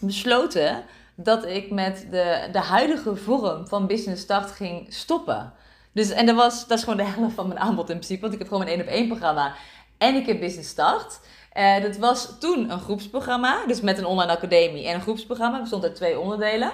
besloten 0.00 0.84
dat 1.16 1.44
ik 1.44 1.70
met 1.70 2.06
de, 2.10 2.48
de 2.52 2.58
huidige 2.58 3.16
vorm 3.16 3.68
van 3.68 3.86
Business 3.86 4.22
Start 4.22 4.50
ging 4.50 4.94
stoppen. 4.94 5.52
Dus, 5.92 6.10
en 6.10 6.26
dat, 6.26 6.36
was, 6.36 6.66
dat 6.66 6.78
is 6.78 6.84
gewoon 6.84 6.98
de 6.98 7.04
helft 7.04 7.34
van 7.34 7.48
mijn 7.48 7.60
aanbod 7.60 7.90
in 7.90 7.96
principe. 7.96 8.20
Want 8.20 8.32
ik 8.32 8.38
heb 8.38 8.48
gewoon 8.48 8.62
een 8.62 8.68
één 8.68 8.80
op 8.80 8.86
één 8.86 9.08
programma. 9.08 9.54
En 9.98 10.14
ik 10.14 10.26
heb 10.26 10.40
Business 10.40 10.68
Start. 10.68 11.20
Uh, 11.54 11.82
dat 11.82 11.96
was 11.96 12.38
toen 12.38 12.70
een 12.70 12.80
groepsprogramma. 12.80 13.66
Dus 13.66 13.80
met 13.80 13.98
een 13.98 14.04
online 14.04 14.32
academie 14.32 14.88
en 14.88 14.94
een 14.94 15.00
groepsprogramma. 15.00 15.52
Het 15.52 15.62
bestond 15.62 15.84
uit 15.84 15.94
twee 15.94 16.18
onderdelen. 16.18 16.72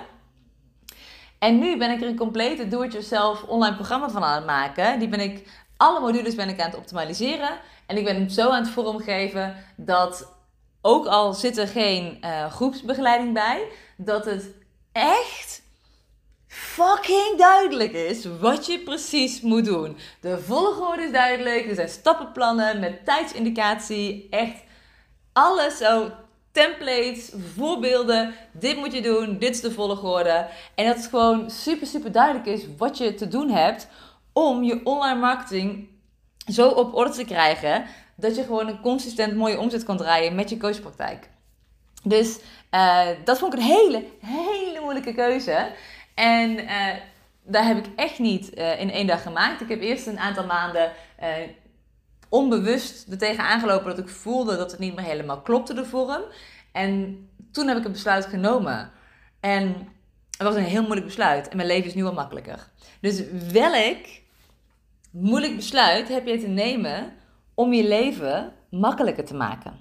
En 1.38 1.58
nu 1.58 1.78
ben 1.78 1.90
ik 1.90 2.00
er 2.00 2.08
een 2.08 2.16
complete 2.16 2.68
do-it-yourself 2.68 3.42
online 3.42 3.74
programma 3.74 4.08
van 4.08 4.24
aan 4.24 4.34
het 4.34 4.46
maken. 4.46 4.98
Die 4.98 5.08
ben 5.08 5.20
ik, 5.20 5.48
alle 5.76 6.00
modules 6.00 6.34
ben 6.34 6.48
ik 6.48 6.60
aan 6.60 6.70
het 6.70 6.78
optimaliseren. 6.78 7.50
En 7.86 7.96
ik 7.96 8.04
ben 8.04 8.14
hem 8.14 8.28
zo 8.28 8.50
aan 8.50 8.62
het 8.62 8.70
vormgeven 8.70 9.56
dat 9.76 10.35
ook 10.82 11.06
al 11.06 11.34
zit 11.34 11.58
er 11.58 11.68
geen 11.68 12.18
uh, 12.20 12.50
groepsbegeleiding 12.52 13.34
bij, 13.34 13.68
dat 13.96 14.24
het 14.24 14.54
echt 14.92 15.62
fucking 16.46 17.38
duidelijk 17.38 17.92
is 17.92 18.24
wat 18.40 18.66
je 18.66 18.78
precies 18.78 19.40
moet 19.40 19.64
doen. 19.64 19.96
De 20.20 20.38
volgorde 20.38 21.02
is 21.02 21.12
duidelijk, 21.12 21.68
er 21.68 21.74
zijn 21.74 21.88
stappenplannen 21.88 22.80
met 22.80 23.04
tijdsindicatie, 23.04 24.26
echt 24.30 24.62
alles 25.32 25.76
zo. 25.76 26.10
Templates, 26.52 27.32
voorbeelden, 27.56 28.34
dit 28.52 28.76
moet 28.76 28.92
je 28.92 29.02
doen, 29.02 29.38
dit 29.38 29.54
is 29.54 29.60
de 29.60 29.72
volgorde. 29.72 30.48
En 30.74 30.86
dat 30.86 30.96
het 30.96 31.06
gewoon 31.06 31.50
super, 31.50 31.86
super 31.86 32.12
duidelijk 32.12 32.46
is 32.46 32.62
wat 32.76 32.98
je 32.98 33.14
te 33.14 33.28
doen 33.28 33.50
hebt 33.50 33.88
om 34.32 34.62
je 34.62 34.80
online 34.84 35.20
marketing 35.20 35.88
zo 36.52 36.68
op 36.68 36.94
orde 36.94 37.10
te 37.10 37.24
krijgen 37.24 37.84
dat 38.16 38.36
je 38.36 38.42
gewoon 38.42 38.68
een 38.68 38.80
consistent 38.80 39.34
mooie 39.34 39.58
omzet 39.58 39.84
kan 39.84 39.96
draaien 39.96 40.34
met 40.34 40.50
je 40.50 40.56
coachpraktijk. 40.56 41.28
Dus 42.02 42.38
uh, 42.70 43.08
dat 43.24 43.38
vond 43.38 43.54
ik 43.54 43.58
een 43.58 43.66
hele, 43.66 44.04
hele 44.20 44.80
moeilijke 44.80 45.14
keuze. 45.14 45.72
En 46.14 46.50
uh, 46.58 46.86
daar 47.42 47.66
heb 47.66 47.76
ik 47.76 47.86
echt 47.96 48.18
niet 48.18 48.58
uh, 48.58 48.80
in 48.80 48.90
één 48.90 49.06
dag 49.06 49.22
gemaakt. 49.22 49.60
Ik 49.60 49.68
heb 49.68 49.80
eerst 49.80 50.06
een 50.06 50.18
aantal 50.18 50.46
maanden 50.46 50.92
onbewust 52.28 53.06
er 53.10 53.18
tegen 53.18 53.44
aangelopen 53.44 53.86
dat 53.86 53.98
ik 53.98 54.08
voelde 54.08 54.56
dat 54.56 54.70
het 54.70 54.80
niet 54.80 54.94
meer 54.94 55.04
helemaal 55.04 55.40
klopte, 55.40 55.74
de 55.74 55.84
vorm. 55.84 56.22
En 56.72 57.18
toen 57.52 57.68
heb 57.68 57.76
ik 57.76 57.84
een 57.84 57.92
besluit 57.92 58.26
genomen. 58.26 58.90
En 59.40 59.88
het 60.30 60.46
was 60.46 60.54
een 60.54 60.62
heel 60.62 60.82
moeilijk 60.82 61.06
besluit. 61.06 61.48
En 61.48 61.56
mijn 61.56 61.68
leven 61.68 61.88
is 61.88 61.94
nu 61.94 62.04
al 62.04 62.12
makkelijker. 62.12 62.68
Dus 63.00 63.22
welk 63.52 64.06
moeilijk 65.10 65.56
besluit 65.56 66.08
heb 66.08 66.26
je 66.26 66.38
te 66.38 66.46
nemen 66.46 67.12
om 67.56 67.72
je 67.72 67.88
leven 67.88 68.52
makkelijker 68.70 69.24
te 69.24 69.34
maken. 69.34 69.80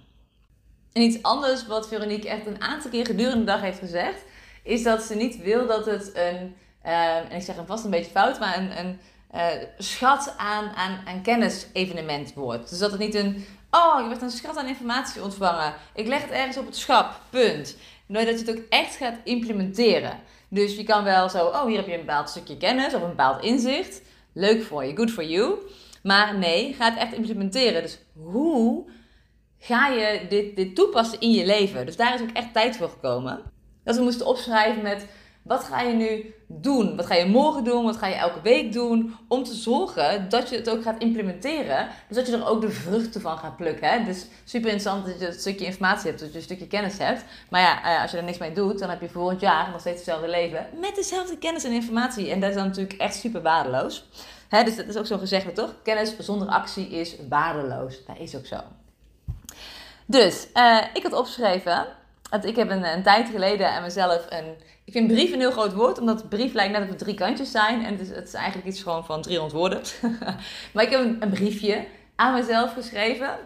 En 0.93 1.01
iets 1.01 1.21
anders 1.21 1.67
wat 1.67 1.87
Veronique 1.87 2.29
echt 2.29 2.45
een 2.45 2.61
aantal 2.61 2.91
keer 2.91 3.05
gedurende 3.05 3.39
de 3.39 3.43
dag 3.43 3.61
heeft 3.61 3.79
gezegd, 3.79 4.23
is 4.63 4.83
dat 4.83 5.01
ze 5.01 5.15
niet 5.15 5.37
wil 5.41 5.67
dat 5.67 5.85
het 5.85 6.11
een, 6.13 6.55
uh, 6.85 7.17
en 7.17 7.31
ik 7.31 7.41
zeg 7.41 7.55
hem 7.55 7.65
vast 7.65 7.83
een 7.83 7.89
beetje 7.89 8.11
fout, 8.11 8.39
maar 8.39 8.57
een, 8.57 8.79
een 8.79 8.99
uh, 9.35 9.67
schat 9.77 10.33
aan, 10.37 10.69
aan, 10.75 10.99
aan 11.05 11.21
kennis-evenement 11.21 12.33
wordt. 12.33 12.69
Dus 12.69 12.79
dat 12.79 12.91
het 12.91 12.99
niet 12.99 13.15
een, 13.15 13.45
oh, 13.71 14.01
je 14.01 14.07
werd 14.07 14.21
een 14.21 14.29
schat 14.29 14.57
aan 14.57 14.67
informatie 14.67 15.23
ontvangen, 15.23 15.73
ik 15.93 16.07
leg 16.07 16.21
het 16.21 16.31
ergens 16.31 16.57
op 16.57 16.65
het 16.65 16.75
schap, 16.75 17.19
punt. 17.29 17.77
Nee, 18.05 18.25
dat 18.25 18.39
je 18.39 18.45
het 18.45 18.57
ook 18.57 18.63
echt 18.69 18.95
gaat 18.95 19.17
implementeren. 19.23 20.19
Dus 20.49 20.75
je 20.75 20.83
kan 20.83 21.03
wel 21.03 21.29
zo, 21.29 21.45
oh, 21.45 21.65
hier 21.65 21.77
heb 21.77 21.87
je 21.87 21.93
een 21.93 22.05
bepaald 22.05 22.29
stukje 22.29 22.57
kennis 22.57 22.93
of 22.93 23.01
een 23.01 23.09
bepaald 23.09 23.43
inzicht. 23.43 24.01
Leuk 24.33 24.63
voor 24.63 24.85
je, 24.85 24.95
good 24.95 25.11
for 25.11 25.23
you. 25.23 25.57
Maar 26.05 26.37
nee, 26.37 26.73
ga 26.73 26.89
het 26.89 26.99
echt 26.99 27.13
implementeren. 27.13 27.81
Dus 27.81 27.99
hoe 28.13 28.89
ga 29.57 29.87
je 29.87 30.25
dit, 30.29 30.55
dit 30.55 30.75
toepassen 30.75 31.19
in 31.19 31.31
je 31.31 31.45
leven? 31.45 31.85
Dus 31.85 31.95
daar 31.95 32.13
is 32.13 32.21
ook 32.21 32.31
echt 32.33 32.53
tijd 32.53 32.77
voor 32.77 32.89
gekomen. 32.89 33.41
Dat 33.83 33.95
we 33.95 34.03
moesten 34.03 34.25
opschrijven 34.25 34.81
met 34.81 35.05
wat 35.43 35.63
ga 35.63 35.81
je 35.81 35.93
nu 35.93 36.33
doen? 36.47 36.95
Wat 36.95 37.05
ga 37.05 37.15
je 37.15 37.25
morgen 37.25 37.63
doen? 37.63 37.85
Wat 37.85 37.97
ga 37.97 38.07
je 38.07 38.15
elke 38.15 38.41
week 38.41 38.73
doen? 38.73 39.15
Om 39.27 39.43
te 39.43 39.53
zorgen 39.53 40.29
dat 40.29 40.49
je 40.49 40.55
het 40.55 40.69
ook 40.69 40.83
gaat 40.83 41.01
implementeren. 41.01 41.87
Dus 42.07 42.17
dat 42.17 42.27
je 42.27 42.33
er 42.33 42.47
ook 42.47 42.61
de 42.61 42.69
vruchten 42.69 43.21
van 43.21 43.37
gaat 43.37 43.57
plukken. 43.57 43.89
Hè? 43.89 44.03
Dus 44.03 44.25
super 44.43 44.71
interessant 44.71 45.05
dat 45.05 45.19
je 45.19 45.27
een 45.27 45.33
stukje 45.33 45.65
informatie 45.65 46.07
hebt, 46.07 46.19
dat 46.19 46.31
je 46.31 46.37
een 46.37 46.43
stukje 46.43 46.67
kennis 46.67 46.97
hebt. 46.97 47.23
Maar 47.49 47.61
ja, 47.61 47.83
eh, 47.83 48.01
als 48.01 48.11
je 48.11 48.17
er 48.17 48.23
niks 48.23 48.37
mee 48.37 48.53
doet, 48.53 48.79
dan 48.79 48.89
heb 48.89 49.01
je 49.01 49.09
volgend 49.09 49.41
jaar 49.41 49.71
nog 49.71 49.79
steeds 49.79 49.95
hetzelfde 49.95 50.27
leven. 50.27 50.67
Met 50.79 50.95
dezelfde 50.95 51.37
kennis 51.37 51.63
en 51.63 51.71
informatie. 51.71 52.31
En 52.31 52.39
dat 52.39 52.49
is 52.49 52.55
dan 52.55 52.67
natuurlijk 52.67 52.99
echt 52.99 53.15
super 53.15 53.41
waardeloos. 53.41 54.05
Dus 54.63 54.75
dat 54.75 54.87
is 54.87 54.97
ook 54.97 55.05
zo'n 55.05 55.19
gezegde, 55.19 55.51
toch? 55.51 55.73
Kennis 55.83 56.17
zonder 56.19 56.47
actie 56.47 56.87
is 56.87 57.15
waardeloos. 57.29 58.05
Dat 58.05 58.17
is 58.19 58.35
ook 58.35 58.45
zo. 58.45 58.57
Dus, 60.05 60.47
uh, 60.53 60.81
ik 60.93 61.03
had 61.03 61.13
opgeschreven, 61.13 61.85
want 62.29 62.45
ik 62.45 62.55
heb 62.55 62.69
een, 62.69 63.03
tijd 63.03 63.29
geleden 63.29 63.71
aan 63.71 63.81
mezelf 63.81 64.25
een... 64.29 64.55
Ik 64.85 64.93
vind 64.93 65.07
brief 65.07 65.33
een 65.33 65.39
heel 65.39 65.51
groot 65.51 65.73
woord, 65.73 65.99
omdat 65.99 66.29
brief 66.29 66.53
lijkt 66.53 66.79
net 66.79 66.91
op 66.91 66.97
drie 66.97 67.13
kantjes 67.13 67.51
zijn. 67.51 67.85
En 67.85 67.91
het 67.91 68.01
is, 68.01 68.09
het 68.09 68.27
is 68.27 68.33
eigenlijk 68.33 68.67
iets 68.67 68.83
gewoon 68.83 69.05
van 69.05 69.21
300 69.21 69.57
woorden. 69.59 69.81
maar 70.73 70.83
ik 70.83 70.89
heb 70.89 70.99
een, 70.99 71.17
een 71.19 71.29
briefje 71.29 71.87
aan 72.15 72.33
mezelf 72.33 72.73
geschreven 72.73 73.37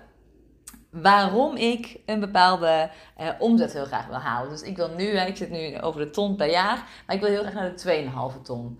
waarom 0.91 1.55
ik 1.55 1.99
een 2.05 2.19
bepaalde 2.19 2.89
uh, 3.19 3.29
omzet 3.39 3.73
heel 3.73 3.85
graag 3.85 4.07
wil 4.07 4.17
halen. 4.17 4.49
Dus 4.49 4.61
ik 4.61 4.75
wil 4.75 4.89
nu, 4.89 5.05
ik 5.05 5.37
zit 5.37 5.49
nu 5.49 5.79
over 5.79 6.01
de 6.01 6.09
ton 6.09 6.35
per 6.35 6.49
jaar, 6.49 6.87
maar 7.05 7.15
ik 7.15 7.21
wil 7.21 7.29
heel 7.29 7.41
graag 7.41 7.53
naar 7.53 7.75
de 7.75 8.33
2,5 8.37 8.41
ton. 8.41 8.79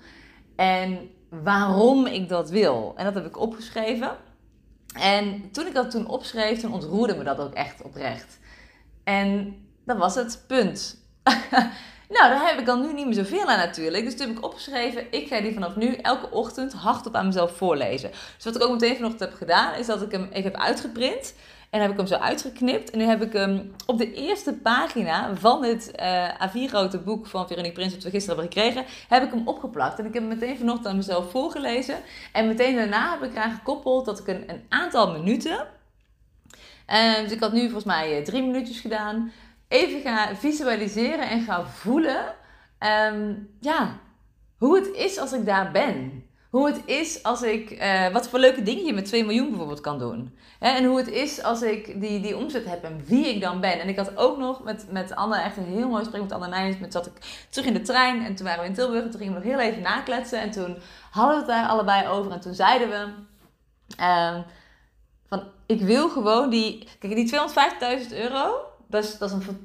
En 0.56 1.10
waarom 1.30 2.06
ik 2.06 2.30
dat 2.30 2.50
wil. 2.50 2.94
En 2.96 3.06
dat 3.06 3.14
heb 3.14 3.26
ik 3.26 3.40
opgeschreven. 3.40 4.18
En 4.94 5.52
toen 5.52 5.68
ik 5.68 5.74
dat 5.74 5.92
toen 5.92 6.08
opschreef, 6.08 6.60
toen 6.60 6.74
ontroerde 6.74 7.16
me 7.16 7.24
dat 7.24 7.40
ook 7.40 7.54
echt 7.54 7.82
oprecht. 7.82 8.40
En 9.04 9.56
dat 9.86 9.98
was 9.98 10.16
het 10.16 10.44
punt. 10.48 10.98
nou, 12.16 12.30
daar 12.30 12.48
heb 12.48 12.60
ik 12.60 12.66
dan 12.66 12.82
nu 12.82 12.94
niet 12.94 13.06
meer 13.06 13.14
zoveel 13.14 13.46
aan 13.46 13.58
natuurlijk. 13.58 14.04
Dus 14.04 14.18
toen 14.18 14.28
heb 14.28 14.38
ik 14.38 14.44
opgeschreven, 14.44 15.12
ik 15.12 15.28
ga 15.28 15.42
die 15.42 15.54
vanaf 15.54 15.76
nu 15.76 15.94
elke 15.96 16.32
ochtend 16.32 16.74
hardop 16.74 17.16
aan 17.16 17.26
mezelf 17.26 17.58
voorlezen. 17.58 18.12
Dus 18.12 18.44
wat 18.44 18.56
ik 18.56 18.64
ook 18.64 18.72
meteen 18.72 18.96
vanochtend 18.96 19.30
heb 19.30 19.34
gedaan, 19.34 19.76
is 19.76 19.86
dat 19.86 20.02
ik 20.02 20.12
hem 20.12 20.30
ik 20.32 20.44
heb 20.44 20.56
uitgeprint. 20.56 21.34
En 21.70 21.82
heb 21.82 21.92
ik 21.92 21.98
hem 21.98 22.08
zo 22.08 22.16
uitgeknipt. 22.16 22.90
En 22.90 22.98
nu 22.98 23.04
heb 23.04 23.22
ik 23.22 23.34
hem 23.34 23.72
op 23.86 23.98
de 23.98 24.14
eerste 24.14 24.54
pagina 24.54 25.36
van 25.36 25.64
het 25.64 25.92
uh, 26.00 26.30
A4-grote 26.30 27.00
boek 27.00 27.28
van 27.28 27.48
Veronique 27.48 27.74
Prins, 27.74 27.94
dat 27.94 28.04
we 28.04 28.10
gisteren 28.10 28.40
hebben 28.40 28.54
gekregen, 28.54 28.86
heb 29.08 29.24
ik 29.24 29.32
hem 29.32 29.48
opgeplakt. 29.48 30.00
En 30.00 30.06
ik 30.06 30.14
heb 30.14 30.24
hem 30.24 30.38
meteen 30.40 30.58
vanochtend 30.58 30.88
aan 30.88 30.96
mezelf 30.96 31.32
voorgelezen. 31.32 31.98
En 32.32 32.48
meteen 32.48 32.76
daarna 32.76 33.12
heb 33.12 33.30
ik 33.30 33.36
eraan 33.36 33.56
gekoppeld 33.56 34.06
dat 34.06 34.20
ik 34.20 34.28
een, 34.28 34.50
een 34.50 34.66
aantal 34.70 35.12
minuten. 35.12 35.68
Uh, 36.90 37.20
dus 37.20 37.32
ik 37.32 37.40
had 37.40 37.54
nu 37.54 37.62
volgens 37.62 37.84
mij 37.84 38.20
uh, 38.20 38.26
drie 38.26 38.42
minuutjes 38.42 38.80
gedaan. 38.80 39.32
Even 39.68 40.02
ga 40.02 40.36
visualiseren 40.36 41.30
en 41.30 41.42
ga 41.42 41.66
voelen. 41.66 42.36
Um, 43.12 43.50
ja, 43.60 43.98
hoe 44.58 44.76
het 44.76 44.88
is 44.88 45.18
als 45.18 45.34
ik 45.34 45.46
daar 45.46 45.72
ben. 45.72 46.29
Hoe 46.50 46.68
het 46.68 46.82
is 46.86 47.24
als 47.24 47.42
ik, 47.42 47.72
uh, 47.72 48.08
wat 48.08 48.30
voor 48.30 48.40
leuke 48.40 48.64
dingen 48.64 48.86
je 48.86 48.94
met 48.94 49.06
2 49.06 49.26
miljoen 49.26 49.50
bijvoorbeeld 49.50 49.82
kan 49.82 50.00
doen. 50.00 50.38
Hè? 50.60 50.70
En 50.70 50.86
hoe 50.86 50.98
het 50.98 51.08
is 51.08 51.44
als 51.44 51.62
ik 51.62 52.02
die, 52.02 52.20
die 52.22 52.38
omzet 52.38 52.66
heb 52.66 52.84
en 52.84 53.02
wie 53.06 53.28
ik 53.28 53.42
dan 53.42 53.60
ben. 53.60 53.80
En 53.80 53.88
ik 53.88 53.98
had 53.98 54.18
ook 54.18 54.38
nog 54.38 54.64
met, 54.64 54.86
met 54.92 55.16
Anne 55.16 55.42
echt 55.42 55.58
een 55.58 55.66
heel 55.66 55.88
mooi 55.88 56.00
gesprek 56.00 56.22
met 56.22 56.32
Anne 56.32 56.48
Nijns. 56.48 56.78
Met 56.78 56.94
zat 56.94 57.06
ik 57.06 57.46
terug 57.50 57.68
in 57.68 57.74
de 57.74 57.82
trein 57.82 58.26
en 58.26 58.36
toen 58.36 58.46
waren 58.46 58.62
we 58.62 58.68
in 58.70 58.74
Tilburg 58.74 59.04
en 59.04 59.10
toen 59.10 59.20
gingen 59.20 59.34
we 59.34 59.40
nog 59.40 59.50
heel 59.50 59.60
even 59.60 59.82
nakletsen. 59.82 60.42
En 60.42 60.52
toen 60.52 60.78
hadden 61.12 61.36
we 61.36 61.42
het 61.42 61.52
daar 61.52 61.68
allebei 61.68 62.08
over 62.08 62.32
en 62.32 62.40
toen 62.40 62.54
zeiden 62.54 62.90
we... 62.90 63.08
Uh, 64.00 64.40
van, 65.28 65.44
ik 65.66 65.82
wil 65.82 66.10
gewoon 66.10 66.50
die... 66.50 66.88
Kijk, 67.00 67.16
die 67.16 67.34
250.000 68.10 68.18
euro, 68.18 68.56
dat 68.88 69.04
is, 69.04 69.18
dat 69.18 69.30
is 69.30 69.36
een 69.36 69.58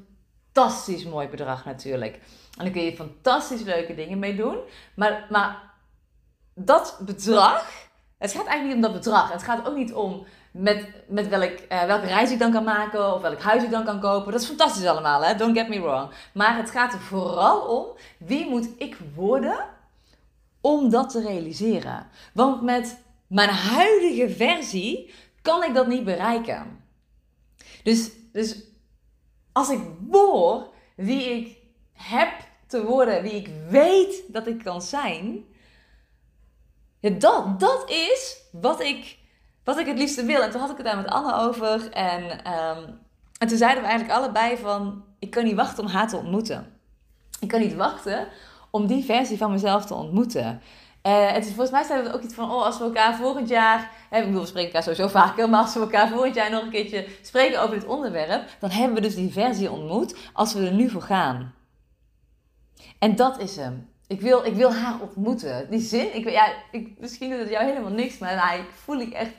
fantastisch 0.53 1.05
mooi 1.05 1.27
bedrag 1.27 1.65
natuurlijk. 1.65 2.15
En 2.57 2.63
daar 2.63 2.69
kun 2.69 2.81
je 2.81 2.95
fantastisch 2.95 3.61
leuke 3.61 3.95
dingen 3.95 4.19
mee 4.19 4.35
doen. 4.35 4.57
Maar, 4.95 5.25
maar 5.29 5.73
dat 6.55 6.97
bedrag, 6.99 7.71
het 8.17 8.31
gaat 8.31 8.45
eigenlijk 8.45 8.65
niet 8.65 8.75
om 8.75 8.81
dat 8.81 9.03
bedrag. 9.03 9.31
Het 9.31 9.43
gaat 9.43 9.67
ook 9.67 9.75
niet 9.75 9.93
om 9.93 10.25
met, 10.51 10.87
met 11.07 11.27
welk, 11.27 11.59
uh, 11.71 11.83
welke 11.83 12.05
reis 12.05 12.31
ik 12.31 12.39
dan 12.39 12.51
kan 12.51 12.63
maken 12.63 13.13
of 13.13 13.21
welk 13.21 13.41
huis 13.41 13.63
ik 13.63 13.71
dan 13.71 13.85
kan 13.85 13.99
kopen. 13.99 14.31
Dat 14.31 14.41
is 14.41 14.47
fantastisch 14.47 14.85
allemaal, 14.85 15.23
hè? 15.23 15.35
don't 15.35 15.57
get 15.57 15.67
me 15.67 15.81
wrong. 15.81 16.11
Maar 16.33 16.57
het 16.57 16.71
gaat 16.71 16.93
er 16.93 16.99
vooral 16.99 17.61
om 17.61 17.85
wie 18.17 18.49
moet 18.49 18.69
ik 18.77 18.97
worden 19.15 19.65
om 20.61 20.89
dat 20.89 21.09
te 21.09 21.21
realiseren. 21.21 22.07
Want 22.33 22.61
met 22.61 23.03
mijn 23.27 23.49
huidige 23.49 24.29
versie 24.29 25.13
kan 25.41 25.63
ik 25.63 25.73
dat 25.73 25.87
niet 25.87 26.03
bereiken. 26.03 26.83
Dus, 27.83 28.11
dus 28.31 28.63
als 29.51 29.69
ik 29.69 29.79
word 30.09 30.67
wie 30.95 31.23
ik 31.23 31.57
heb 31.93 32.31
te 32.67 32.85
worden, 32.85 33.21
wie 33.21 33.35
ik 33.35 33.49
weet 33.69 34.23
dat 34.27 34.47
ik 34.47 34.63
kan 34.63 34.81
zijn, 34.81 35.45
dat, 37.13 37.59
dat 37.59 37.89
is 37.89 38.37
wat 38.51 38.81
ik, 38.81 39.17
wat 39.63 39.77
ik 39.77 39.85
het 39.85 39.97
liefste 39.97 40.25
wil. 40.25 40.41
En 40.41 40.51
toen 40.51 40.61
had 40.61 40.69
ik 40.69 40.77
het 40.77 40.85
daar 40.85 40.97
met 40.97 41.07
Anne 41.07 41.35
over. 41.35 41.91
En, 41.91 42.43
ehm, 42.43 42.83
en 43.37 43.47
toen 43.47 43.57
zeiden 43.57 43.83
we 43.83 43.89
eigenlijk 43.89 44.19
allebei 44.19 44.57
van, 44.57 45.03
ik 45.19 45.29
kan 45.29 45.43
niet 45.43 45.55
wachten 45.55 45.83
om 45.83 45.89
haar 45.89 46.07
te 46.07 46.17
ontmoeten. 46.17 46.79
Ik 47.39 47.47
kan 47.47 47.59
niet 47.59 47.75
wachten 47.75 48.27
om 48.71 48.87
die 48.87 49.05
versie 49.05 49.37
van 49.37 49.51
mezelf 49.51 49.85
te 49.85 49.93
ontmoeten. 49.93 50.61
Uh, 51.07 51.31
het 51.31 51.45
is, 51.45 51.47
volgens 51.47 51.71
mij 51.71 51.83
zijn 51.83 52.03
we 52.03 52.13
ook 52.13 52.21
iets 52.21 52.33
van, 52.33 52.51
oh, 52.51 52.63
als 52.63 52.77
we 52.77 52.83
elkaar 52.83 53.15
volgend 53.15 53.49
jaar, 53.49 53.91
ik 54.11 54.25
bedoel, 54.25 54.41
we 54.41 54.47
spreken 54.47 54.73
elkaar 54.73 54.83
sowieso 54.83 55.07
vaker, 55.07 55.49
maar 55.49 55.61
als 55.61 55.73
we 55.73 55.79
elkaar 55.79 56.07
volgend 56.07 56.35
jaar 56.35 56.51
nog 56.51 56.63
een 56.63 56.69
keertje 56.69 57.07
spreken 57.21 57.61
over 57.61 57.79
dit 57.79 57.87
onderwerp, 57.87 58.49
dan 58.59 58.69
hebben 58.69 58.95
we 58.95 59.01
dus 59.01 59.15
die 59.15 59.31
versie 59.31 59.71
ontmoet 59.71 60.15
als 60.33 60.53
we 60.53 60.65
er 60.65 60.73
nu 60.73 60.89
voor 60.89 61.01
gaan. 61.01 61.53
En 62.99 63.15
dat 63.15 63.39
is 63.39 63.55
hem. 63.55 63.89
Ik 64.07 64.21
wil, 64.21 64.45
ik 64.45 64.53
wil 64.53 64.73
haar 64.73 65.01
ontmoeten. 65.01 65.69
Die 65.69 65.79
zin, 65.79 66.15
ik, 66.15 66.29
ja, 66.29 66.53
ik, 66.71 66.99
misschien 66.99 67.29
doet 67.29 67.39
het 67.39 67.49
jou 67.49 67.65
helemaal 67.65 67.91
niks, 67.91 68.17
maar 68.17 68.35
nou, 68.35 68.59
ik 68.59 68.69
voel 68.69 68.99
ik 68.99 69.13
echt 69.13 69.33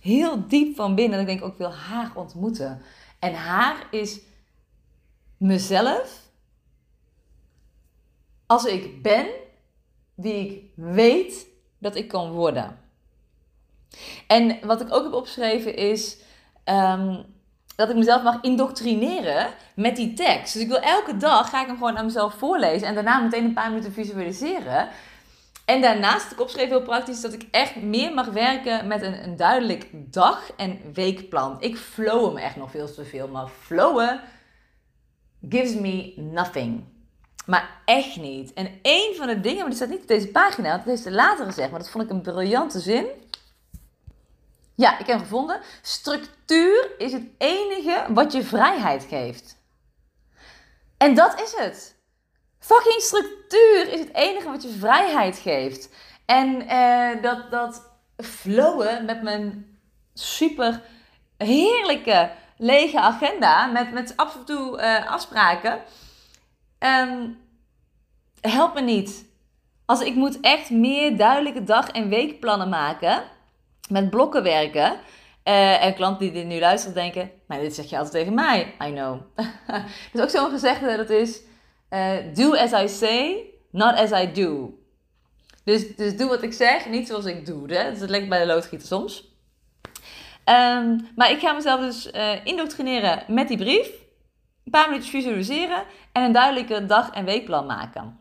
heel 0.00 0.48
diep 0.48 0.76
van 0.76 0.94
binnen. 0.94 1.18
Dat 1.18 1.28
ik 1.28 1.34
denk, 1.34 1.44
ook, 1.44 1.52
ik 1.52 1.58
wil 1.58 1.74
haar 1.74 2.10
ontmoeten. 2.14 2.82
En 3.18 3.34
haar 3.34 3.86
is 3.90 4.20
mezelf 5.36 6.24
als 8.46 8.64
ik 8.64 9.02
ben 9.02 9.26
wie 10.14 10.34
ik 10.34 10.70
weet 10.74 11.46
dat 11.78 11.96
ik 11.96 12.08
kan 12.08 12.30
worden. 12.30 12.78
En 14.26 14.66
wat 14.66 14.80
ik 14.80 14.92
ook 14.92 15.04
heb 15.04 15.12
opgeschreven 15.12 15.76
is 15.76 16.18
ehm, 16.64 17.22
dat 17.76 17.90
ik 17.90 17.96
mezelf 17.96 18.22
mag 18.22 18.38
indoctrineren 18.40 19.46
met 19.74 19.96
die 19.96 20.14
tekst. 20.14 20.52
Dus 20.52 20.62
ik 20.62 20.68
wil 20.68 20.80
elke 20.80 21.16
dag 21.16 21.50
ga 21.50 21.60
ik 21.60 21.66
hem 21.66 21.76
gewoon 21.76 21.98
aan 21.98 22.04
mezelf 22.04 22.34
voorlezen 22.34 22.88
en 22.88 22.94
daarna 22.94 23.18
meteen 23.18 23.44
een 23.44 23.52
paar 23.52 23.70
minuten 23.70 23.92
visualiseren. 23.92 24.88
En 25.64 25.80
daarnaast 25.80 26.32
ik 26.32 26.40
opgeschreven 26.40 26.76
heel 26.76 26.86
praktisch 26.86 27.20
dat 27.20 27.32
ik 27.32 27.46
echt 27.50 27.76
meer 27.76 28.14
mag 28.14 28.26
werken 28.26 28.86
met 28.86 29.02
een, 29.02 29.24
een 29.24 29.36
duidelijk 29.36 29.88
dag- 29.92 30.50
en 30.56 30.80
weekplan. 30.92 31.56
Ik 31.60 31.76
flow 31.76 32.26
hem 32.26 32.36
echt 32.36 32.56
nog 32.56 32.70
veel 32.70 32.92
te 32.94 33.04
veel, 33.04 33.28
maar 33.28 33.48
flowen 33.48 34.20
gives 35.48 35.74
me 35.74 36.12
nothing. 36.16 36.84
Maar 37.46 37.70
echt 37.84 38.16
niet. 38.16 38.52
En 38.52 38.68
een 38.82 39.14
van 39.16 39.26
de 39.26 39.40
dingen, 39.40 39.58
maar 39.58 39.66
die 39.66 39.76
staat 39.76 39.88
niet 39.88 40.00
op 40.00 40.08
deze 40.08 40.28
pagina, 40.28 40.76
dat 40.76 40.86
heeft 40.86 41.02
ze 41.02 41.10
later 41.10 41.46
gezegd, 41.46 41.70
maar 41.70 41.80
dat 41.80 41.90
vond 41.90 42.04
ik 42.04 42.10
een 42.10 42.22
briljante 42.22 42.80
zin. 42.80 43.06
Ja, 44.76 44.98
ik 44.98 45.06
heb 45.06 45.18
gevonden. 45.18 45.60
Structuur 45.82 46.90
is 46.98 47.12
het 47.12 47.26
enige 47.38 48.04
wat 48.08 48.32
je 48.32 48.42
vrijheid 48.42 49.06
geeft. 49.08 49.56
En 50.96 51.14
dat 51.14 51.40
is 51.40 51.54
het. 51.56 51.96
Fucking 52.58 53.00
structuur 53.00 53.92
is 53.92 54.00
het 54.00 54.14
enige 54.14 54.50
wat 54.50 54.62
je 54.62 54.68
vrijheid 54.78 55.38
geeft. 55.38 55.88
En 56.26 56.62
uh, 56.62 57.22
dat, 57.22 57.50
dat 57.50 57.90
flowen 58.16 59.04
met 59.04 59.22
mijn 59.22 59.78
super 60.14 60.82
heerlijke 61.36 62.30
lege 62.56 63.00
agenda, 63.00 63.66
met, 63.66 63.92
met 63.92 64.16
af 64.16 64.34
en 64.34 64.44
toe 64.44 64.80
uh, 64.80 65.10
afspraken 65.10 65.82
um, 66.78 67.38
help 68.40 68.74
me 68.74 68.80
niet. 68.80 69.24
Als 69.84 70.00
ik 70.00 70.14
moet 70.14 70.40
echt 70.40 70.70
meer 70.70 71.16
duidelijke 71.16 71.64
dag- 71.64 71.90
en 71.90 72.08
weekplannen 72.08 72.68
maken, 72.68 73.22
met 73.88 74.10
blokken 74.10 74.42
werken. 74.42 74.92
Uh, 75.44 75.84
en 75.84 75.94
klanten 75.94 76.20
die 76.20 76.32
dit 76.32 76.46
nu 76.46 76.58
luisteren 76.58 76.94
denken, 76.94 77.30
maar 77.46 77.60
dit 77.60 77.74
zeg 77.74 77.90
je 77.90 77.96
altijd 77.96 78.14
tegen 78.14 78.34
mij. 78.34 78.74
I 78.84 78.90
know. 78.90 79.20
is 80.12 80.20
ook 80.20 80.30
zo'n 80.30 80.50
gezegde 80.50 80.96
dat 80.96 81.10
is, 81.10 81.40
uh, 81.90 82.12
do 82.34 82.54
as 82.54 82.72
I 82.72 82.88
say, 82.88 83.44
not 83.70 83.94
as 83.94 84.10
I 84.10 84.32
do. 84.32 84.78
Dus, 85.64 85.96
dus 85.96 86.16
doe 86.16 86.28
wat 86.28 86.42
ik 86.42 86.52
zeg, 86.52 86.88
niet 86.88 87.06
zoals 87.06 87.24
ik 87.24 87.46
doe. 87.46 87.72
Hè? 87.72 87.90
Dus 87.90 87.98
dat 87.98 88.10
lijkt 88.10 88.28
bij 88.28 88.38
de 88.38 88.46
loodgieter 88.46 88.86
soms. 88.86 89.34
Um, 90.44 91.08
maar 91.14 91.30
ik 91.30 91.40
ga 91.40 91.52
mezelf 91.52 91.80
dus 91.80 92.12
uh, 92.12 92.44
indoctrineren 92.44 93.22
met 93.28 93.48
die 93.48 93.56
brief 93.56 93.86
een 94.64 94.70
paar 94.70 94.88
minuutjes 94.88 95.10
visualiseren 95.10 95.84
en 96.12 96.22
een 96.22 96.32
duidelijke 96.32 96.86
dag- 96.86 97.10
en 97.10 97.24
weekplan 97.24 97.66
maken. 97.66 98.20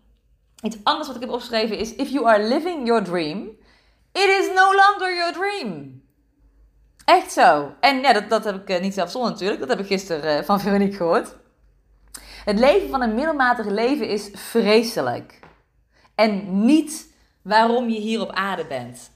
Iets 0.62 0.78
anders 0.84 1.08
wat 1.08 1.16
ik 1.16 1.22
heb 1.22 1.32
opgeschreven 1.32 1.78
is: 1.78 1.96
If 1.96 2.10
you 2.10 2.26
are 2.28 2.44
living 2.44 2.88
your 2.88 3.04
dream, 3.04 3.50
it 4.16 4.30
is 4.40 4.48
no 4.48 4.74
longer 4.74 5.16
your 5.16 5.34
dream. 5.34 6.04
Echt 7.06 7.32
zo. 7.32 7.76
En 7.80 8.00
ja, 8.02 8.14
dat, 8.14 8.30
dat 8.30 8.44
heb 8.44 8.56
ik 8.56 8.70
uh, 8.70 8.82
niet 8.82 8.94
zelf 8.94 9.12
zonder 9.12 9.32
natuurlijk. 9.32 9.60
Dat 9.60 9.70
heb 9.70 9.80
ik 9.80 9.86
gisteren 9.86 10.40
uh, 10.40 10.46
van 10.46 10.60
Veronique 10.62 10.98
gehoord. 10.98 11.36
Het 12.46 12.60
leven 12.60 12.90
van 12.90 13.02
een 13.02 13.16
middelmatig 13.16 13.66
leven 13.66 14.08
is 14.08 14.30
vreselijk. 14.34 15.40
En 16.16 16.66
niet 16.66 17.14
waarom 17.42 17.90
je 17.90 18.00
hier 18.00 18.22
op 18.22 18.32
aarde 18.32 18.66
bent. 18.66 19.12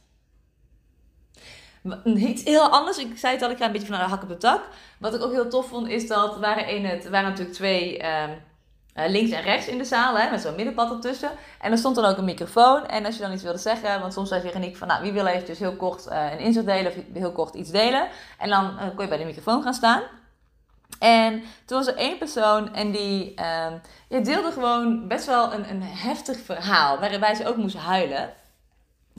Iets 2.04 2.44
heel 2.44 2.70
anders. 2.70 2.98
Ik 2.98 3.18
zei 3.18 3.34
het 3.34 3.44
al, 3.44 3.50
ik 3.50 3.58
ga 3.58 3.66
een 3.66 3.72
beetje 3.72 3.88
van 3.88 3.98
de 3.98 4.04
hak 4.04 4.24
op 4.24 4.30
de 4.30 4.38
tak. 4.38 4.62
Wat 5.00 5.14
ik 5.14 5.22
ook 5.22 5.32
heel 5.32 5.50
tof 5.50 5.68
vond, 5.68 5.88
is 5.88 6.08
dat 6.08 6.40
waren, 6.40 6.68
in 6.68 6.86
het, 6.86 7.10
waren 7.10 7.30
natuurlijk 7.30 7.56
twee 7.56 8.06
um, 8.06 8.42
links 9.08 9.32
en 9.32 9.42
rechts 9.42 9.68
in 9.68 9.78
de 9.78 9.84
zaal, 9.84 10.18
hè, 10.18 10.30
met 10.30 10.42
zo'n 10.42 10.56
middenpad 10.56 10.92
ertussen. 10.92 11.30
En 11.62 11.72
er 11.72 11.78
stond 11.78 11.96
dan 11.96 12.06
ook 12.06 12.18
een 12.18 12.26
microfoon. 12.26 12.88
En 12.88 13.06
als 13.06 13.16
je 13.16 13.22
dan 13.22 13.34
iets 13.34 13.44
wilde 13.44 13.58
zeggen, 13.58 14.00
want 14.00 14.14
soms 14.14 14.30
zei 14.30 14.42
Veronique 14.42 14.78
van, 14.78 14.88
nou, 14.88 15.02
wie 15.02 15.12
wil 15.12 15.26
eventjes 15.26 15.60
heel 15.60 15.76
kort 15.76 16.08
uh, 16.08 16.32
een 16.32 16.40
inzicht 16.40 16.66
delen 16.66 16.92
of 16.92 16.98
heel 17.14 17.32
kort 17.32 17.56
iets 17.56 17.72
delen. 17.72 18.08
En 18.38 18.50
dan 18.50 18.66
uh, 18.66 18.82
kon 18.96 19.04
je 19.04 19.08
bij 19.08 19.18
de 19.18 19.26
microfoon 19.26 19.64
gaan 19.64 19.74
staan. 19.74 20.02
En 21.00 21.44
toen 21.66 21.78
was 21.78 21.88
er 21.88 21.96
één 21.96 22.18
persoon 22.18 22.74
en 22.74 22.92
die 22.92 23.34
uh, 24.10 24.24
deelde 24.24 24.52
gewoon 24.52 25.08
best 25.08 25.26
wel 25.26 25.54
een, 25.54 25.70
een 25.70 25.82
heftig 25.84 26.40
verhaal, 26.40 27.00
waarbij 27.00 27.36
ze 27.36 27.48
ook 27.48 27.58
moest 27.58 27.78
huilen. 27.78 28.34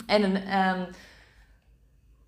En. 0.06 0.54
Um, 0.58 0.88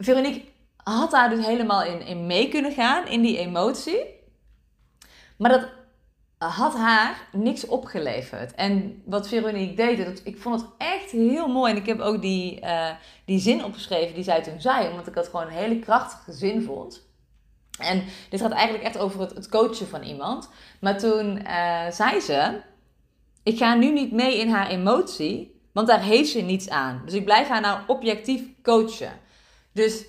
Veronique 0.04 0.44
had 0.76 1.10
daar 1.10 1.30
dus 1.30 1.46
helemaal 1.46 1.84
in, 1.84 2.06
in 2.06 2.26
mee 2.26 2.48
kunnen 2.48 2.72
gaan, 2.72 3.06
in 3.06 3.20
die 3.20 3.38
emotie. 3.38 4.20
Maar 5.36 5.50
dat 5.50 5.68
had 6.48 6.74
haar 6.74 7.28
niks 7.32 7.66
opgeleverd. 7.66 8.54
En 8.54 9.02
wat 9.04 9.28
Veronique 9.28 9.74
deed, 9.74 10.06
dat, 10.06 10.20
ik 10.24 10.38
vond 10.38 10.60
het 10.60 10.70
echt 10.78 11.10
heel 11.10 11.48
mooi. 11.48 11.72
En 11.72 11.78
ik 11.78 11.86
heb 11.86 12.00
ook 12.00 12.22
die, 12.22 12.60
uh, 12.60 12.90
die 13.24 13.38
zin 13.38 13.64
opgeschreven 13.64 14.14
die 14.14 14.24
zij 14.24 14.42
toen 14.42 14.60
zei, 14.60 14.88
omdat 14.88 15.06
ik 15.06 15.14
dat 15.14 15.28
gewoon 15.28 15.46
een 15.46 15.52
hele 15.52 15.78
krachtige 15.78 16.32
zin 16.32 16.62
vond. 16.62 17.10
En 17.78 18.04
dit 18.28 18.40
gaat 18.40 18.50
eigenlijk 18.50 18.84
echt 18.84 18.98
over 18.98 19.20
het, 19.20 19.34
het 19.34 19.48
coachen 19.48 19.88
van 19.88 20.02
iemand. 20.02 20.48
Maar 20.80 20.98
toen 20.98 21.36
uh, 21.36 21.90
zei 21.90 22.20
ze: 22.20 22.60
Ik 23.42 23.58
ga 23.58 23.74
nu 23.74 23.92
niet 23.92 24.12
mee 24.12 24.38
in 24.38 24.48
haar 24.48 24.68
emotie, 24.68 25.60
want 25.72 25.86
daar 25.86 26.02
heeft 26.02 26.30
ze 26.30 26.40
niets 26.40 26.68
aan. 26.68 27.02
Dus 27.04 27.14
ik 27.14 27.24
blijf 27.24 27.48
haar 27.48 27.60
nou 27.60 27.80
objectief 27.86 28.42
coachen. 28.62 29.12
Dus 29.72 30.04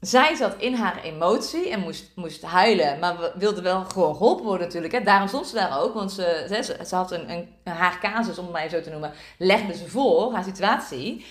zij 0.00 0.34
zat 0.34 0.56
in 0.58 0.74
haar 0.74 1.02
emotie 1.02 1.70
en 1.70 1.80
moest, 1.80 2.12
moest 2.14 2.42
huilen, 2.42 2.98
maar 2.98 3.32
wilde 3.34 3.62
wel 3.62 3.84
gewoon 3.84 4.16
geholpen 4.16 4.44
worden 4.44 4.66
natuurlijk. 4.66 4.92
Hè. 4.92 5.00
Daarom 5.00 5.28
stond 5.28 5.46
ze 5.46 5.54
daar 5.54 5.82
ook, 5.82 5.94
want 5.94 6.12
ze, 6.12 6.46
ze, 6.62 6.86
ze 6.86 6.94
had 6.94 7.12
een, 7.12 7.30
een, 7.30 7.48
haar 7.64 7.98
casus, 8.00 8.38
om 8.38 8.54
het 8.54 8.70
zo 8.70 8.80
te 8.80 8.90
noemen, 8.90 9.12
legde 9.38 9.76
ze 9.76 9.88
voor, 9.88 10.32
haar 10.32 10.44
situatie. 10.44 11.24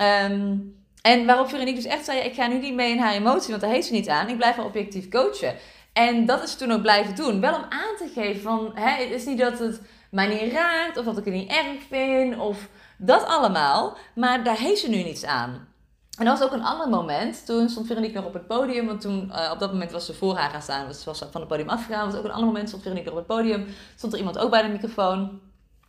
Um, 0.00 0.74
en 1.02 1.26
waarop 1.26 1.48
Veronique 1.48 1.82
dus 1.82 1.92
echt 1.92 2.04
zei, 2.04 2.18
ik 2.18 2.34
ga 2.34 2.46
nu 2.46 2.58
niet 2.58 2.74
mee 2.74 2.90
in 2.90 2.98
haar 2.98 3.12
emotie, 3.12 3.50
want 3.50 3.60
daar 3.60 3.70
heeft 3.70 3.86
ze 3.86 3.92
niet 3.92 4.08
aan. 4.08 4.28
Ik 4.28 4.36
blijf 4.36 4.56
haar 4.56 4.64
objectief 4.64 5.08
coachen. 5.08 5.54
En 5.92 6.26
dat 6.26 6.42
is 6.42 6.50
ze 6.50 6.56
toen 6.56 6.72
ook 6.72 6.82
blijven 6.82 7.14
doen. 7.14 7.40
Wel 7.40 7.54
om 7.54 7.64
aan 7.68 7.96
te 7.98 8.10
geven 8.14 8.42
van, 8.42 8.70
hè, 8.74 9.02
het 9.04 9.10
is 9.10 9.24
niet 9.24 9.38
dat 9.38 9.58
het 9.58 9.80
mij 10.10 10.26
niet 10.26 10.52
raakt, 10.52 10.96
of 10.96 11.04
dat 11.04 11.18
ik 11.18 11.24
het 11.24 11.34
niet 11.34 11.50
erg 11.50 11.82
vind, 11.90 12.38
of 12.38 12.68
dat 12.96 13.24
allemaal. 13.24 13.96
Maar 14.14 14.44
daar 14.44 14.58
heeft 14.58 14.80
ze 14.80 14.88
nu 14.88 15.02
niets 15.02 15.24
aan. 15.24 15.68
En 16.16 16.24
dat 16.24 16.38
was 16.38 16.48
ook 16.48 16.54
een 16.54 16.64
ander 16.64 16.88
moment. 16.88 17.46
Toen 17.46 17.68
stond 17.68 17.86
Veronique 17.86 18.16
nog 18.16 18.24
op 18.24 18.32
het 18.32 18.46
podium. 18.46 18.86
Want 18.86 19.00
toen, 19.00 19.32
uh, 19.34 19.50
op 19.52 19.58
dat 19.58 19.72
moment 19.72 19.90
was 19.90 20.06
ze 20.06 20.14
voor 20.14 20.36
haar 20.36 20.50
gaan 20.50 20.62
staan. 20.62 20.86
Dus 20.86 20.98
ze 20.98 21.04
was 21.04 21.18
van 21.18 21.40
het 21.40 21.48
podium 21.48 21.68
afgegaan. 21.68 22.06
Was 22.06 22.18
ook 22.18 22.24
een 22.24 22.30
ander 22.30 22.46
moment. 22.46 22.68
Stond 22.68 22.82
Veronique 22.82 23.10
op 23.10 23.16
het 23.16 23.26
podium. 23.26 23.66
Stond 23.96 24.12
er 24.12 24.18
iemand 24.18 24.38
ook 24.38 24.50
bij 24.50 24.62
de 24.62 24.68
microfoon. 24.68 25.40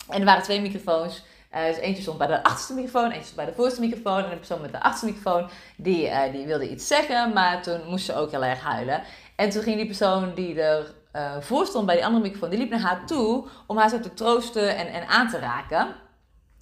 En 0.10 0.20
er 0.20 0.26
waren 0.26 0.44
twee 0.44 0.62
microfoons. 0.62 1.24
Uh, 1.56 1.66
dus 1.66 1.78
eentje 1.78 2.02
stond 2.02 2.18
bij 2.18 2.28
de 2.28 2.44
achterste 2.44 2.74
microfoon. 2.74 3.06
Eentje 3.06 3.22
stond 3.22 3.36
bij 3.36 3.46
de 3.46 3.54
voorste 3.54 3.80
microfoon. 3.80 4.24
En 4.24 4.30
de 4.30 4.36
persoon 4.36 4.62
met 4.62 4.72
de 4.72 4.82
achterste 4.82 5.06
microfoon. 5.06 5.50
Die, 5.78 6.06
uh, 6.06 6.32
die 6.32 6.46
wilde 6.46 6.70
iets 6.70 6.88
zeggen. 6.88 7.34
Maar 7.34 7.62
toen 7.62 7.80
moest 7.88 8.06
ze 8.06 8.16
ook 8.16 8.32
heel 8.32 8.44
erg 8.44 8.62
huilen. 8.62 9.02
En 9.36 9.50
toen 9.50 9.64
ging 9.64 9.76
die 9.76 9.86
persoon 9.86 10.34
die 10.34 10.62
er 10.62 10.96
voor 11.40 11.66
stond 11.66 11.86
bij 11.86 11.96
die 11.96 12.06
andere 12.06 12.24
microfoon. 12.24 12.50
Die 12.50 12.60
liep 12.60 12.70
naar 12.70 12.80
haar 12.80 13.06
toe. 13.06 13.48
Om 13.68 13.78
haar 13.78 13.90
zo 13.90 14.00
te 14.00 14.14
troosten 14.14 14.76
en, 14.76 14.88
en 14.88 15.08
aan 15.08 15.30
te 15.30 15.40
raken. 15.40 15.96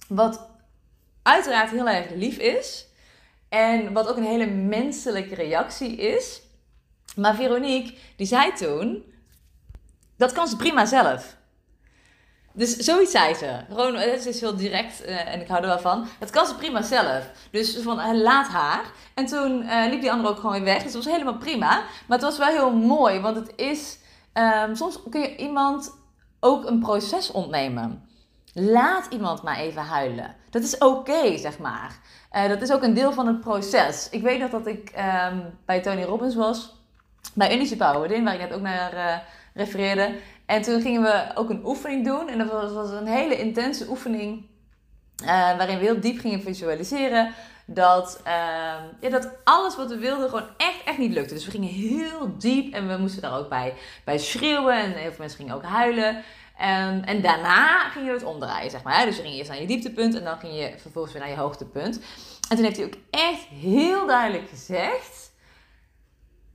Wat 0.08 0.48
uiteraard 1.22 1.70
heel 1.70 1.88
erg 1.88 2.10
lief 2.10 2.38
is. 2.38 2.85
En 3.56 3.92
wat 3.92 4.08
ook 4.08 4.16
een 4.16 4.24
hele 4.24 4.46
menselijke 4.46 5.34
reactie 5.34 5.96
is. 5.96 6.42
Maar 7.16 7.34
Veronique, 7.34 7.94
die 8.16 8.26
zei 8.26 8.52
toen, 8.52 9.04
dat 10.16 10.32
kan 10.32 10.48
ze 10.48 10.56
prima 10.56 10.84
zelf. 10.84 11.36
Dus 12.52 12.76
zoiets 12.76 13.10
zei 13.10 13.34
ze. 13.34 13.60
Gewoon, 13.68 13.94
het 13.94 14.26
is 14.26 14.40
heel 14.40 14.56
direct 14.56 15.06
uh, 15.06 15.32
en 15.32 15.40
ik 15.40 15.48
hou 15.48 15.60
er 15.60 15.68
wel 15.68 15.78
van. 15.78 16.06
Dat 16.18 16.30
kan 16.30 16.46
ze 16.46 16.54
prima 16.54 16.82
zelf. 16.82 17.30
Dus 17.50 17.76
van, 17.76 17.98
uh, 17.98 18.22
laat 18.22 18.48
haar. 18.48 18.84
En 19.14 19.26
toen 19.26 19.58
liep 19.90 20.00
die 20.00 20.12
andere 20.12 20.28
ook 20.28 20.40
gewoon 20.40 20.52
weer 20.52 20.64
weg. 20.64 20.82
Dus 20.82 20.92
dat 20.92 21.04
was 21.04 21.12
helemaal 21.12 21.38
prima. 21.38 21.68
Maar 22.06 22.18
het 22.18 22.22
was 22.26 22.38
wel 22.38 22.48
heel 22.48 22.72
mooi. 22.72 23.20
Want 23.20 23.36
het 23.36 23.52
is... 23.56 23.98
Um, 24.34 24.74
soms 24.74 24.98
kun 25.10 25.20
je 25.20 25.36
iemand 25.36 25.94
ook 26.40 26.64
een 26.64 26.78
proces 26.78 27.30
ontnemen. 27.30 28.05
Laat 28.58 29.06
iemand 29.10 29.42
maar 29.42 29.56
even 29.56 29.82
huilen. 29.82 30.34
Dat 30.50 30.62
is 30.62 30.78
oké, 30.78 31.36
zeg 31.36 31.58
maar. 31.58 31.98
dat 32.48 32.62
is 32.62 32.72
ook 32.72 32.82
een 32.82 32.94
deel 32.94 33.12
van 33.12 33.26
het 33.26 33.40
proces. 33.40 34.08
Ik 34.10 34.22
weet 34.22 34.40
nog 34.40 34.50
dat 34.50 34.66
ik 34.66 34.92
um, 35.30 35.58
bij 35.64 35.80
Tony 35.80 36.02
Robbins 36.02 36.34
was. 36.34 36.74
Bij 37.34 37.54
Unice 37.54 37.76
Power, 37.76 38.22
waar 38.24 38.34
ik 38.34 38.40
net 38.40 38.52
ook 38.52 38.60
naar 38.60 39.22
refereerde. 39.54 40.14
En 40.46 40.62
toen 40.62 40.80
gingen 40.80 41.02
we 41.02 41.24
ook 41.34 41.50
een 41.50 41.64
oefening 41.64 42.04
doen. 42.04 42.28
En 42.28 42.38
dat 42.38 42.72
was, 42.72 42.90
een 42.90 43.06
hele 43.06 43.38
intense 43.38 43.88
oefening. 43.88 44.46
Uh, 45.22 45.28
waarin 45.28 45.78
we 45.78 45.84
heel 45.84 46.00
diep 46.00 46.18
gingen 46.18 46.42
visualiseren. 46.42 47.32
Dat, 47.66 48.20
uh, 48.26 48.32
ja, 49.00 49.10
dat 49.10 49.28
alles 49.44 49.76
wat 49.76 49.88
we 49.88 49.98
wilden 49.98 50.28
gewoon 50.28 50.48
echt, 50.56 50.82
echt 50.84 50.98
niet 50.98 51.12
lukte. 51.12 51.34
Dus 51.34 51.44
we 51.44 51.50
gingen 51.50 51.68
heel 51.68 52.38
diep. 52.38 52.74
En 52.74 52.88
we 52.88 52.96
moesten 52.96 53.22
daar 53.22 53.38
ook 53.38 53.48
bij, 53.48 53.74
bij 54.04 54.18
schreeuwen. 54.18 54.74
En 54.74 54.92
heel 54.92 55.10
veel 55.10 55.18
mensen 55.18 55.38
gingen 55.38 55.54
ook 55.54 55.62
huilen. 55.62 56.22
En, 56.56 57.04
en 57.04 57.22
daarna 57.22 57.88
ging 57.88 58.06
je 58.06 58.12
het 58.12 58.24
omdraaien, 58.24 58.70
zeg 58.70 58.82
maar. 58.82 59.04
Dus 59.04 59.16
je 59.16 59.22
ging 59.22 59.34
eerst 59.34 59.50
naar 59.50 59.60
je 59.60 59.66
dieptepunt. 59.66 60.14
En 60.14 60.24
dan 60.24 60.38
ging 60.38 60.58
je 60.58 60.74
vervolgens 60.78 61.12
weer 61.12 61.22
naar 61.22 61.32
je 61.32 61.38
hoogtepunt. 61.38 62.00
En 62.48 62.56
toen 62.56 62.64
heeft 62.64 62.76
hij 62.76 62.86
ook 62.86 62.98
echt 63.10 63.46
heel 63.46 64.06
duidelijk 64.06 64.48
gezegd. 64.48 65.32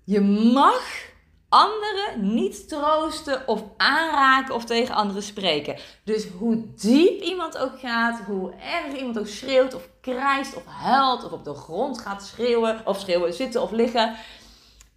Je 0.03 0.21
mag 0.53 1.09
anderen 1.49 2.33
niet 2.33 2.69
troosten 2.69 3.47
of 3.47 3.63
aanraken 3.77 4.55
of 4.55 4.65
tegen 4.65 4.95
anderen 4.95 5.23
spreken. 5.23 5.75
Dus 6.03 6.27
hoe 6.37 6.73
diep 6.75 7.21
iemand 7.21 7.57
ook 7.57 7.79
gaat, 7.79 8.19
hoe 8.25 8.53
erg 8.53 8.97
iemand 8.97 9.19
ook 9.19 9.27
schreeuwt 9.27 9.73
of 9.73 9.87
krijst 10.01 10.55
of 10.55 10.65
huilt 10.65 11.23
of 11.23 11.31
op 11.31 11.43
de 11.43 11.53
grond 11.53 11.99
gaat 11.99 12.23
schreeuwen 12.23 12.81
of 12.85 12.99
schreeuwen, 12.99 13.33
zitten 13.33 13.61
of 13.61 13.71
liggen. 13.71 14.15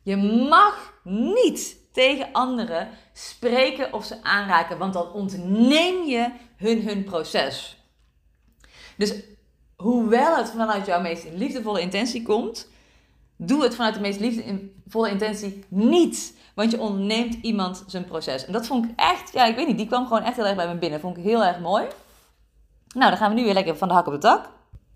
Je 0.02 0.16
mag 0.48 0.92
niet 1.02 1.76
tegen 1.94 2.28
anderen 2.32 2.88
spreken 3.12 3.92
of 3.92 4.04
ze 4.04 4.22
aanraken, 4.22 4.78
want 4.78 4.92
dan 4.92 5.12
ontneem 5.12 6.04
je 6.04 6.30
hun 6.56 6.82
hun 6.82 7.04
proces. 7.04 7.78
Dus 8.96 9.14
hoewel 9.76 10.36
het 10.36 10.50
vanuit 10.50 10.86
jouw 10.86 11.00
meest 11.00 11.26
liefdevolle 11.32 11.80
intentie 11.80 12.22
komt, 12.22 12.68
doe 13.36 13.62
het 13.62 13.74
vanuit 13.74 13.94
de 13.94 14.00
meest 14.00 14.20
liefdevolle 14.20 15.10
intentie 15.10 15.64
niet. 15.68 16.36
Want 16.54 16.70
je 16.70 16.80
ontneemt 16.80 17.34
iemand 17.42 17.84
zijn 17.86 18.04
proces. 18.04 18.46
En 18.46 18.52
dat 18.52 18.66
vond 18.66 18.84
ik 18.84 18.90
echt, 18.96 19.32
ja, 19.32 19.44
ik 19.44 19.56
weet 19.56 19.66
niet, 19.66 19.76
die 19.76 19.86
kwam 19.86 20.06
gewoon 20.06 20.22
echt 20.22 20.36
heel 20.36 20.46
erg 20.46 20.56
bij 20.56 20.68
me 20.68 20.78
binnen. 20.78 21.00
Vond 21.00 21.16
ik 21.16 21.24
heel 21.24 21.44
erg 21.44 21.58
mooi. 21.58 21.84
Nou, 22.94 23.10
dan 23.10 23.16
gaan 23.16 23.30
we 23.30 23.36
nu 23.36 23.44
weer 23.44 23.54
lekker 23.54 23.76
van 23.76 23.88
de 23.88 23.94
hak 23.94 24.06
op 24.06 24.12
de 24.12 24.18
tak. 24.18 24.48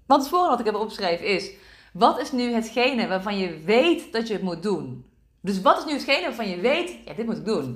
Want 0.06 0.20
het 0.20 0.30
volgende 0.30 0.56
wat 0.56 0.66
ik 0.66 0.72
heb 0.72 0.82
opgeschreven 0.82 1.26
is: 1.26 1.50
wat 1.92 2.20
is 2.20 2.32
nu 2.32 2.52
hetgene 2.52 3.08
waarvan 3.08 3.38
je 3.38 3.58
weet 3.64 4.12
dat 4.12 4.26
je 4.26 4.32
het 4.32 4.42
moet 4.42 4.62
doen? 4.62 5.08
Dus 5.40 5.61
wat 5.61 5.79
is 5.79 5.85
nu 5.85 5.92
hetgene 5.92 6.27
waarvan 6.27 6.48
je 6.48 6.61
weet, 6.61 6.98
ja, 7.05 7.14
dit 7.14 7.27
moet 7.27 7.37
ik 7.37 7.44
doen? 7.44 7.74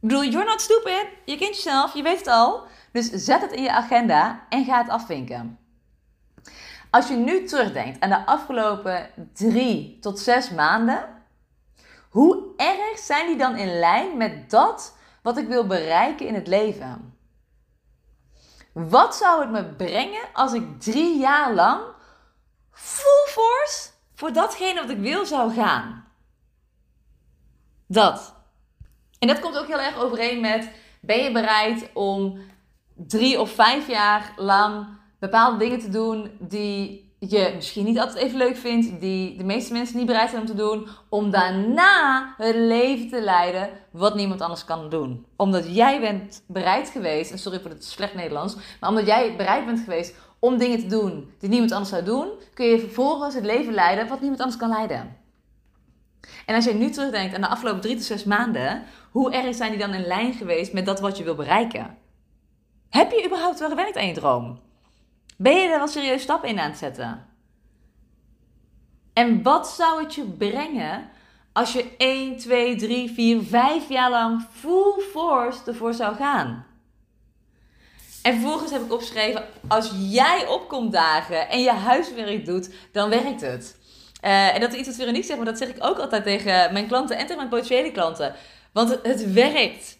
Ik 0.00 0.08
bedoel, 0.08 0.24
you're 0.24 0.44
not 0.44 0.60
stupid. 0.60 1.06
Je 1.24 1.36
kent 1.36 1.54
jezelf, 1.54 1.94
je 1.94 2.02
weet 2.02 2.18
het 2.18 2.26
al. 2.26 2.66
Dus 2.92 3.10
zet 3.10 3.40
het 3.40 3.52
in 3.52 3.62
je 3.62 3.72
agenda 3.72 4.46
en 4.48 4.64
ga 4.64 4.78
het 4.78 4.88
afvinken. 4.90 5.58
Als 6.90 7.08
je 7.08 7.14
nu 7.14 7.44
terugdenkt 7.44 8.00
aan 8.00 8.10
de 8.10 8.26
afgelopen 8.26 9.10
drie 9.32 9.98
tot 10.00 10.18
zes 10.18 10.50
maanden, 10.50 11.08
hoe 12.08 12.44
erg 12.56 12.98
zijn 12.98 13.26
die 13.26 13.36
dan 13.36 13.56
in 13.56 13.78
lijn 13.78 14.16
met 14.16 14.50
dat 14.50 14.96
wat 15.22 15.36
ik 15.36 15.48
wil 15.48 15.66
bereiken 15.66 16.26
in 16.26 16.34
het 16.34 16.46
leven? 16.46 17.18
Wat 18.72 19.16
zou 19.16 19.40
het 19.40 19.50
me 19.50 19.64
brengen 19.64 20.22
als 20.32 20.52
ik 20.52 20.80
drie 20.80 21.18
jaar 21.18 21.54
lang 21.54 21.80
full 22.72 23.26
force 23.26 23.90
voor 24.14 24.32
datgene 24.32 24.80
wat 24.80 24.90
ik 24.90 24.98
wil 24.98 25.26
zou 25.26 25.52
gaan? 25.52 26.07
Dat. 27.88 28.34
En 29.18 29.28
dat 29.28 29.40
komt 29.40 29.58
ook 29.58 29.66
heel 29.66 29.80
erg 29.80 29.98
overeen 30.02 30.40
met: 30.40 30.70
ben 31.00 31.22
je 31.22 31.32
bereid 31.32 31.90
om 31.94 32.38
drie 32.94 33.40
of 33.40 33.50
vijf 33.50 33.88
jaar 33.88 34.32
lang 34.36 34.86
bepaalde 35.18 35.58
dingen 35.58 35.78
te 35.78 35.88
doen 35.88 36.30
die 36.38 37.06
je 37.18 37.52
misschien 37.54 37.84
niet 37.84 37.98
altijd 37.98 38.24
even 38.24 38.38
leuk 38.38 38.56
vindt, 38.56 39.00
die 39.00 39.36
de 39.36 39.44
meeste 39.44 39.72
mensen 39.72 39.96
niet 39.96 40.06
bereid 40.06 40.30
zijn 40.30 40.40
om 40.40 40.46
te 40.46 40.54
doen, 40.54 40.88
om 41.08 41.30
daarna 41.30 42.34
het 42.36 42.54
leven 42.54 43.08
te 43.08 43.20
leiden 43.20 43.70
wat 43.90 44.14
niemand 44.14 44.40
anders 44.40 44.64
kan 44.64 44.90
doen. 44.90 45.26
Omdat 45.36 45.74
jij 45.74 46.00
bent 46.00 46.42
bereid 46.46 46.88
geweest, 46.88 47.30
en 47.30 47.38
sorry 47.38 47.60
voor 47.60 47.70
het 47.70 47.84
slecht 47.84 48.14
Nederlands, 48.14 48.56
maar 48.80 48.90
omdat 48.90 49.06
jij 49.06 49.36
bereid 49.36 49.66
bent 49.66 49.80
geweest 49.80 50.14
om 50.38 50.58
dingen 50.58 50.78
te 50.78 50.86
doen 50.86 51.32
die 51.38 51.48
niemand 51.48 51.72
anders 51.72 51.90
zou 51.90 52.04
doen, 52.04 52.28
kun 52.54 52.66
je 52.66 52.78
vervolgens 52.78 53.34
het 53.34 53.44
leven 53.44 53.74
leiden 53.74 54.08
wat 54.08 54.20
niemand 54.20 54.40
anders 54.40 54.60
kan 54.60 54.68
leiden. 54.68 55.16
En 56.46 56.54
als 56.54 56.64
je 56.64 56.74
nu 56.74 56.90
terugdenkt 56.90 57.34
aan 57.34 57.40
de 57.40 57.48
afgelopen 57.48 57.80
drie 57.80 57.96
tot 57.96 58.04
zes 58.04 58.24
maanden, 58.24 58.84
hoe 59.10 59.32
erg 59.32 59.54
zijn 59.54 59.70
die 59.70 59.80
dan 59.80 59.94
in 59.94 60.06
lijn 60.06 60.32
geweest 60.32 60.72
met 60.72 60.86
dat 60.86 61.00
wat 61.00 61.18
je 61.18 61.24
wil 61.24 61.34
bereiken? 61.34 61.96
Heb 62.88 63.10
je 63.10 63.24
überhaupt 63.26 63.58
wel 63.58 63.68
gewerkt 63.68 63.96
aan 63.96 64.06
je 64.06 64.14
droom? 64.14 64.60
Ben 65.36 65.56
je 65.56 65.68
er 65.68 65.78
wel 65.78 65.88
serieus 65.88 66.22
stappen 66.22 66.48
in 66.48 66.58
aan 66.58 66.70
het 66.70 66.78
zetten? 66.78 67.26
En 69.12 69.42
wat 69.42 69.68
zou 69.68 70.02
het 70.02 70.14
je 70.14 70.24
brengen 70.24 71.08
als 71.52 71.72
je 71.72 71.94
1, 71.96 72.36
2, 72.36 72.76
3, 72.76 73.10
4, 73.10 73.42
5 73.42 73.88
jaar 73.88 74.10
lang 74.10 74.46
full 74.50 75.02
force 75.12 75.58
ervoor 75.66 75.94
zou 75.94 76.16
gaan? 76.16 76.66
En 78.22 78.32
vervolgens 78.32 78.70
heb 78.70 78.82
ik 78.82 78.92
opgeschreven: 78.92 79.44
als 79.68 79.92
jij 79.96 80.46
opkomt 80.46 80.92
dagen 80.92 81.48
en 81.48 81.60
je 81.60 81.72
huiswerk 81.72 82.44
doet, 82.44 82.70
dan 82.92 83.08
werkt 83.08 83.40
het. 83.40 83.77
Uh, 84.24 84.54
en 84.54 84.60
dat 84.60 84.72
is 84.72 84.78
iets 84.78 84.86
wat 84.86 84.96
Veronique 84.96 85.26
zegt, 85.26 85.38
maar 85.38 85.46
dat 85.46 85.58
zeg 85.58 85.68
ik 85.68 85.84
ook 85.84 85.98
altijd 85.98 86.22
tegen 86.22 86.72
mijn 86.72 86.86
klanten 86.86 87.16
en 87.16 87.22
tegen 87.22 87.36
mijn 87.36 87.48
potentiële 87.48 87.92
klanten. 87.92 88.34
Want 88.72 88.98
het, 89.02 89.32
werkt. 89.32 89.98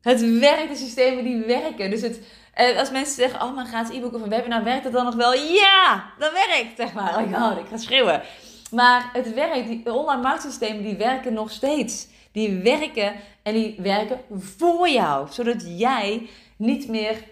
Het 0.00 0.38
werkt, 0.38 0.68
de 0.68 0.76
systemen 0.76 1.24
die 1.24 1.44
werken. 1.44 1.90
Dus 1.90 2.00
het, 2.00 2.20
en 2.54 2.76
als 2.76 2.90
mensen 2.90 3.14
zeggen, 3.14 3.42
oh, 3.42 3.54
maar 3.54 3.66
gratis 3.66 3.96
e-book 3.96 4.14
of 4.14 4.22
een 4.22 4.28
webinar, 4.28 4.64
werkt 4.64 4.84
het 4.84 4.92
dan 4.92 5.04
nog 5.04 5.14
wel? 5.14 5.34
Ja, 5.34 6.04
dat 6.18 6.32
werkt, 6.32 6.76
zeg 6.76 6.92
maar. 6.92 7.18
Oh, 7.18 7.58
ik 7.58 7.68
ga 7.70 7.76
schreeuwen. 7.76 8.22
Maar 8.70 9.10
het 9.12 9.34
werkt, 9.34 9.68
die 9.68 9.92
online 9.92 10.22
marktsystemen, 10.22 10.82
die 10.82 10.96
werken 10.96 11.32
nog 11.32 11.50
steeds. 11.50 12.06
Die 12.32 12.58
werken 12.62 13.12
en 13.42 13.52
die 13.52 13.76
werken 13.78 14.20
voor 14.38 14.88
jou. 14.88 15.26
Zodat 15.30 15.64
jij 15.66 16.28
niet 16.56 16.88
meer 16.88 17.22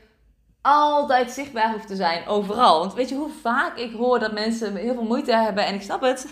altijd 0.66 1.31
zichtbaar 1.31 1.72
hoeft 1.72 1.87
te 1.87 1.96
zijn 1.96 2.26
overal. 2.26 2.79
Want 2.79 2.94
weet 2.94 3.09
je 3.09 3.14
hoe 3.14 3.31
vaak 3.42 3.76
ik 3.76 3.92
hoor 3.92 4.18
dat 4.18 4.33
mensen 4.33 4.76
heel 4.76 4.94
veel 4.94 5.02
moeite 5.02 5.35
hebben, 5.37 5.66
en 5.66 5.74
ik 5.74 5.83
snap 5.83 6.00
het, 6.00 6.26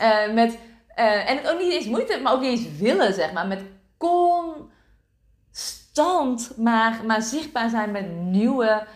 uh, 0.00 0.32
met, 0.40 0.58
uh, 0.98 1.30
en 1.30 1.36
het 1.36 1.50
ook 1.50 1.58
niet 1.58 1.72
eens 1.72 1.86
moeite, 1.86 2.20
maar 2.22 2.32
ook 2.32 2.40
niet 2.40 2.58
eens 2.58 2.76
willen, 2.78 3.14
zeg 3.14 3.32
maar, 3.32 3.46
met 3.46 3.62
constant 3.98 5.12
maar, 6.56 7.00
maar 7.06 7.22
zichtbaar 7.22 7.70
zijn 7.70 7.90
met 7.90 8.10
nieuwe 8.16 8.86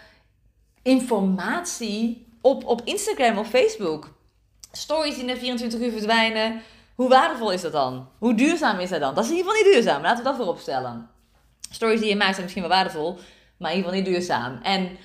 informatie 0.83 2.29
op, 2.41 2.65
op 2.67 2.81
Instagram 2.85 3.39
of 3.39 3.49
Facebook. 3.49 4.15
Stories 4.73 5.15
die 5.15 5.25
na 5.25 5.37
24 5.37 5.81
uur 5.81 5.91
verdwijnen. 5.91 6.63
Hoe 6.95 7.09
waardevol 7.09 7.53
is 7.53 7.61
dat 7.61 7.73
dan? 7.73 8.09
Hoe 8.19 8.35
duurzaam 8.35 8.79
is 8.79 8.89
dat 8.91 9.01
dan? 9.01 9.15
Dat 9.15 9.25
is 9.25 9.31
in 9.31 9.37
ieder 9.37 9.53
geval 9.53 9.65
niet 9.65 9.75
duurzaam. 9.75 10.03
Laten 10.03 10.19
we 10.19 10.29
dat 10.29 10.37
voorop 10.37 10.59
stellen. 10.59 11.11
Stories 11.71 12.01
die 12.01 12.09
je 12.09 12.17
maakt 12.17 12.31
zijn 12.31 12.43
misschien 12.43 12.63
wel 12.63 12.73
waardevol, 12.73 13.19
maar 13.59 13.71
in 13.71 13.77
ieder 13.77 13.93
geval 13.93 14.05
niet 14.05 14.15
duurzaam. 14.15 14.59
En 14.63 14.97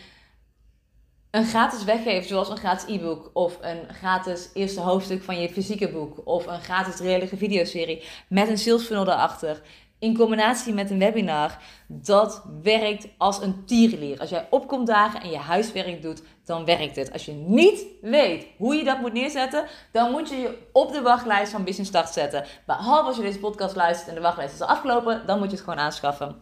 een 1.32 1.46
gratis 1.46 1.84
weggeven, 1.84 2.28
zoals 2.28 2.50
een 2.50 2.58
gratis 2.58 2.96
e-book 2.96 3.30
of 3.34 3.58
een 3.62 3.94
gratis 3.94 4.50
eerste 4.54 4.80
hoofdstuk 4.80 5.24
van 5.24 5.42
je 5.42 5.50
fysieke 5.50 5.90
boek 5.90 6.22
of 6.24 6.46
een 6.46 6.62
gratis 6.62 7.00
reële 7.00 7.28
videoserie 7.28 8.04
met 8.28 8.50
een 8.50 8.58
sales 8.58 8.84
funnel 8.84 9.06
daarachter, 9.06 9.62
in 10.02 10.18
combinatie 10.18 10.74
met 10.74 10.90
een 10.90 11.00
webinar, 11.00 11.58
dat 11.88 12.44
werkt 12.64 13.08
als 13.18 13.42
een 13.42 13.66
tierenlier. 13.66 14.20
Als 14.20 14.30
jij 14.30 14.48
opkomt 14.50 14.88
dagen 14.88 15.22
en 15.22 15.30
je 15.30 15.38
huiswerk 15.38 16.02
doet, 16.02 16.24
dan 16.46 16.66
werkt 16.66 16.96
het. 16.96 17.14
Als 17.14 17.26
je 17.26 17.32
niet 17.32 17.86
weet 18.02 18.46
hoe 18.58 18.76
je 18.76 18.84
dat 18.84 19.00
moet 19.00 19.14
neerzetten, 19.14 19.66
dan 19.92 20.12
moet 20.12 20.30
je 20.30 20.36
je 20.36 20.58
op 20.72 20.92
de 20.92 21.02
wachtlijst 21.02 21.52
van 21.52 21.64
Business 21.64 21.90
Start 21.90 22.10
zetten. 22.10 22.46
Behalve 22.66 23.08
als 23.08 23.16
je 23.16 23.22
deze 23.22 23.40
podcast 23.40 23.76
luistert 23.76 24.10
en 24.10 24.16
de 24.16 24.22
wachtlijst 24.22 24.54
is 24.54 24.62
afgelopen, 24.62 25.24
dan 25.26 25.38
moet 25.38 25.50
je 25.50 25.56
het 25.56 25.64
gewoon 25.64 25.80
aanschaffen. 25.80 26.42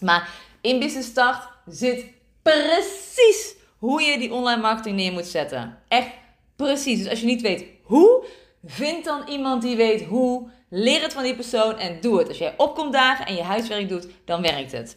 Maar 0.00 0.28
in 0.60 0.78
Business 0.78 1.08
Start 1.08 1.48
zit 1.70 2.04
precies 2.42 3.54
hoe 3.78 4.02
je 4.02 4.18
die 4.18 4.32
online 4.32 4.60
marketing 4.60 4.96
neer 4.96 5.12
moet 5.12 5.26
zetten. 5.26 5.78
Echt 5.88 6.10
precies. 6.56 6.98
Dus 6.98 7.08
als 7.08 7.20
je 7.20 7.26
niet 7.26 7.40
weet 7.40 7.64
hoe, 7.82 8.24
vind 8.64 9.04
dan 9.04 9.28
iemand 9.28 9.62
die 9.62 9.76
weet 9.76 10.02
hoe 10.02 10.50
Leer 10.72 11.02
het 11.02 11.12
van 11.12 11.22
die 11.22 11.34
persoon 11.34 11.78
en 11.78 12.00
doe 12.00 12.18
het. 12.18 12.28
Als 12.28 12.38
jij 12.38 12.54
opkomt 12.56 12.92
dagen 12.92 13.26
en 13.26 13.34
je 13.34 13.42
huiswerk 13.42 13.88
doet, 13.88 14.06
dan 14.24 14.42
werkt 14.42 14.72
het. 14.72 14.96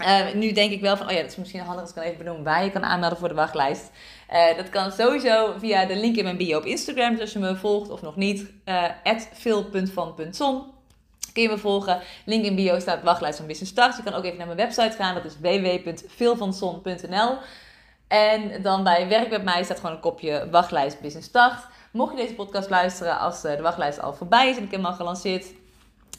Uh, 0.00 0.32
nu 0.34 0.52
denk 0.52 0.72
ik 0.72 0.80
wel 0.80 0.96
van, 0.96 1.06
oh 1.06 1.12
ja, 1.12 1.20
dat 1.20 1.30
is 1.30 1.36
misschien 1.36 1.60
handig 1.60 1.80
als 1.80 1.90
ik 1.90 1.96
kan 1.96 2.04
even 2.04 2.18
benoemen 2.18 2.44
waar 2.44 2.64
je 2.64 2.70
kan 2.70 2.84
aanmelden 2.84 3.18
voor 3.18 3.28
de 3.28 3.34
wachtlijst. 3.34 3.90
Uh, 4.32 4.56
dat 4.56 4.68
kan 4.68 4.92
sowieso 4.92 5.54
via 5.58 5.84
de 5.84 5.96
link 5.96 6.16
in 6.16 6.24
mijn 6.24 6.36
bio 6.36 6.58
op 6.58 6.64
Instagram, 6.64 7.10
dus 7.10 7.20
als 7.20 7.32
je 7.32 7.38
me 7.38 7.56
volgt 7.56 7.90
of 7.90 8.02
nog 8.02 8.16
niet, 8.16 8.52
uh, 8.64 8.84
kun 11.36 11.50
me 11.50 11.58
volgen. 11.58 12.00
Link 12.24 12.44
in 12.44 12.54
bio 12.54 12.78
staat 12.78 13.02
wachtlijst 13.02 13.36
van 13.36 13.46
Business 13.46 13.72
Start. 13.72 13.96
Je 13.96 14.02
kan 14.02 14.14
ook 14.14 14.24
even 14.24 14.38
naar 14.38 14.46
mijn 14.46 14.58
website 14.58 14.96
gaan. 14.96 15.14
Dat 15.14 15.24
is 15.24 15.38
www.veelvanson.nl 15.40 17.38
En 18.08 18.62
dan 18.62 18.84
bij 18.84 19.08
werk 19.08 19.30
met 19.30 19.44
mij 19.44 19.64
staat 19.64 19.76
gewoon 19.76 19.94
een 19.94 20.00
kopje 20.00 20.48
wachtlijst 20.50 21.00
Business 21.00 21.28
Start. 21.28 21.66
Mocht 21.92 22.12
je 22.12 22.22
deze 22.22 22.34
podcast 22.34 22.70
luisteren 22.70 23.18
als 23.18 23.42
de 23.42 23.62
wachtlijst 23.62 24.00
al 24.00 24.14
voorbij 24.14 24.48
is 24.50 24.56
en 24.56 24.62
ik 24.62 24.70
hem 24.70 24.84
al 24.84 24.92
gelanceerd, 24.92 25.46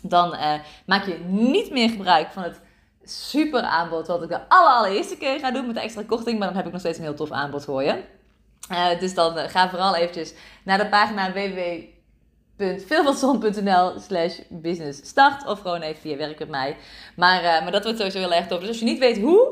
dan 0.02 0.34
uh, 0.34 0.54
maak 0.86 1.06
je 1.06 1.18
niet 1.28 1.72
meer 1.72 1.90
gebruik 1.90 2.32
van 2.32 2.44
het 2.44 2.62
super 3.04 3.62
aanbod 3.62 4.08
wat 4.08 4.24
ik 4.24 4.30
de 4.30 4.50
allereerste 4.50 5.18
keer 5.18 5.40
ga 5.40 5.52
doen 5.52 5.66
met 5.66 5.76
de 5.76 5.82
extra 5.82 6.04
korting. 6.08 6.40
Maar 6.40 6.48
dan 6.48 6.58
heb 6.58 6.66
ik 6.66 6.72
nog 6.72 6.82
steeds 6.82 6.98
een 6.98 7.04
heel 7.04 7.14
tof 7.14 7.32
aanbod 7.32 7.64
voor 7.64 7.84
je. 7.84 8.04
Uh, 8.72 9.00
dus 9.00 9.14
dan 9.14 9.38
ga 9.38 9.70
vooral 9.70 9.96
eventjes 9.96 10.34
naar 10.64 10.78
de 10.78 10.88
pagina 10.88 11.32
www.veelvanzon.nl 12.58 14.00
slash 14.00 14.40
business 14.50 15.00
start. 15.04 15.46
Of 15.46 15.60
gewoon 15.60 15.82
even 15.82 16.02
via 16.02 16.18
werk 16.18 16.40
met 16.40 16.50
mij. 16.50 16.78
Maar, 17.16 17.44
uh, 17.44 17.62
maar 17.62 17.72
dat 17.72 17.84
wordt 17.84 17.98
sowieso 17.98 18.20
heel 18.20 18.34
erg 18.34 18.48
tof. 18.48 18.60
Dus 18.60 18.68
als 18.68 18.80
je 18.80 18.86
niet 18.86 19.00
weet 19.00 19.18
hoe, 19.18 19.50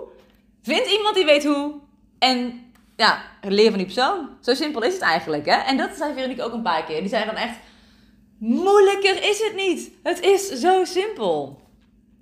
vind 0.61 0.87
iemand 0.87 1.15
die 1.15 1.25
weet 1.25 1.45
hoe. 1.45 1.73
En 2.19 2.63
ja, 2.95 3.21
leer 3.41 3.69
van 3.69 3.77
die 3.77 3.85
persoon. 3.85 4.29
Zo 4.41 4.53
simpel 4.53 4.83
is 4.83 4.93
het 4.93 5.01
eigenlijk. 5.01 5.45
Hè? 5.45 5.55
En 5.55 5.77
dat 5.77 5.95
zei 5.97 6.13
Veronique 6.13 6.43
ook 6.43 6.53
een 6.53 6.61
paar 6.61 6.83
keer. 6.83 6.99
Die 6.99 7.09
zei 7.09 7.25
dan 7.25 7.35
echt, 7.35 7.57
moeilijker 8.37 9.29
is 9.29 9.39
het 9.43 9.55
niet. 9.55 9.91
Het 10.03 10.19
is 10.19 10.49
zo 10.49 10.85
simpel. 10.85 11.63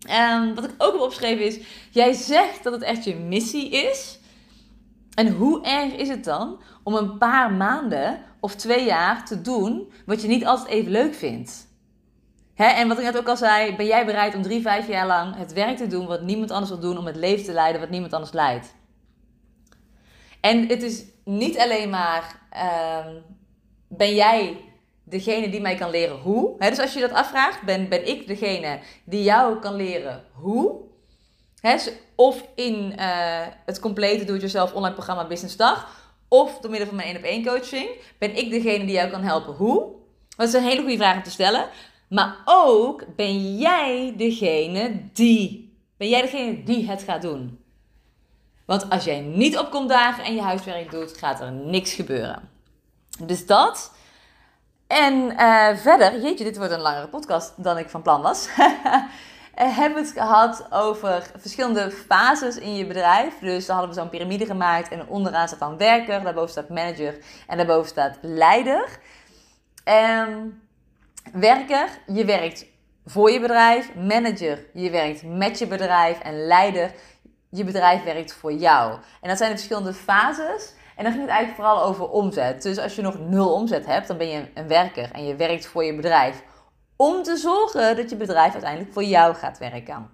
En 0.07 0.55
wat 0.55 0.63
ik 0.63 0.73
ook 0.77 0.91
heb 0.91 1.01
opgeschreven 1.01 1.45
is, 1.45 1.59
jij 1.91 2.13
zegt 2.13 2.63
dat 2.63 2.73
het 2.73 2.81
echt 2.81 3.03
je 3.03 3.15
missie 3.15 3.69
is. 3.69 4.19
En 5.13 5.31
hoe 5.31 5.63
erg 5.65 5.93
is 5.93 6.09
het 6.09 6.23
dan 6.23 6.61
om 6.84 6.95
een 6.95 7.17
paar 7.17 7.51
maanden 7.51 8.23
of 8.43 8.55
twee 8.55 8.85
jaar 8.85 9.25
te 9.25 9.41
doen 9.41 9.91
wat 10.05 10.21
je 10.21 10.27
niet 10.27 10.45
altijd 10.45 10.69
even 10.69 10.91
leuk 10.91 11.13
vindt? 11.13 11.67
Hè? 12.53 12.65
En 12.65 12.87
wat 12.87 12.97
ik 12.97 13.03
net 13.03 13.17
ook 13.17 13.27
al 13.27 13.37
zei, 13.37 13.75
ben 13.75 13.85
jij 13.85 14.05
bereid 14.05 14.35
om 14.35 14.41
drie, 14.41 14.61
vijf 14.61 14.87
jaar 14.87 15.07
lang 15.07 15.35
het 15.35 15.53
werk 15.53 15.77
te 15.77 15.87
doen 15.87 16.05
wat 16.05 16.21
niemand 16.21 16.51
anders 16.51 16.69
wil 16.69 16.79
doen, 16.79 16.97
om 16.97 17.05
het 17.05 17.15
leven 17.15 17.45
te 17.45 17.53
leiden 17.53 17.81
wat 17.81 17.89
niemand 17.89 18.13
anders 18.13 18.31
leidt? 18.31 18.73
En 20.41 20.67
het 20.67 20.83
is 20.83 21.03
niet 21.25 21.59
alleen 21.59 21.89
maar, 21.89 22.39
um, 23.05 23.23
ben 23.87 24.15
jij 24.15 24.57
degene 25.03 25.49
die 25.49 25.61
mij 25.61 25.75
kan 25.75 25.89
leren 25.89 26.19
hoe? 26.19 26.57
dus 26.57 26.79
als 26.79 26.93
je 26.93 26.99
dat 26.99 27.11
afvraagt, 27.11 27.61
ben, 27.61 27.89
ben 27.89 28.07
ik 28.07 28.27
degene 28.27 28.79
die 29.03 29.23
jou 29.23 29.59
kan 29.59 29.75
leren 29.75 30.23
hoe? 30.33 30.81
of 32.15 32.47
in 32.55 32.93
uh, 32.99 33.47
het 33.65 33.79
complete 33.79 34.25
do-it-yourself 34.25 34.73
online 34.73 34.93
programma 34.93 35.27
Business 35.27 35.57
Dag, 35.57 36.02
of 36.34 36.59
door 36.59 36.69
middel 36.69 36.88
van 36.88 36.97
mijn 36.97 37.07
1 37.07 37.17
op 37.17 37.23
1 37.23 37.45
coaching, 37.45 37.89
ben 38.17 38.38
ik 38.38 38.49
degene 38.49 38.86
die 38.86 38.95
jou 38.95 39.09
kan 39.09 39.23
helpen 39.23 39.53
hoe? 39.53 39.91
Dat 40.38 40.47
is 40.47 40.53
een 40.53 40.63
hele 40.63 40.81
goede 40.81 40.97
vraag 40.97 41.15
om 41.15 41.23
te 41.23 41.31
stellen. 41.31 41.69
Maar 42.09 42.38
ook 42.45 43.15
ben 43.15 43.57
jij 43.57 44.13
degene 44.17 45.09
die, 45.13 45.73
ben 45.97 46.09
jij 46.09 46.21
degene 46.21 46.63
die 46.63 46.89
het 46.89 47.03
gaat 47.03 47.21
doen? 47.21 47.59
Want 48.65 48.89
als 48.89 49.03
jij 49.03 49.19
niet 49.19 49.57
opkomt 49.57 49.89
dagen 49.89 50.23
en 50.23 50.36
je 50.36 50.41
huiswerk 50.41 50.91
doet, 50.91 51.17
gaat 51.17 51.41
er 51.41 51.51
niks 51.51 51.93
gebeuren. 51.93 52.49
Dus 53.23 53.45
dat. 53.45 53.91
En 54.88 55.13
uh, 55.13 55.77
verder, 55.77 56.21
jeetje, 56.21 56.43
dit 56.43 56.57
wordt 56.57 56.71
een 56.71 56.79
langere 56.79 57.07
podcast 57.07 57.63
dan 57.63 57.77
ik 57.77 57.89
van 57.89 58.01
plan 58.01 58.21
was. 58.21 58.47
hebben 59.53 60.01
we 60.01 60.07
het 60.07 60.17
gehad 60.17 60.67
over 60.71 61.31
verschillende 61.37 61.91
fases 61.91 62.57
in 62.57 62.75
je 62.75 62.87
bedrijf. 62.87 63.39
Dus 63.39 63.65
dan 63.65 63.75
hadden 63.75 63.95
we 63.95 64.01
zo'n 64.01 64.09
piramide 64.09 64.45
gemaakt 64.45 64.91
en 64.91 65.07
onderaan 65.07 65.47
staat 65.47 65.59
dan 65.59 65.77
werker, 65.77 66.23
daarboven 66.23 66.49
staat 66.49 66.69
manager 66.69 67.17
en 67.47 67.57
daarboven 67.57 67.89
staat 67.89 68.17
leider. 68.21 68.99
En 69.83 70.61
werker, 71.33 71.89
je 72.07 72.25
werkt 72.25 72.65
voor 73.05 73.31
je 73.31 73.39
bedrijf. 73.39 73.95
Manager, 73.95 74.65
je 74.73 74.89
werkt 74.89 75.23
met 75.23 75.59
je 75.59 75.67
bedrijf. 75.67 76.19
En 76.19 76.45
leider, 76.45 76.91
je 77.49 77.63
bedrijf 77.63 78.03
werkt 78.03 78.33
voor 78.33 78.53
jou. 78.53 78.93
En 79.21 79.29
dat 79.29 79.37
zijn 79.37 79.49
de 79.49 79.57
verschillende 79.57 79.93
fases. 79.93 80.73
En 80.95 81.03
dan 81.03 81.11
ging 81.11 81.23
het 81.23 81.33
eigenlijk 81.33 81.55
vooral 81.55 81.83
over 81.83 82.09
omzet. 82.09 82.61
Dus 82.61 82.77
als 82.77 82.95
je 82.95 83.01
nog 83.01 83.19
nul 83.19 83.53
omzet 83.53 83.85
hebt, 83.85 84.07
dan 84.07 84.17
ben 84.17 84.27
je 84.27 84.45
een 84.53 84.67
werker 84.67 85.11
en 85.11 85.25
je 85.25 85.35
werkt 85.35 85.65
voor 85.65 85.83
je 85.83 85.95
bedrijf. 85.95 86.43
Om 86.95 87.23
te 87.23 87.37
zorgen 87.37 87.95
dat 87.95 88.09
je 88.09 88.15
bedrijf 88.15 88.53
uiteindelijk 88.53 88.93
voor 88.93 89.03
jou 89.03 89.35
gaat 89.35 89.57
werken. 89.57 90.09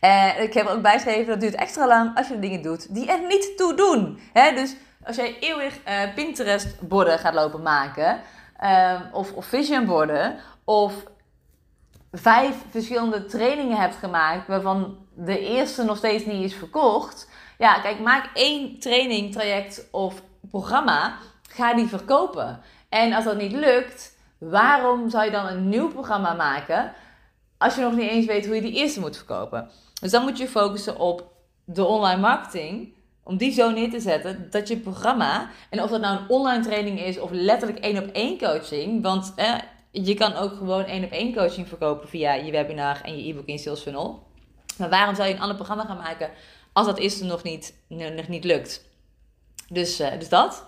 En 0.00 0.42
ik 0.42 0.54
heb 0.54 0.66
er 0.66 0.72
ook 0.72 0.82
bijgeschreven, 0.82 1.26
dat 1.26 1.40
duurt 1.40 1.54
extra 1.54 1.86
lang 1.86 2.16
als 2.16 2.28
je 2.28 2.38
dingen 2.38 2.62
doet 2.62 2.94
die 2.94 3.10
er 3.10 3.26
niet 3.26 3.56
toe 3.56 3.74
doen. 3.74 4.20
dus 4.32 4.76
als 5.04 5.16
jij 5.16 5.36
eeuwig 5.40 5.78
uh, 5.88 6.14
Pinterest 6.14 6.88
borden 6.88 7.18
gaat 7.18 7.34
lopen 7.34 7.62
maken, 7.62 8.20
uh, 8.62 9.00
of, 9.12 9.32
of 9.32 9.46
vision 9.46 9.84
borden, 9.84 10.36
of 10.64 10.94
vijf 12.12 12.56
verschillende 12.70 13.24
trainingen 13.24 13.76
hebt 13.76 13.96
gemaakt 13.96 14.46
waarvan 14.46 14.96
de 15.14 15.38
eerste 15.38 15.84
nog 15.84 15.96
steeds 15.96 16.24
niet 16.24 16.44
is 16.44 16.54
verkocht. 16.54 17.28
Ja, 17.58 17.80
kijk, 17.80 18.00
maak 18.00 18.30
één 18.34 18.78
training, 18.78 19.32
traject 19.32 19.88
of 19.90 20.22
programma. 20.50 21.16
Ga 21.48 21.74
die 21.74 21.86
verkopen. 21.86 22.60
En 22.88 23.12
als 23.12 23.24
dat 23.24 23.36
niet 23.36 23.52
lukt, 23.52 24.13
waarom 24.50 25.10
zou 25.10 25.24
je 25.24 25.30
dan 25.30 25.46
een 25.46 25.68
nieuw 25.68 25.88
programma 25.88 26.32
maken 26.32 26.92
als 27.58 27.74
je 27.74 27.80
nog 27.80 27.96
niet 27.96 28.10
eens 28.10 28.26
weet 28.26 28.46
hoe 28.46 28.54
je 28.54 28.60
die 28.60 28.74
eerste 28.74 29.00
moet 29.00 29.16
verkopen? 29.16 29.70
Dus 30.00 30.10
dan 30.10 30.22
moet 30.22 30.38
je 30.38 30.48
focussen 30.48 30.98
op 30.98 31.32
de 31.64 31.84
online 31.84 32.20
marketing. 32.20 32.94
Om 33.22 33.36
die 33.36 33.52
zo 33.52 33.70
neer 33.70 33.90
te 33.90 34.00
zetten 34.00 34.46
dat 34.50 34.68
je 34.68 34.76
programma, 34.76 35.50
en 35.70 35.82
of 35.82 35.90
dat 35.90 36.00
nou 36.00 36.18
een 36.18 36.28
online 36.28 36.62
training 36.62 37.00
is 37.00 37.18
of 37.18 37.30
letterlijk 37.32 37.78
één 37.78 38.02
op 38.02 38.10
één 38.12 38.38
coaching, 38.38 39.02
want 39.02 39.32
eh, 39.36 39.54
je 39.90 40.14
kan 40.14 40.34
ook 40.34 40.52
gewoon 40.56 40.84
één 40.84 41.04
op 41.04 41.10
één 41.10 41.34
coaching 41.34 41.68
verkopen 41.68 42.08
via 42.08 42.34
je 42.34 42.50
webinar 42.50 43.00
en 43.02 43.16
je 43.16 43.28
e-book 43.28 43.46
in 43.46 43.58
Sales 43.58 43.80
Funnel. 43.80 44.26
Maar 44.78 44.88
waarom 44.88 45.14
zou 45.14 45.28
je 45.28 45.34
een 45.34 45.40
ander 45.40 45.56
programma 45.56 45.84
gaan 45.84 45.96
maken 45.96 46.30
als 46.72 46.86
dat 46.86 46.98
eerste 46.98 47.24
nog 47.24 47.42
niet, 47.42 47.74
nog 47.88 48.28
niet 48.28 48.44
lukt? 48.44 48.84
Dus, 49.68 50.00
uh, 50.00 50.18
dus 50.18 50.28
dat. 50.28 50.66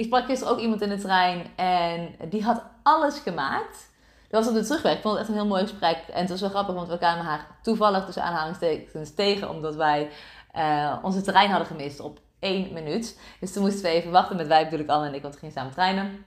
Ik 0.00 0.06
sprak 0.06 0.24
gisteren 0.24 0.52
ook 0.52 0.60
iemand 0.60 0.80
in 0.80 0.88
de 0.88 0.98
trein 0.98 1.46
en 1.56 2.14
die 2.28 2.42
had 2.42 2.62
alles 2.82 3.18
gemaakt. 3.18 3.90
Dat 4.28 4.44
was 4.44 4.48
op 4.48 4.60
de 4.60 4.64
terugweg. 4.66 4.94
Ik 4.94 5.02
vond 5.02 5.12
het 5.12 5.22
echt 5.22 5.28
een 5.28 5.40
heel 5.40 5.46
mooi 5.46 5.62
gesprek. 5.62 5.98
En 6.12 6.20
het 6.20 6.30
was 6.30 6.40
wel 6.40 6.50
grappig, 6.50 6.74
want 6.74 6.88
we 6.88 6.98
kwamen 6.98 7.24
haar 7.24 7.46
toevallig 7.62 8.04
tussen 8.04 8.22
aanhalingstekens 8.22 9.14
tegen, 9.14 9.50
omdat 9.50 9.74
wij 9.74 10.10
uh, 10.56 10.96
onze 11.02 11.20
trein 11.20 11.50
hadden 11.50 11.66
gemist 11.66 12.00
op 12.00 12.18
één 12.38 12.72
minuut. 12.72 13.20
Dus 13.40 13.52
toen 13.52 13.62
moesten 13.62 13.82
we 13.82 13.88
even 13.88 14.10
wachten 14.10 14.36
met 14.36 14.46
wij 14.46 14.64
bedoel 14.64 14.80
ik 14.80 14.90
Anne 14.90 15.06
en 15.06 15.14
ik, 15.14 15.22
want 15.22 15.34
we 15.34 15.40
gingen 15.40 15.54
samen 15.54 15.72
treinen. 15.72 16.24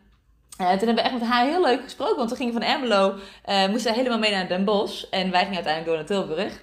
Uh, 0.62 0.70
toen 0.70 0.78
hebben 0.78 0.96
we 0.96 1.02
echt 1.02 1.14
met 1.14 1.30
haar 1.30 1.46
heel 1.46 1.62
leuk 1.62 1.84
gesproken, 1.84 2.18
want 2.18 2.30
we 2.30 2.36
gingen 2.36 2.54
van 2.54 2.62
Ermelo, 2.62 3.16
uh, 3.46 3.68
moesten 3.68 3.94
helemaal 3.94 4.20
mee 4.20 4.32
naar 4.32 4.48
Den 4.48 4.66
Bosch. 4.66 5.04
En 5.04 5.32
wij 5.32 5.46
gingen 5.46 5.64
uiteindelijk 5.64 5.86
door 5.86 5.96
naar 5.96 6.28
Tilburg. 6.28 6.62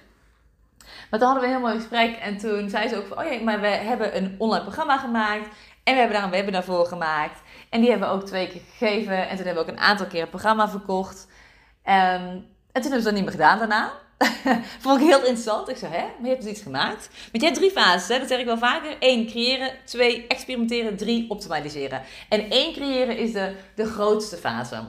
Maar 1.09 1.19
toen 1.19 1.29
hadden 1.29 1.49
we 1.49 1.55
een 1.55 1.61
heel 1.61 1.69
mooi 1.69 1.79
gesprek 1.79 2.17
en 2.17 2.37
toen 2.37 2.69
zei 2.69 2.87
ze 2.87 2.97
ook 2.97 3.07
van, 3.07 3.17
oh 3.17 3.31
ja, 3.31 3.43
maar 3.43 3.61
we 3.61 3.67
hebben 3.67 4.17
een 4.17 4.35
online 4.37 4.63
programma 4.63 4.97
gemaakt. 4.97 5.47
En 5.83 5.93
we 5.93 5.99
hebben 5.99 6.17
daar 6.17 6.23
een 6.23 6.31
webinar 6.31 6.63
voor 6.63 6.85
gemaakt. 6.85 7.41
En 7.69 7.81
die 7.81 7.89
hebben 7.89 8.07
we 8.07 8.13
ook 8.13 8.25
twee 8.25 8.47
keer 8.47 8.61
gegeven. 8.77 9.29
En 9.29 9.35
toen 9.35 9.45
hebben 9.45 9.65
we 9.65 9.69
ook 9.69 9.77
een 9.77 9.83
aantal 9.83 10.05
keer 10.05 10.21
het 10.21 10.29
programma 10.29 10.69
verkocht. 10.69 11.27
Um, 11.85 12.49
en 12.71 12.81
toen 12.81 12.91
hebben 12.91 12.99
ze 12.99 13.05
dat 13.05 13.13
niet 13.13 13.23
meer 13.23 13.31
gedaan 13.31 13.57
daarna. 13.57 13.91
Vond 14.79 15.01
ik 15.01 15.07
heel 15.07 15.17
interessant. 15.17 15.69
Ik 15.69 15.77
zei, 15.77 15.93
hè, 15.93 16.01
maar 16.01 16.23
je 16.23 16.27
hebt 16.29 16.41
dus 16.41 16.51
iets 16.51 16.61
gemaakt. 16.61 17.09
Want 17.31 17.43
je 17.43 17.45
hebt 17.45 17.55
drie 17.55 17.71
fases, 17.71 18.07
hè? 18.07 18.19
dat 18.19 18.27
zeg 18.27 18.39
ik 18.39 18.45
wel 18.45 18.57
vaker. 18.57 18.95
Eén, 18.99 19.27
creëren. 19.27 19.71
Twee, 19.85 20.27
experimenteren. 20.27 20.97
Drie, 20.97 21.29
optimaliseren. 21.29 22.01
En 22.29 22.49
één, 22.49 22.73
creëren 22.73 23.17
is 23.17 23.31
de, 23.31 23.55
de 23.75 23.85
grootste 23.85 24.37
fase. 24.37 24.83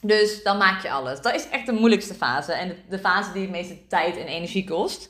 Dus 0.00 0.42
dan 0.42 0.56
maak 0.56 0.82
je 0.82 0.90
alles. 0.90 1.20
Dat 1.20 1.34
is 1.34 1.48
echt 1.48 1.66
de 1.66 1.72
moeilijkste 1.72 2.14
fase. 2.14 2.52
En 2.52 2.68
de, 2.68 2.76
de 2.88 2.98
fase 2.98 3.32
die 3.32 3.42
het 3.42 3.50
meeste 3.50 3.86
tijd 3.86 4.16
en 4.16 4.26
energie 4.26 4.64
kost. 4.64 5.08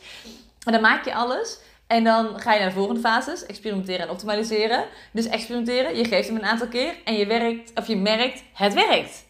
En 0.65 0.73
dan 0.73 0.81
maak 0.81 1.05
je 1.05 1.15
alles. 1.15 1.59
En 1.93 2.05
dan 2.05 2.40
ga 2.40 2.53
je 2.53 2.59
naar 2.59 2.68
de 2.68 2.74
volgende 2.74 3.01
fases, 3.01 3.47
experimenteren 3.47 4.01
en 4.01 4.11
optimaliseren. 4.11 4.84
Dus 5.11 5.26
experimenteren, 5.26 5.97
je 5.97 6.05
geeft 6.05 6.28
hem 6.28 6.36
een 6.36 6.45
aantal 6.45 6.68
keer 6.68 6.95
en 7.05 7.14
je, 7.14 7.26
werkt, 7.26 7.72
of 7.74 7.86
je 7.86 7.97
merkt, 7.97 8.43
het 8.55 8.74
werkt. 8.74 9.24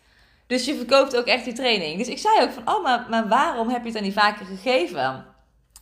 Dus 0.47 0.65
je 0.65 0.75
verkoopt 0.75 1.17
ook 1.17 1.27
echt 1.27 1.45
die 1.45 1.53
training. 1.53 1.99
Dus 1.99 2.09
ik 2.09 2.19
zei 2.19 2.43
ook 2.43 2.51
van, 2.51 2.75
oh, 2.75 2.83
maar, 2.83 3.07
maar 3.11 3.29
waarom 3.29 3.69
heb 3.69 3.79
je 3.79 3.85
het 3.85 3.95
dan 3.95 4.03
niet 4.03 4.15
vaker 4.15 4.47
gegeven? 4.47 5.25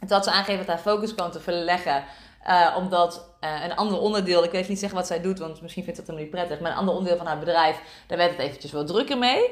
En 0.01 0.07
dat 0.07 0.25
ze 0.25 0.31
aangeven 0.31 0.59
dat 0.59 0.67
haar 0.67 0.95
focus 0.95 1.15
kwam 1.15 1.31
te 1.31 1.41
verleggen. 1.41 2.05
Uh, 2.49 2.75
omdat 2.79 3.35
uh, 3.41 3.65
een 3.65 3.77
ander 3.77 3.99
onderdeel, 3.99 4.45
ik 4.45 4.51
weet 4.51 4.69
niet 4.69 4.79
zeggen 4.79 4.99
wat 4.99 5.07
zij 5.07 5.21
doet, 5.21 5.39
want 5.39 5.63
misschien 5.63 5.85
vindt 5.85 5.99
het 5.99 6.09
hem 6.09 6.17
niet 6.17 6.31
prettig. 6.31 6.61
Maar 6.61 6.71
een 6.71 6.77
ander 6.77 6.95
onderdeel 6.95 7.19
van 7.19 7.27
haar 7.27 7.39
bedrijf, 7.39 7.81
daar 8.07 8.19
werd 8.19 8.31
het 8.31 8.41
eventjes 8.41 8.73
wat 8.73 8.87
drukker 8.87 9.19
mee. 9.19 9.43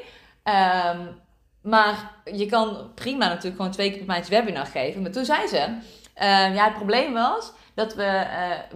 Um, 0.43 1.21
maar 1.61 2.11
je 2.33 2.45
kan 2.45 2.91
prima 2.95 3.27
natuurlijk 3.27 3.55
gewoon 3.55 3.71
twee 3.71 3.89
keer 3.89 3.97
per 3.97 4.07
maand 4.07 4.27
webinar 4.27 4.65
geven. 4.65 5.01
Maar 5.01 5.11
toen 5.11 5.25
zei 5.25 5.47
ze, 5.47 5.77
ja, 6.53 6.63
het 6.63 6.73
probleem 6.73 7.13
was 7.13 7.51
dat 7.73 7.95
we 7.95 8.25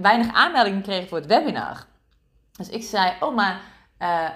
weinig 0.02 0.34
aanmeldingen 0.34 0.82
kregen 0.82 1.08
voor 1.08 1.18
het 1.18 1.28
webinar. 1.28 1.86
Dus 2.58 2.70
ik 2.70 2.84
zei, 2.84 3.14
oh, 3.20 3.36
maar 3.36 3.62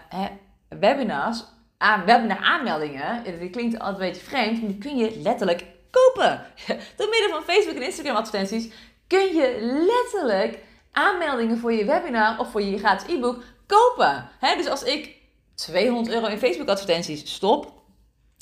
hè, 0.10 0.28
webinars 0.70 1.44
aan, 1.78 2.06
webinar 2.06 2.40
aanmeldingen, 2.40 3.24
die 3.40 3.50
klinkt 3.50 3.80
altijd 3.80 4.00
een 4.00 4.08
beetje 4.08 4.30
vreemd, 4.30 4.60
maar 4.60 4.70
die 4.70 4.78
kun 4.78 4.98
je 4.98 5.20
letterlijk 5.20 5.66
kopen. 5.92 6.46
Door 6.98 7.10
middel 7.10 7.30
van 7.30 7.44
Facebook 7.44 7.76
en 7.76 7.86
Instagram 7.86 8.16
advertenties 8.16 8.74
kun 9.08 9.36
je 9.36 9.58
letterlijk 9.88 10.60
aanmeldingen 10.92 11.58
voor 11.58 11.74
je 11.74 11.86
webinar 11.86 12.40
of 12.40 12.52
voor 12.52 12.62
je 12.62 12.78
gratis 12.78 13.16
e-book 13.16 13.44
kopen. 13.66 14.30
dus 14.40 14.68
als 14.68 14.84
ik 14.84 15.16
200 15.56 16.16
euro 16.16 16.28
in 16.28 16.38
Facebook 16.38 16.70
advertenties 16.70 17.34
stop, 17.34 17.77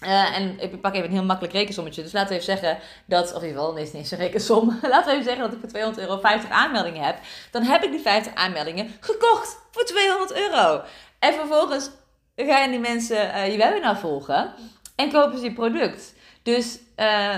Uh, 0.03 0.37
en 0.37 0.59
ik 0.59 0.81
pak 0.81 0.93
even 0.93 1.05
een 1.05 1.15
heel 1.15 1.23
makkelijk 1.23 1.53
rekensommetje. 1.53 2.01
Dus 2.03 2.11
laten 2.11 2.29
we 2.29 2.33
even 2.33 2.57
zeggen 2.57 2.77
dat, 3.05 3.33
of 3.33 3.41
in 3.41 3.47
ieder 3.47 3.61
geval, 3.61 3.73
nee, 3.73 3.83
is 3.83 3.91
niet 3.91 4.01
eens 4.01 4.11
een 4.11 4.17
rekensom. 4.17 4.79
laten 4.81 5.05
we 5.05 5.11
even 5.11 5.23
zeggen 5.23 5.43
dat 5.43 5.53
ik 5.53 5.59
voor 5.59 5.69
200 5.69 6.07
euro 6.07 6.19
50 6.19 6.49
aanmeldingen 6.49 7.03
heb. 7.03 7.17
Dan 7.51 7.63
heb 7.63 7.83
ik 7.83 7.91
die 7.91 7.99
50 7.99 8.33
aanmeldingen 8.33 8.91
gekocht 8.99 9.57
voor 9.71 9.85
200 9.85 10.33
euro. 10.33 10.81
En 11.19 11.33
vervolgens 11.33 11.89
gaan 12.35 12.71
die 12.71 12.79
mensen 12.79 13.17
uh, 13.17 13.51
je 13.51 13.57
webinar 13.57 13.97
volgen 13.97 14.53
en 14.95 15.11
kopen 15.11 15.37
ze 15.37 15.43
je 15.43 15.53
product. 15.53 16.13
Dus 16.43 16.79
uh, 16.97 17.35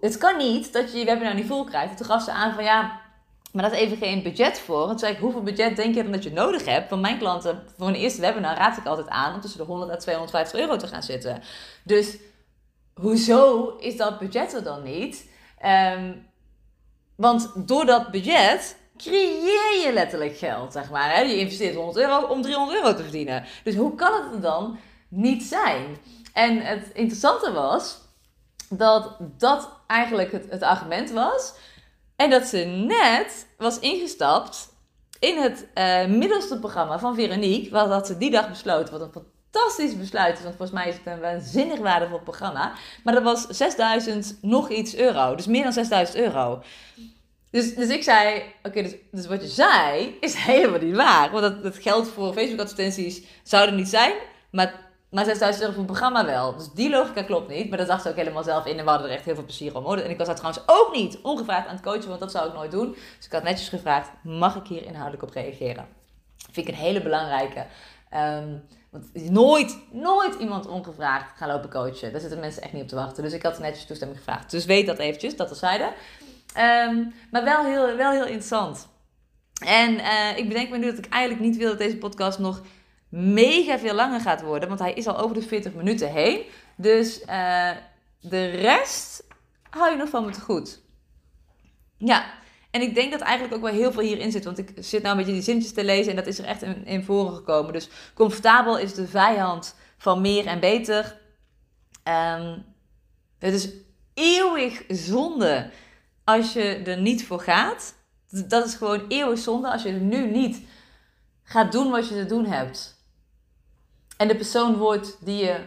het 0.00 0.18
kan 0.18 0.36
niet 0.36 0.72
dat 0.72 0.92
je 0.92 0.98
je 0.98 1.04
webinar 1.04 1.34
niet 1.34 1.46
vol 1.46 1.64
krijgt. 1.64 1.96
Toen 1.96 2.06
gaf 2.06 2.22
ze 2.22 2.32
aan 2.32 2.54
van 2.54 2.64
ja, 2.64 3.00
maar 3.52 3.72
is 3.72 3.78
even 3.78 3.96
geen 3.96 4.22
budget 4.22 4.58
voor. 4.58 4.86
Toen 4.86 4.98
zei 4.98 5.12
ik, 5.12 5.18
hoeveel 5.18 5.42
budget 5.42 5.76
denk 5.76 5.94
je 5.94 6.02
dan 6.02 6.12
dat 6.12 6.22
je 6.22 6.32
nodig 6.32 6.64
hebt? 6.64 6.88
Van 6.88 7.00
mijn 7.00 7.18
klanten, 7.18 7.62
voor 7.78 7.88
een 7.88 7.94
eerste 7.94 8.20
webinar 8.20 8.56
raad 8.56 8.76
ik 8.76 8.86
altijd 8.86 9.08
aan 9.08 9.34
om 9.34 9.40
tussen 9.40 9.60
de 9.60 9.66
100 9.66 9.90
en 9.90 9.98
250 9.98 10.60
euro 10.60 10.76
te 10.76 10.86
gaan 10.86 11.02
zitten. 11.02 11.42
Dus 11.84 12.16
hoezo 12.94 13.68
is 13.78 13.96
dat 13.96 14.18
budget 14.18 14.54
er 14.54 14.62
dan 14.62 14.82
niet? 14.82 15.30
Um, 15.96 16.30
want 17.16 17.52
door 17.68 17.86
dat 17.86 18.10
budget 18.10 18.76
creëer 18.96 19.80
je 19.84 19.90
letterlijk 19.92 20.36
geld, 20.36 20.72
zeg 20.72 20.90
maar. 20.90 21.14
Hè? 21.14 21.20
Je 21.20 21.38
investeert 21.38 21.74
100 21.74 21.96
euro 21.96 22.26
om 22.26 22.42
300 22.42 22.78
euro 22.78 22.94
te 22.94 23.02
verdienen. 23.02 23.44
Dus 23.64 23.74
hoe 23.74 23.94
kan 23.94 24.12
het 24.12 24.32
er 24.32 24.40
dan 24.40 24.78
niet 25.08 25.42
zijn? 25.42 25.96
En 26.32 26.60
het 26.60 26.90
interessante 26.92 27.52
was 27.52 28.00
dat 28.68 29.16
dat 29.38 29.68
eigenlijk 29.86 30.32
het, 30.32 30.46
het 30.50 30.62
argument 30.62 31.10
was. 31.10 31.54
En 32.22 32.30
dat 32.30 32.46
ze 32.46 32.58
net 32.64 33.46
was 33.56 33.78
ingestapt 33.78 34.68
in 35.18 35.36
het 35.36 35.66
uh, 35.74 36.06
middelste 36.06 36.58
programma 36.58 36.98
van 36.98 37.14
Veronique. 37.14 37.70
Wat 37.70 37.88
had 37.88 38.06
ze 38.06 38.18
die 38.18 38.30
dag 38.30 38.48
besloten. 38.48 38.98
Wat 38.98 39.00
een 39.00 39.22
fantastisch 39.50 39.98
besluit 39.98 40.36
is. 40.36 40.42
Want 40.42 40.56
volgens 40.56 40.78
mij 40.78 40.88
is 40.88 40.94
het 40.94 41.06
een 41.06 41.20
waanzinnig 41.20 41.78
waardevol 41.78 42.20
programma. 42.20 42.72
Maar 43.04 43.14
dat 43.14 43.22
was 43.22 43.46
6000 43.46 44.38
nog 44.40 44.70
iets 44.70 44.96
euro. 44.96 45.34
Dus 45.34 45.46
meer 45.46 45.62
dan 45.62 45.72
6000 45.72 46.18
euro. 46.18 46.62
Dus, 47.50 47.74
dus 47.74 47.88
ik 47.88 48.02
zei, 48.02 48.42
oké, 48.62 48.82
dus, 48.82 48.94
dus 49.10 49.26
wat 49.26 49.42
je 49.42 49.48
zei 49.48 50.16
is 50.20 50.34
helemaal 50.50 50.80
niet 50.80 50.96
waar. 50.96 51.30
Want 51.30 51.42
dat, 51.42 51.62
dat 51.62 51.76
geld 51.76 52.08
voor 52.08 52.32
Facebook 52.32 52.60
advertenties 52.60 53.22
zou 53.42 53.66
er 53.66 53.74
niet 53.74 53.88
zijn. 53.88 54.12
Maar 54.50 54.81
maar 55.12 55.24
6000 55.24 55.60
euro 55.60 55.72
voor 55.72 55.80
een 55.80 55.90
programma 55.90 56.24
wel. 56.24 56.56
Dus 56.56 56.70
die 56.74 56.90
logica 56.90 57.22
klopt 57.22 57.48
niet. 57.48 57.68
Maar 57.68 57.78
dat 57.78 57.86
dacht 57.86 58.02
ze 58.02 58.08
ook 58.08 58.16
helemaal 58.16 58.42
zelf 58.42 58.66
in. 58.66 58.78
En 58.78 58.84
we 58.84 58.90
hadden 58.90 59.08
er 59.08 59.14
echt 59.14 59.24
heel 59.24 59.34
veel 59.34 59.44
plezier 59.44 59.76
om. 59.76 59.86
En 59.86 60.10
ik 60.10 60.18
was 60.18 60.26
daar 60.26 60.36
trouwens 60.36 60.64
ook 60.66 60.94
niet 60.94 61.18
ongevraagd 61.22 61.66
aan 61.66 61.74
het 61.74 61.84
coachen. 61.84 62.08
Want 62.08 62.20
dat 62.20 62.30
zou 62.30 62.48
ik 62.48 62.54
nooit 62.54 62.70
doen. 62.70 62.92
Dus 63.16 63.26
ik 63.26 63.32
had 63.32 63.42
netjes 63.42 63.68
gevraagd. 63.68 64.10
Mag 64.22 64.56
ik 64.56 64.66
hier 64.66 64.84
inhoudelijk 64.86 65.22
op 65.22 65.30
reageren? 65.30 65.86
Vind 66.36 66.68
ik 66.68 66.74
een 66.74 66.80
hele 66.80 67.02
belangrijke. 67.02 67.66
Um, 68.14 68.64
want 68.90 69.30
nooit, 69.30 69.78
nooit 69.90 70.34
iemand 70.34 70.66
ongevraagd 70.66 71.36
gaan 71.36 71.48
lopen 71.48 71.70
coachen. 71.70 72.12
Daar 72.12 72.20
zitten 72.20 72.40
mensen 72.40 72.62
echt 72.62 72.72
niet 72.72 72.82
op 72.82 72.88
te 72.88 72.94
wachten. 72.94 73.22
Dus 73.22 73.32
ik 73.32 73.42
had 73.42 73.58
netjes 73.58 73.86
toestemming 73.86 74.18
gevraagd. 74.18 74.50
Dus 74.50 74.64
weet 74.64 74.86
dat 74.86 74.98
eventjes, 74.98 75.36
dat 75.36 75.48
terzijde. 75.48 75.92
Um, 76.58 77.14
maar 77.30 77.44
wel 77.44 77.64
heel, 77.64 77.96
wel 77.96 78.10
heel 78.10 78.26
interessant. 78.26 78.88
En 79.64 79.94
uh, 79.94 80.36
ik 80.36 80.48
bedenk 80.48 80.70
me 80.70 80.78
nu 80.78 80.86
dat 80.86 80.98
ik 80.98 81.12
eigenlijk 81.12 81.44
niet 81.44 81.56
wil 81.56 81.68
dat 81.68 81.78
deze 81.78 81.96
podcast 81.96 82.38
nog 82.38 82.62
mega 83.12 83.78
veel 83.78 83.94
langer 83.94 84.20
gaat 84.20 84.42
worden. 84.42 84.68
Want 84.68 84.80
hij 84.80 84.92
is 84.92 85.06
al 85.06 85.18
over 85.18 85.34
de 85.34 85.42
40 85.42 85.72
minuten 85.72 86.12
heen. 86.12 86.42
Dus 86.76 87.20
uh, 87.20 87.70
de 88.20 88.50
rest 88.50 89.24
hou 89.70 89.90
je 89.90 89.96
nog 89.96 90.08
van 90.08 90.24
me 90.24 90.30
te 90.30 90.40
goed. 90.40 90.80
Ja, 91.96 92.24
en 92.70 92.80
ik 92.80 92.94
denk 92.94 93.12
dat 93.12 93.20
eigenlijk 93.20 93.54
ook 93.54 93.70
wel 93.70 93.80
heel 93.80 93.92
veel 93.92 94.02
hierin 94.02 94.30
zit. 94.30 94.44
Want 94.44 94.58
ik 94.58 94.72
zit 94.76 95.02
nou 95.02 95.12
een 95.12 95.18
beetje 95.18 95.32
die 95.32 95.42
zintjes 95.42 95.72
te 95.72 95.84
lezen 95.84 96.10
en 96.10 96.16
dat 96.16 96.26
is 96.26 96.38
er 96.38 96.44
echt 96.44 96.62
in, 96.62 97.04
voren 97.04 97.34
gekomen. 97.34 97.72
Dus 97.72 97.88
comfortabel 98.14 98.78
is 98.78 98.94
de 98.94 99.08
vijand 99.08 99.76
van 99.98 100.20
meer 100.20 100.46
en 100.46 100.60
beter. 100.60 101.20
Um, 102.08 102.64
het 103.38 103.52
is 103.54 103.68
eeuwig 104.14 104.84
zonde 104.88 105.70
als 106.24 106.52
je 106.52 106.62
er 106.62 107.00
niet 107.00 107.26
voor 107.26 107.40
gaat. 107.40 107.94
Dat 108.28 108.66
is 108.66 108.74
gewoon 108.74 109.04
eeuwig 109.08 109.38
zonde 109.38 109.70
als 109.70 109.82
je 109.82 109.88
er 109.88 110.00
nu 110.00 110.30
niet 110.30 110.60
gaat 111.42 111.72
doen 111.72 111.90
wat 111.90 112.08
je 112.08 112.14
te 112.14 112.26
doen 112.26 112.46
hebt 112.46 113.00
en 114.22 114.28
de 114.28 114.36
persoon 114.36 114.76
wordt 114.76 115.16
die 115.24 115.44
je 115.44 115.66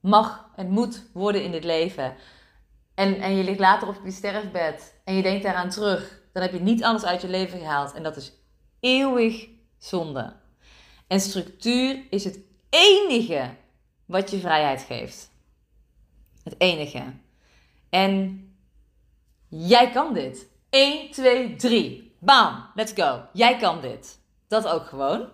mag 0.00 0.48
en 0.56 0.70
moet 0.70 1.02
worden 1.12 1.44
in 1.44 1.50
dit 1.50 1.64
leven. 1.64 2.16
En, 2.94 3.20
en 3.20 3.36
je 3.36 3.44
ligt 3.44 3.58
later 3.58 3.88
op 3.88 4.00
je 4.04 4.10
sterfbed 4.10 5.00
en 5.04 5.14
je 5.14 5.22
denkt 5.22 5.42
daaraan 5.42 5.68
terug, 5.68 6.20
dan 6.32 6.42
heb 6.42 6.52
je 6.52 6.60
niet 6.60 6.84
alles 6.84 7.04
uit 7.04 7.22
je 7.22 7.28
leven 7.28 7.58
gehaald. 7.58 7.92
En 7.92 8.02
dat 8.02 8.16
is 8.16 8.32
eeuwig 8.80 9.48
zonde. 9.78 10.32
En 11.06 11.20
structuur 11.20 12.02
is 12.10 12.24
het 12.24 12.38
enige 12.68 13.50
wat 14.04 14.30
je 14.30 14.38
vrijheid 14.38 14.82
geeft. 14.82 15.30
Het 16.42 16.54
enige. 16.58 17.02
En 17.88 18.44
jij 19.48 19.90
kan 19.90 20.14
dit. 20.14 20.48
1, 20.68 21.10
2, 21.10 21.56
3. 21.56 22.16
Bam, 22.18 22.70
let's 22.74 22.92
go. 22.92 23.22
Jij 23.32 23.56
kan 23.56 23.80
dit. 23.80 24.20
Dat 24.48 24.66
ook 24.66 24.86
gewoon. 24.86 25.28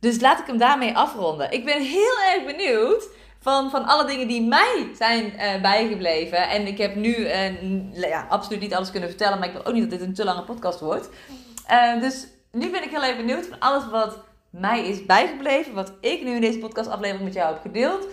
Dus 0.00 0.20
laat 0.20 0.38
ik 0.38 0.46
hem 0.46 0.58
daarmee 0.58 0.96
afronden. 0.96 1.50
Ik 1.50 1.64
ben 1.64 1.82
heel 1.82 2.18
erg 2.34 2.44
benieuwd 2.44 3.08
van, 3.38 3.70
van 3.70 3.84
alle 3.84 4.06
dingen 4.06 4.28
die 4.28 4.42
mij 4.42 4.90
zijn 4.94 5.24
uh, 5.24 5.60
bijgebleven. 5.62 6.48
En 6.48 6.66
ik 6.66 6.78
heb 6.78 6.94
nu 6.94 7.16
uh, 7.16 7.92
ja, 7.92 8.26
absoluut 8.28 8.60
niet 8.60 8.74
alles 8.74 8.90
kunnen 8.90 9.08
vertellen, 9.08 9.38
maar 9.38 9.48
ik 9.48 9.54
wil 9.54 9.64
ook 9.64 9.74
niet 9.74 9.90
dat 9.90 9.98
dit 9.98 10.08
een 10.08 10.14
te 10.14 10.24
lange 10.24 10.44
podcast 10.44 10.80
wordt. 10.80 11.08
Uh, 11.70 12.00
dus 12.00 12.26
nu 12.52 12.70
ben 12.70 12.82
ik 12.82 12.90
heel 12.90 13.04
erg 13.04 13.16
benieuwd 13.16 13.46
van 13.46 13.58
alles 13.58 13.88
wat 13.90 14.18
mij 14.50 14.86
is 14.86 15.06
bijgebleven, 15.06 15.74
wat 15.74 15.92
ik 16.00 16.22
nu 16.22 16.34
in 16.34 16.40
deze 16.40 16.58
podcastaflevering 16.58 17.24
met 17.24 17.34
jou 17.34 17.52
heb 17.52 17.62
gedeeld. 17.62 18.06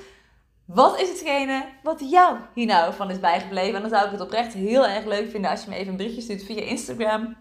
Wat 0.65 1.01
is 1.01 1.09
hetgene 1.09 1.65
wat 1.83 2.09
jou 2.09 2.37
hier 2.53 2.65
nou 2.65 2.93
van 2.93 3.09
is 3.09 3.19
bijgebleven? 3.19 3.75
En 3.75 3.81
dan 3.81 3.89
zou 3.89 4.05
ik 4.05 4.11
het 4.11 4.21
oprecht 4.21 4.53
heel 4.53 4.87
erg 4.87 5.05
leuk 5.05 5.29
vinden 5.31 5.51
als 5.51 5.63
je 5.63 5.69
me 5.69 5.75
even 5.75 5.91
een 5.91 5.97
berichtje 5.97 6.21
stuurt 6.21 6.43
via 6.43 6.61
Instagram. 6.61 7.35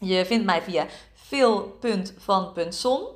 Je 0.00 0.24
vindt 0.24 0.44
mij 0.44 0.62
via 0.62 0.86
veel.van.son. 1.14 3.06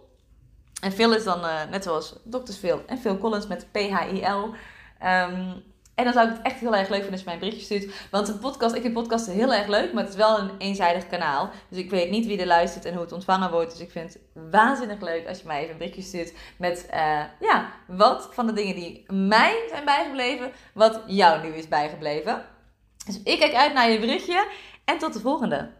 En 0.80 0.92
Phil 0.92 1.14
is 1.14 1.24
dan 1.24 1.44
uh, 1.44 1.60
net 1.70 1.84
zoals 1.84 2.14
Dr. 2.24 2.52
Phil 2.52 2.82
en 2.86 2.98
Phil 2.98 3.18
Collins 3.18 3.46
met 3.46 3.66
P-H-I-L. 3.72 4.44
Um, 4.44 4.54
ehm, 4.98 5.52
en 5.98 6.04
dan 6.04 6.12
zou 6.12 6.28
ik 6.28 6.36
het 6.36 6.42
echt 6.42 6.60
heel 6.60 6.76
erg 6.76 6.88
leuk 6.88 7.02
vinden 7.02 7.10
als 7.10 7.20
je 7.20 7.24
mij 7.24 7.34
een 7.34 7.40
berichtje 7.40 7.64
stuurt. 7.64 8.08
Want 8.10 8.28
een 8.28 8.38
podcast, 8.38 8.74
ik 8.74 8.82
vind 8.82 8.94
podcasten 8.94 9.32
heel 9.32 9.54
erg 9.54 9.66
leuk, 9.66 9.92
maar 9.92 10.02
het 10.02 10.12
is 10.12 10.18
wel 10.18 10.38
een 10.38 10.50
eenzijdig 10.58 11.06
kanaal. 11.06 11.50
Dus 11.68 11.78
ik 11.78 11.90
weet 11.90 12.10
niet 12.10 12.26
wie 12.26 12.40
er 12.40 12.46
luistert 12.46 12.84
en 12.84 12.92
hoe 12.92 13.02
het 13.02 13.12
ontvangen 13.12 13.50
wordt. 13.50 13.70
Dus 13.70 13.80
ik 13.80 13.90
vind 13.90 14.12
het 14.12 14.22
waanzinnig 14.50 15.00
leuk 15.00 15.28
als 15.28 15.38
je 15.38 15.46
mij 15.46 15.58
even 15.58 15.70
een 15.70 15.78
berichtje 15.78 16.02
stuurt 16.02 16.32
met 16.58 16.86
uh, 16.94 17.22
ja, 17.40 17.72
wat 17.86 18.28
van 18.32 18.46
de 18.46 18.52
dingen 18.52 18.74
die 18.74 19.04
mij 19.12 19.66
zijn 19.70 19.84
bijgebleven, 19.84 20.52
wat 20.74 21.02
jou 21.06 21.42
nu 21.42 21.54
is 21.54 21.68
bijgebleven. 21.68 22.44
Dus 23.06 23.22
ik 23.22 23.38
kijk 23.38 23.54
uit 23.54 23.72
naar 23.72 23.90
je 23.90 23.98
berichtje 23.98 24.46
en 24.84 24.98
tot 24.98 25.12
de 25.12 25.20
volgende. 25.20 25.70